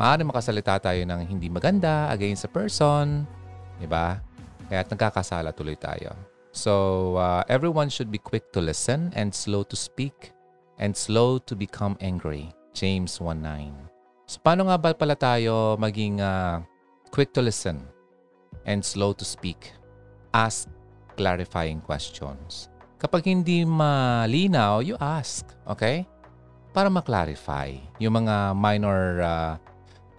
Maaari 0.00 0.24
makasalita 0.24 0.80
tayo 0.80 1.04
ng 1.04 1.28
hindi 1.28 1.52
maganda 1.52 2.08
against 2.08 2.48
a 2.48 2.50
person. 2.50 3.28
Di 3.76 3.84
ba? 3.84 4.16
Kaya 4.72 4.80
nagkakasala 4.88 5.52
tuloy 5.52 5.76
tayo. 5.76 6.16
So, 6.56 6.72
uh, 7.20 7.44
everyone 7.52 7.92
should 7.92 8.08
be 8.08 8.16
quick 8.16 8.48
to 8.56 8.64
listen 8.64 9.12
and 9.12 9.28
slow 9.28 9.60
to 9.68 9.76
speak 9.76 10.32
and 10.80 10.96
slow 10.96 11.36
to 11.44 11.52
become 11.52 12.00
angry. 12.00 12.48
James 12.72 13.20
1.9 13.20 13.76
So, 14.24 14.40
paano 14.40 14.72
nga 14.72 14.80
ba 14.80 14.96
pala 14.96 15.12
tayo 15.20 15.76
maging 15.76 16.24
uh, 16.24 16.64
quick 17.12 17.36
to 17.36 17.44
listen 17.44 17.84
and 18.64 18.80
slow 18.80 19.12
to 19.12 19.28
speak? 19.28 19.76
Ask 20.32 20.72
clarifying 21.12 21.84
questions. 21.84 22.72
Kapag 22.96 23.28
hindi 23.28 23.68
malinaw, 23.68 24.80
you 24.80 24.96
ask. 24.96 25.44
Okay? 25.68 26.08
Para 26.72 26.88
ma-clarify 26.88 27.76
yung 28.00 28.24
mga 28.24 28.56
minor 28.56 29.00
uh, 29.20 29.52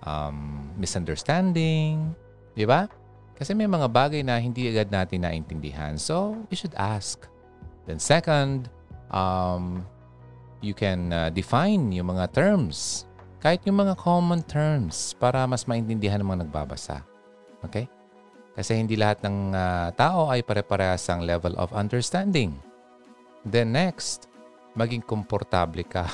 um, 0.06 0.70
misunderstanding. 0.78 2.14
Di 2.54 2.66
ba? 2.68 2.86
Kasi 3.38 3.58
may 3.58 3.66
mga 3.66 3.90
bagay 3.90 4.22
na 4.22 4.38
hindi 4.38 4.70
agad 4.70 4.94
natin 4.94 5.26
naintindihan. 5.26 5.98
So, 5.98 6.38
you 6.54 6.58
should 6.58 6.78
ask. 6.78 7.26
Then 7.90 7.98
second, 7.98 8.70
um, 9.10 9.82
you 10.62 10.78
can 10.78 11.10
uh, 11.10 11.34
define 11.34 11.90
yung 11.90 12.14
mga 12.14 12.30
terms. 12.38 13.10
Kahit 13.42 13.66
yung 13.66 13.82
mga 13.82 13.98
common 13.98 14.46
terms 14.46 15.18
para 15.18 15.42
mas 15.50 15.66
maintindihan 15.66 16.22
ng 16.22 16.30
mga 16.30 16.42
nagbabasa. 16.46 17.02
Okay? 17.66 17.90
Kasi 18.54 18.78
hindi 18.78 18.94
lahat 18.94 19.26
ng 19.26 19.38
uh, 19.58 19.90
tao 19.98 20.30
ay 20.30 20.46
pare-parehas 20.46 21.10
ang 21.10 21.26
level 21.26 21.58
of 21.58 21.74
understanding. 21.74 22.54
Then 23.42 23.74
next, 23.74 24.30
maging 24.78 25.02
komportable 25.02 25.82
ka 25.82 26.06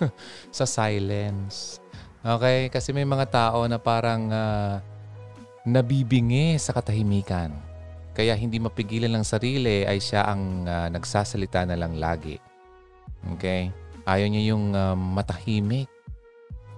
sa 0.56 0.64
silence. 0.64 1.81
Okay? 2.22 2.70
Kasi 2.70 2.94
may 2.94 3.04
mga 3.04 3.26
tao 3.28 3.66
na 3.66 3.82
parang 3.82 4.30
uh, 4.30 4.78
nabibingi 5.66 6.58
sa 6.58 6.74
katahimikan. 6.74 7.50
Kaya 8.14 8.38
hindi 8.38 8.62
mapigilan 8.62 9.10
ng 9.10 9.26
sarili 9.26 9.82
ay 9.82 9.98
siya 9.98 10.30
ang 10.30 10.66
uh, 10.66 10.88
nagsasalita 10.92 11.66
na 11.66 11.74
lang 11.78 11.98
lagi. 11.98 12.38
Okay? 13.36 13.74
Ayaw 14.06 14.26
niya 14.30 14.54
yung 14.54 14.74
uh, 14.74 14.94
matahimik. 14.94 15.90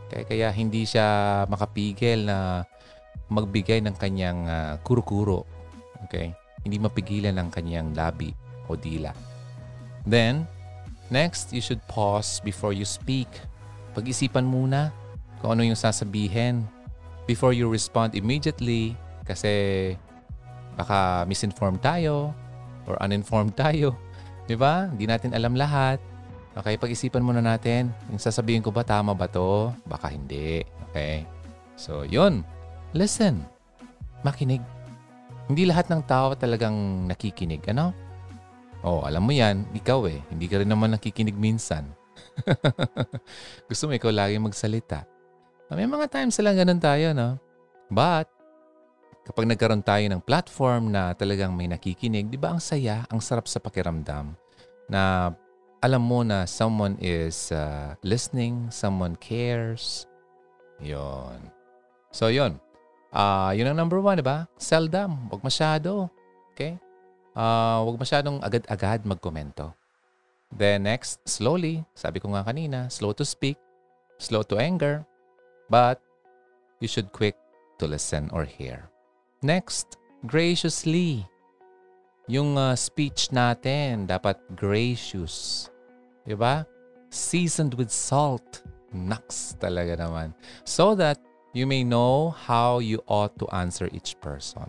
Kaya, 0.08 0.24
kaya 0.24 0.48
hindi 0.52 0.84
siya 0.84 1.42
makapigil 1.48 2.28
na 2.28 2.64
magbigay 3.28 3.80
ng 3.84 3.96
kanyang 3.96 4.40
uh, 4.48 4.74
kuro-kuro. 4.84 5.44
Okay? 6.08 6.32
Hindi 6.64 6.80
mapigilan 6.80 7.36
ng 7.36 7.48
kanyang 7.52 7.92
labi 7.92 8.32
o 8.68 8.76
dila. 8.76 9.12
Then, 10.04 10.48
next, 11.08 11.52
you 11.52 11.64
should 11.64 11.80
pause 11.88 12.40
before 12.44 12.76
you 12.76 12.84
speak. 12.84 13.28
Pag-isipan 13.96 14.44
muna 14.44 14.92
kung 15.44 15.60
ano 15.60 15.68
yung 15.68 15.76
sasabihin 15.76 16.64
before 17.28 17.52
you 17.52 17.68
respond 17.68 18.16
immediately 18.16 18.96
kasi 19.28 19.92
baka 20.72 21.28
misinformed 21.28 21.84
tayo 21.84 22.32
or 22.88 22.96
uninformed 23.04 23.52
tayo. 23.60 23.92
Di 24.48 24.56
ba? 24.56 24.88
Hindi 24.88 25.04
natin 25.04 25.36
alam 25.36 25.52
lahat. 25.52 26.00
Okay, 26.56 26.80
pag-isipan 26.80 27.20
muna 27.20 27.44
natin. 27.44 27.92
Yung 28.08 28.16
sasabihin 28.16 28.64
ko 28.64 28.72
ba, 28.72 28.88
tama 28.88 29.12
ba 29.12 29.28
to? 29.28 29.68
Baka 29.84 30.16
hindi. 30.16 30.64
Okay? 30.88 31.28
So, 31.76 32.08
yun. 32.08 32.40
Listen. 32.96 33.44
Makinig. 34.24 34.64
Hindi 35.52 35.68
lahat 35.68 35.92
ng 35.92 36.08
tao 36.08 36.32
talagang 36.32 37.04
nakikinig. 37.04 37.60
Ano? 37.68 37.92
Oh, 38.80 39.04
alam 39.04 39.20
mo 39.20 39.32
yan. 39.34 39.68
Ikaw 39.76 40.00
eh. 40.08 40.24
Hindi 40.32 40.48
ka 40.48 40.64
rin 40.64 40.72
naman 40.72 40.96
nakikinig 40.96 41.36
minsan. 41.36 41.90
Gusto 43.68 43.90
mo 43.90 43.92
ikaw 43.92 44.12
lagi 44.14 44.40
magsalita. 44.40 45.13
May 45.74 45.90
mga 45.90 46.06
times 46.10 46.38
lang 46.38 46.54
ganun 46.54 46.78
tayo, 46.78 47.10
no? 47.10 47.36
But, 47.90 48.30
kapag 49.26 49.50
nagkaroon 49.50 49.82
tayo 49.82 50.04
ng 50.06 50.22
platform 50.22 50.94
na 50.94 51.12
talagang 51.18 51.50
may 51.50 51.66
nakikinig, 51.66 52.30
di 52.30 52.38
ba 52.38 52.54
ang 52.54 52.62
saya, 52.62 53.02
ang 53.10 53.18
sarap 53.18 53.50
sa 53.50 53.58
pakiramdam 53.58 54.34
na 54.86 55.32
alam 55.84 56.00
mo 56.00 56.24
na 56.24 56.48
someone 56.48 56.96
is 57.02 57.52
uh, 57.52 57.92
listening, 58.00 58.72
someone 58.72 59.12
cares. 59.20 60.08
Yon. 60.80 61.52
So, 62.08 62.32
yon. 62.32 62.56
Uh, 63.12 63.52
yun 63.52 63.68
ang 63.68 63.78
number 63.78 64.00
one, 64.00 64.16
di 64.16 64.24
ba? 64.24 64.48
Seldom. 64.56 65.28
Huwag 65.28 65.44
masyado. 65.44 66.08
Okay? 66.56 66.80
Uh, 67.36 67.84
huwag 67.84 68.00
masyadong 68.00 68.40
agad-agad 68.40 69.04
magkomento. 69.04 69.76
Then 70.54 70.86
next, 70.86 71.20
slowly. 71.26 71.82
Sabi 71.92 72.22
ko 72.22 72.32
nga 72.32 72.46
kanina, 72.46 72.86
slow 72.88 73.12
to 73.12 73.26
speak, 73.26 73.58
slow 74.16 74.46
to 74.46 74.56
anger, 74.56 75.02
but 75.70 76.00
you 76.80 76.88
should 76.88 77.12
quick 77.12 77.36
to 77.78 77.86
listen 77.86 78.30
or 78.32 78.44
hear. 78.44 78.88
Next, 79.42 79.96
graciously. 80.26 81.26
Yung 82.28 82.56
uh, 82.56 82.72
speech 82.72 83.28
natin 83.28 84.08
dapat 84.08 84.40
gracious. 84.56 85.68
Diba? 86.24 86.64
Seasoned 87.12 87.76
with 87.76 87.92
salt. 87.92 88.64
Naks 88.94 89.60
talaga 89.60 90.00
naman. 90.00 90.32
So 90.64 90.96
that 90.96 91.20
you 91.52 91.68
may 91.68 91.84
know 91.84 92.32
how 92.32 92.80
you 92.80 93.04
ought 93.06 93.36
to 93.38 93.46
answer 93.52 93.92
each 93.92 94.16
person. 94.24 94.66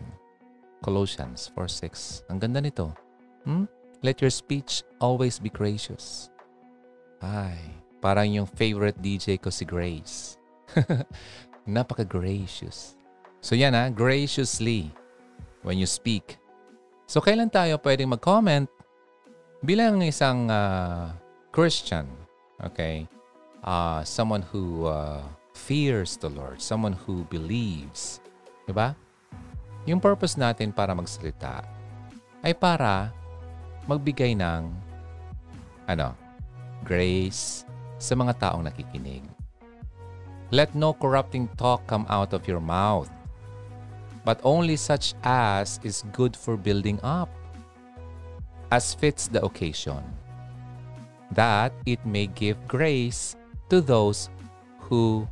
Colossians 0.84 1.50
4.6. 1.56 2.28
Ang 2.30 2.38
ganda 2.43 2.60
nito. 2.60 2.91
Hmm? 3.48 3.66
Let 4.04 4.22
your 4.22 4.30
speech 4.30 4.84
always 5.02 5.39
be 5.39 5.50
gracious. 5.50 6.30
Ay, 7.24 7.58
parang 8.04 8.30
yung 8.30 8.46
favorite 8.46 9.00
DJ 9.02 9.41
ko 9.41 9.50
si 9.50 9.66
Grace. 9.66 10.38
Napaka-gracious. 11.66 12.97
So 13.41 13.53
yan 13.53 13.78
ha, 13.78 13.89
graciously 13.93 14.89
when 15.61 15.78
you 15.78 15.86
speak. 15.86 16.38
So 17.05 17.22
kailan 17.22 17.53
tayo 17.53 17.78
pwedeng 17.82 18.13
mag-comment 18.18 18.70
bilang 19.61 20.01
isang 20.01 20.49
uh, 20.49 21.13
Christian, 21.53 22.09
okay? 22.61 23.05
Uh, 23.66 24.05
someone 24.05 24.41
who 24.41 24.86
uh, 24.89 25.22
fears 25.53 26.18
the 26.18 26.30
Lord, 26.30 26.61
someone 26.61 26.93
who 26.93 27.26
believes. 27.30 28.22
Diba? 28.66 28.93
Yung 29.86 30.01
purpose 30.01 30.38
natin 30.38 30.74
para 30.74 30.97
magsalita 30.97 31.61
ay 32.41 32.53
para 32.57 33.13
magbigay 33.86 34.34
ng 34.34 34.70
ano, 35.86 36.18
grace 36.82 37.66
sa 38.01 38.18
mga 38.18 38.34
taong 38.38 38.66
nakikinig. 38.66 39.34
Let 40.56 40.72
no 40.72 40.95
corrupting 40.95 41.51
talk 41.60 41.84
come 41.84 42.08
out 42.08 42.32
of 42.32 42.47
your 42.47 42.64
mouth, 42.64 43.12
but 44.24 44.39
only 44.47 44.80
such 44.80 45.12
as 45.20 45.84
is 45.84 46.08
good 46.16 46.32
for 46.32 46.56
building 46.56 46.95
up, 47.03 47.28
as 48.72 48.95
fits 48.95 49.28
the 49.28 49.43
occasion, 49.43 49.99
that 51.36 51.76
it 51.84 51.99
may 52.08 52.32
give 52.32 52.56
grace 52.72 53.36
to 53.68 53.84
those 53.84 54.32
who 54.80 55.28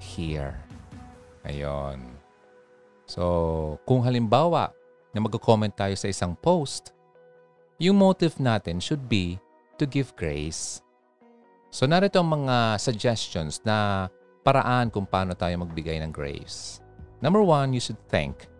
hear. 0.00 0.56
Ayon. 1.44 2.00
So, 3.04 3.76
kung 3.84 4.00
halimbawa 4.00 4.72
na 5.12 5.20
mag-comment 5.20 5.76
tayo 5.76 5.92
sa 6.00 6.08
isang 6.08 6.32
post, 6.32 6.96
yung 7.76 8.00
motive 8.00 8.40
natin 8.40 8.80
should 8.80 9.04
be 9.04 9.36
to 9.76 9.84
give 9.84 10.16
grace. 10.16 10.80
So, 11.68 11.84
narito 11.84 12.24
ang 12.24 12.40
mga 12.40 12.80
suggestions 12.80 13.60
na 13.68 14.08
paraan 14.42 14.90
kung 14.90 15.06
paano 15.06 15.34
tayo 15.38 15.62
magbigay 15.62 16.02
ng 16.02 16.10
grace. 16.10 16.82
Number 17.22 17.42
one, 17.42 17.70
you 17.70 17.78
should 17.78 17.98
thank. 18.10 18.50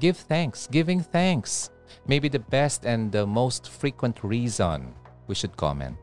Give 0.00 0.16
thanks. 0.16 0.64
Giving 0.72 1.04
thanks 1.04 1.68
may 2.08 2.16
be 2.16 2.32
the 2.32 2.40
best 2.40 2.88
and 2.88 3.12
the 3.12 3.28
most 3.28 3.68
frequent 3.68 4.24
reason 4.24 4.96
we 5.28 5.36
should 5.36 5.52
comment. 5.60 5.96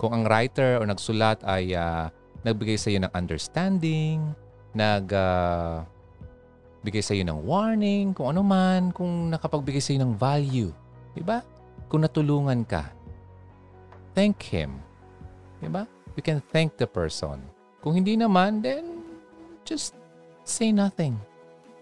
Kung 0.00 0.16
ang 0.16 0.24
writer 0.24 0.80
o 0.80 0.88
nagsulat 0.88 1.44
ay 1.44 1.76
uh, 1.76 2.08
nagbigay 2.42 2.80
sa 2.80 2.88
iyo 2.88 3.04
ng 3.04 3.12
understanding, 3.12 4.32
nag 4.72 5.12
uh, 5.12 5.84
bigay 6.80 7.04
sa 7.04 7.12
iyo 7.12 7.24
ng 7.28 7.40
warning, 7.44 8.16
kung 8.16 8.32
ano 8.32 8.40
man, 8.40 8.92
kung 8.92 9.28
nakapagbigay 9.28 9.80
sa 9.80 9.92
iyo 9.92 10.04
ng 10.04 10.16
value. 10.16 10.72
Diba? 11.12 11.44
Kung 11.92 12.02
natulungan 12.02 12.64
ka, 12.64 12.90
thank 14.16 14.40
him. 14.40 14.80
Diba? 15.60 15.84
You 16.16 16.22
can 16.24 16.40
thank 16.50 16.80
the 16.80 16.88
person. 16.88 17.53
Kung 17.84 17.92
hindi 18.00 18.16
naman, 18.16 18.64
then 18.64 19.04
just 19.68 19.92
say 20.48 20.72
nothing 20.72 21.20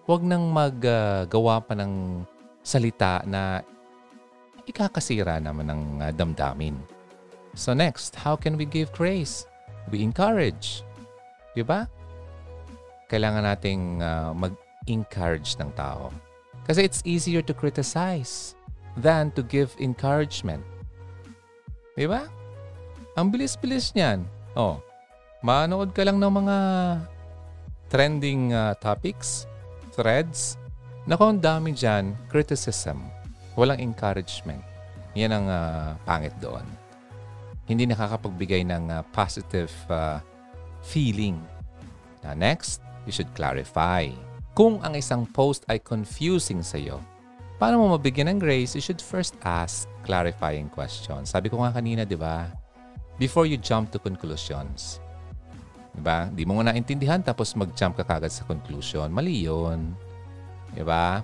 huwag 0.07 0.23
nang 0.27 0.51
maggawa 0.51 1.57
uh, 1.57 1.63
pa 1.63 1.75
ng 1.79 2.23
salita 2.63 3.23
na 3.27 3.63
ikakasira 4.67 5.39
naman 5.39 5.71
ng 5.71 5.83
uh, 6.03 6.11
damdamin. 6.15 6.79
So 7.55 7.75
next, 7.75 8.17
how 8.19 8.35
can 8.35 8.59
we 8.59 8.67
give 8.67 8.91
grace? 8.95 9.47
We 9.91 10.03
encourage. 10.03 10.83
Di 11.55 11.63
ba? 11.63 11.87
Kailangan 13.11 13.45
nating 13.45 13.83
uh, 14.01 14.31
mag-encourage 14.33 15.59
ng 15.61 15.71
tao. 15.75 16.11
Kasi 16.65 16.87
it's 16.87 17.03
easier 17.05 17.43
to 17.43 17.53
criticize 17.53 18.55
than 18.95 19.35
to 19.35 19.43
give 19.43 19.75
encouragement. 19.83 20.63
Di 21.99 22.05
ba? 22.05 22.25
Ang 23.19 23.29
bilis-bilis 23.29 23.93
niyan. 23.93 24.25
Oh, 24.57 24.81
manood 25.43 25.91
ka 25.91 26.07
lang 26.07 26.23
ng 26.23 26.33
mga 26.33 26.57
trending 27.91 28.55
uh, 28.55 28.73
topics 28.79 29.45
threads. 29.93 30.57
Naku, 31.05 31.37
ang 31.37 31.41
dami 31.43 31.77
dyan, 31.77 32.17
criticism. 32.33 33.05
Walang 33.55 33.85
encouragement. 33.85 34.65
Yan 35.13 35.37
ang 35.37 35.47
uh, 35.53 35.93
pangit 36.09 36.33
doon. 36.41 36.65
Hindi 37.69 37.85
nakakapagbigay 37.85 38.65
ng 38.65 38.89
uh, 38.89 39.05
positive 39.13 39.71
uh, 39.93 40.19
feeling. 40.81 41.37
Now, 42.25 42.33
next, 42.33 42.81
you 43.05 43.13
should 43.13 43.29
clarify. 43.37 44.09
Kung 44.57 44.81
ang 44.81 44.97
isang 44.97 45.29
post 45.29 45.69
ay 45.69 45.81
confusing 45.81 46.65
sa 46.65 46.81
iyo, 46.81 46.99
para 47.61 47.77
mo 47.77 47.93
mabigyan 47.93 48.33
ng 48.33 48.39
grace, 48.43 48.75
you 48.75 48.83
should 48.83 48.99
first 48.99 49.37
ask 49.45 49.87
clarifying 50.03 50.67
questions. 50.73 51.31
Sabi 51.31 51.53
ko 51.53 51.63
nga 51.63 51.77
kanina, 51.77 52.03
di 52.03 52.19
ba? 52.19 52.51
Before 53.21 53.47
you 53.47 53.61
jump 53.61 53.93
to 53.95 54.03
conclusions. 54.03 54.99
Diba? 55.93 56.33
Di 56.33 56.43
mo 56.49 56.57
nga 56.59 56.73
naintindihan 56.73 57.21
tapos 57.21 57.53
mag-jump 57.53 58.01
ka 58.01 58.05
kagad 58.05 58.33
sa 58.33 58.49
conclusion. 58.49 59.13
Mali 59.13 59.45
yun. 59.45 59.93
Diba? 60.73 61.21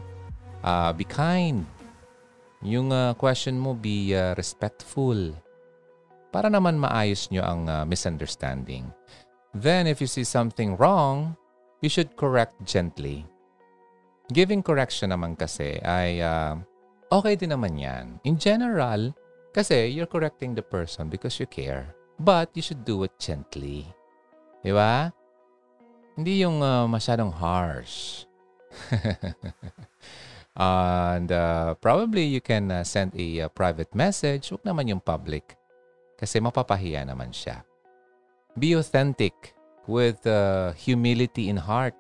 Uh, 0.60 0.92
be 0.92 1.08
kind. 1.08 1.64
Yung 2.60 2.90
uh, 2.90 3.14
question 3.16 3.56
mo, 3.56 3.72
be 3.72 4.12
uh, 4.12 4.36
respectful. 4.36 5.32
Para 6.28 6.52
naman 6.52 6.76
maayos 6.76 7.32
nyo 7.32 7.40
ang 7.40 7.64
uh, 7.70 7.84
misunderstanding. 7.88 8.84
Then, 9.56 9.88
if 9.88 10.04
you 10.04 10.10
see 10.10 10.28
something 10.28 10.76
wrong, 10.76 11.38
you 11.80 11.88
should 11.88 12.18
correct 12.20 12.58
gently. 12.68 13.24
Giving 14.28 14.60
correction 14.60 15.08
naman 15.08 15.40
kasi 15.40 15.80
ay 15.80 16.20
uh, 16.20 16.60
okay 17.08 17.32
din 17.32 17.56
naman 17.56 17.80
yan. 17.80 18.20
In 18.28 18.36
general, 18.36 19.16
kasi 19.56 19.88
you're 19.88 20.10
correcting 20.10 20.52
the 20.52 20.60
person 20.60 21.08
because 21.08 21.40
you 21.40 21.48
care. 21.48 21.96
But 22.20 22.52
you 22.52 22.60
should 22.60 22.84
do 22.84 23.08
it 23.08 23.16
gently. 23.16 23.88
Di 24.68 24.76
ba? 24.76 25.08
Hindi 26.12 26.44
yung 26.44 26.60
uh, 26.60 26.84
masyadong 26.84 27.32
harsh. 27.32 28.28
And 30.60 31.32
uh, 31.32 31.72
probably 31.80 32.28
you 32.28 32.44
can 32.44 32.68
uh, 32.68 32.84
send 32.84 33.16
a 33.16 33.48
uh, 33.48 33.48
private 33.48 33.88
message. 33.96 34.52
Huwag 34.52 34.68
naman 34.68 34.92
yung 34.92 35.00
public. 35.00 35.56
Kasi 36.20 36.36
mapapahiya 36.36 37.08
naman 37.08 37.32
siya. 37.32 37.64
Be 38.60 38.76
authentic 38.76 39.56
with 39.88 40.20
uh, 40.28 40.76
humility 40.76 41.48
in 41.48 41.56
heart 41.56 41.96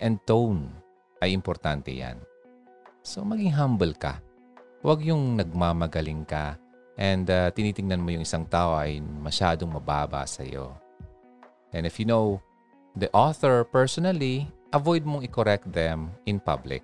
and 0.00 0.16
tone. 0.24 0.72
Ay 1.20 1.36
importante 1.36 1.92
yan. 1.92 2.16
So 3.04 3.28
maging 3.28 3.52
humble 3.52 3.92
ka. 3.92 4.24
Huwag 4.80 5.04
yung 5.04 5.36
nagmamagaling 5.36 6.24
ka 6.24 6.56
and 6.96 7.28
uh, 7.28 7.52
tinitingnan 7.52 8.00
mo 8.00 8.08
yung 8.16 8.24
isang 8.24 8.48
tao 8.48 8.72
ay 8.72 9.04
masyadong 9.04 9.68
mababa 9.68 10.24
sa 10.24 10.40
iyo. 10.40 10.80
And 11.72 11.86
if 11.86 11.98
you 11.98 12.06
know 12.06 12.42
the 12.96 13.10
author 13.14 13.64
personally, 13.64 14.50
avoid 14.72 15.06
mong 15.06 15.22
i-correct 15.26 15.70
them 15.70 16.10
in 16.26 16.40
public. 16.40 16.82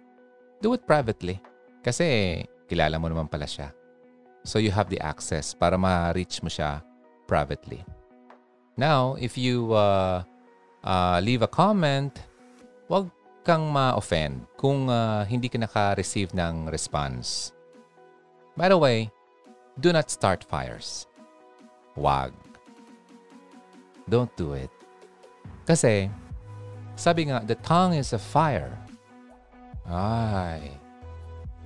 Do 0.62 0.74
it 0.74 0.86
privately. 0.86 1.42
Kasi 1.82 2.42
kilala 2.66 2.98
mo 2.98 3.10
naman 3.10 3.30
pala 3.30 3.46
siya. 3.46 3.70
So 4.46 4.58
you 4.62 4.70
have 4.70 4.90
the 4.90 5.02
access 5.02 5.54
para 5.54 5.74
ma-reach 5.74 6.42
mo 6.42 6.50
siya 6.50 6.82
privately. 7.26 7.82
Now, 8.78 9.16
if 9.18 9.34
you 9.34 9.74
uh, 9.74 10.22
uh, 10.84 11.18
leave 11.24 11.42
a 11.42 11.50
comment, 11.50 12.14
wag 12.86 13.10
kang 13.42 13.70
ma-offend 13.70 14.46
kung 14.58 14.90
uh, 14.90 15.24
hindi 15.26 15.48
ka 15.50 15.58
naka-receive 15.58 16.34
ng 16.34 16.70
response. 16.70 17.54
By 18.58 18.70
the 18.70 18.78
way, 18.78 19.10
do 19.78 19.94
not 19.94 20.10
start 20.10 20.42
fires. 20.42 21.06
Wag. 21.94 22.34
Don't 24.10 24.30
do 24.36 24.54
it. 24.54 24.70
Kasi, 25.66 26.06
sabi 26.94 27.26
nga, 27.26 27.42
the 27.42 27.58
tongue 27.58 27.98
is 27.98 28.14
a 28.14 28.22
fire. 28.22 28.70
Ay. 29.82 30.70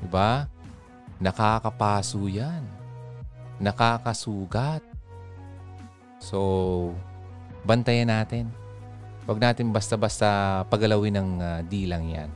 Diba? 0.01 0.49
Nakakapaso 1.21 2.25
yan. 2.25 2.65
Nakakasugat. 3.61 4.81
So, 6.17 6.97
bantayan 7.69 8.09
natin. 8.09 8.49
Huwag 9.29 9.37
natin 9.37 9.69
basta-basta 9.69 10.65
pagalawin 10.73 11.21
ng 11.21 11.31
uh, 11.37 11.61
dilang 11.69 12.09
yan. 12.09 12.31